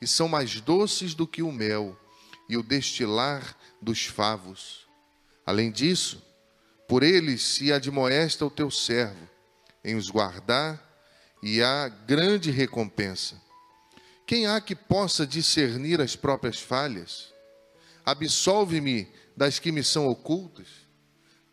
e 0.02 0.06
são 0.06 0.28
mais 0.28 0.61
doces 0.61 1.14
do 1.14 1.26
que 1.26 1.42
o 1.42 1.50
mel 1.50 1.98
e 2.46 2.58
o 2.58 2.62
destilar 2.62 3.56
dos 3.80 4.04
favos. 4.04 4.86
Além 5.46 5.70
disso, 5.70 6.22
por 6.91 7.05
eles 7.05 7.41
se 7.41 7.72
admoesta 7.72 8.45
o 8.45 8.51
teu 8.51 8.68
servo 8.68 9.28
em 9.84 9.95
os 9.95 10.11
guardar 10.11 10.84
e 11.41 11.62
há 11.62 11.88
grande 11.88 12.51
recompensa. 12.51 13.41
Quem 14.26 14.49
há 14.49 14.61
que 14.61 14.74
possa 14.74 15.24
discernir 15.24 16.01
as 16.01 16.16
próprias 16.16 16.59
falhas? 16.59 17.32
Absolve-me 18.05 19.07
das 19.36 19.61
que 19.61 19.70
me 19.70 19.84
são 19.84 20.09
ocultas. 20.09 20.66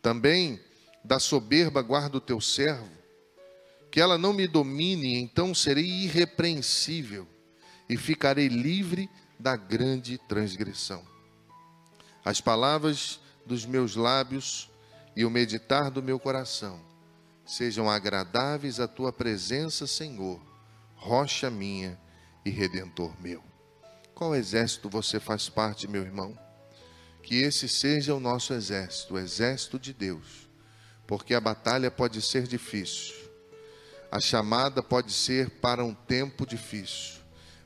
Também 0.02 0.60
da 1.04 1.20
soberba 1.20 1.82
guarda 1.82 2.16
o 2.16 2.20
teu 2.20 2.40
servo. 2.40 2.90
Que 3.92 4.00
ela 4.00 4.18
não 4.18 4.32
me 4.32 4.48
domine, 4.48 5.14
então 5.20 5.54
serei 5.54 5.86
irrepreensível 5.86 7.28
e 7.88 7.96
ficarei 7.96 8.48
livre 8.48 9.08
da 9.38 9.54
grande 9.54 10.18
transgressão. 10.28 11.06
As 12.24 12.40
palavras 12.40 13.20
dos 13.46 13.64
meus 13.64 13.94
lábios 13.94 14.68
e 15.18 15.24
o 15.24 15.30
meditar 15.30 15.90
do 15.90 16.00
meu 16.00 16.16
coração 16.16 16.78
sejam 17.44 17.90
agradáveis 17.90 18.78
à 18.78 18.86
tua 18.86 19.12
presença, 19.12 19.84
Senhor, 19.84 20.40
rocha 20.94 21.50
minha 21.50 22.00
e 22.44 22.50
redentor 22.50 23.20
meu. 23.20 23.42
Qual 24.14 24.32
exército 24.32 24.88
você 24.88 25.18
faz 25.18 25.48
parte, 25.48 25.88
meu 25.88 26.02
irmão? 26.02 26.38
Que 27.20 27.42
esse 27.42 27.68
seja 27.68 28.14
o 28.14 28.20
nosso 28.20 28.54
exército, 28.54 29.14
o 29.14 29.18
exército 29.18 29.76
de 29.76 29.92
Deus, 29.92 30.48
porque 31.04 31.34
a 31.34 31.40
batalha 31.40 31.90
pode 31.90 32.22
ser 32.22 32.46
difícil, 32.46 33.16
a 34.12 34.20
chamada 34.20 34.84
pode 34.84 35.12
ser 35.12 35.50
para 35.50 35.84
um 35.84 35.94
tempo 35.94 36.46
difícil, 36.46 37.16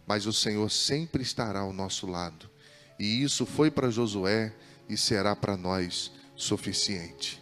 mas 0.06 0.24
o 0.24 0.32
Senhor 0.32 0.70
sempre 0.70 1.22
estará 1.22 1.60
ao 1.60 1.72
nosso 1.74 2.06
lado, 2.06 2.48
e 2.98 3.22
isso 3.22 3.44
foi 3.44 3.70
para 3.70 3.90
Josué 3.90 4.54
e 4.88 4.96
será 4.96 5.36
para 5.36 5.54
nós 5.54 6.10
suficiente. 6.34 7.41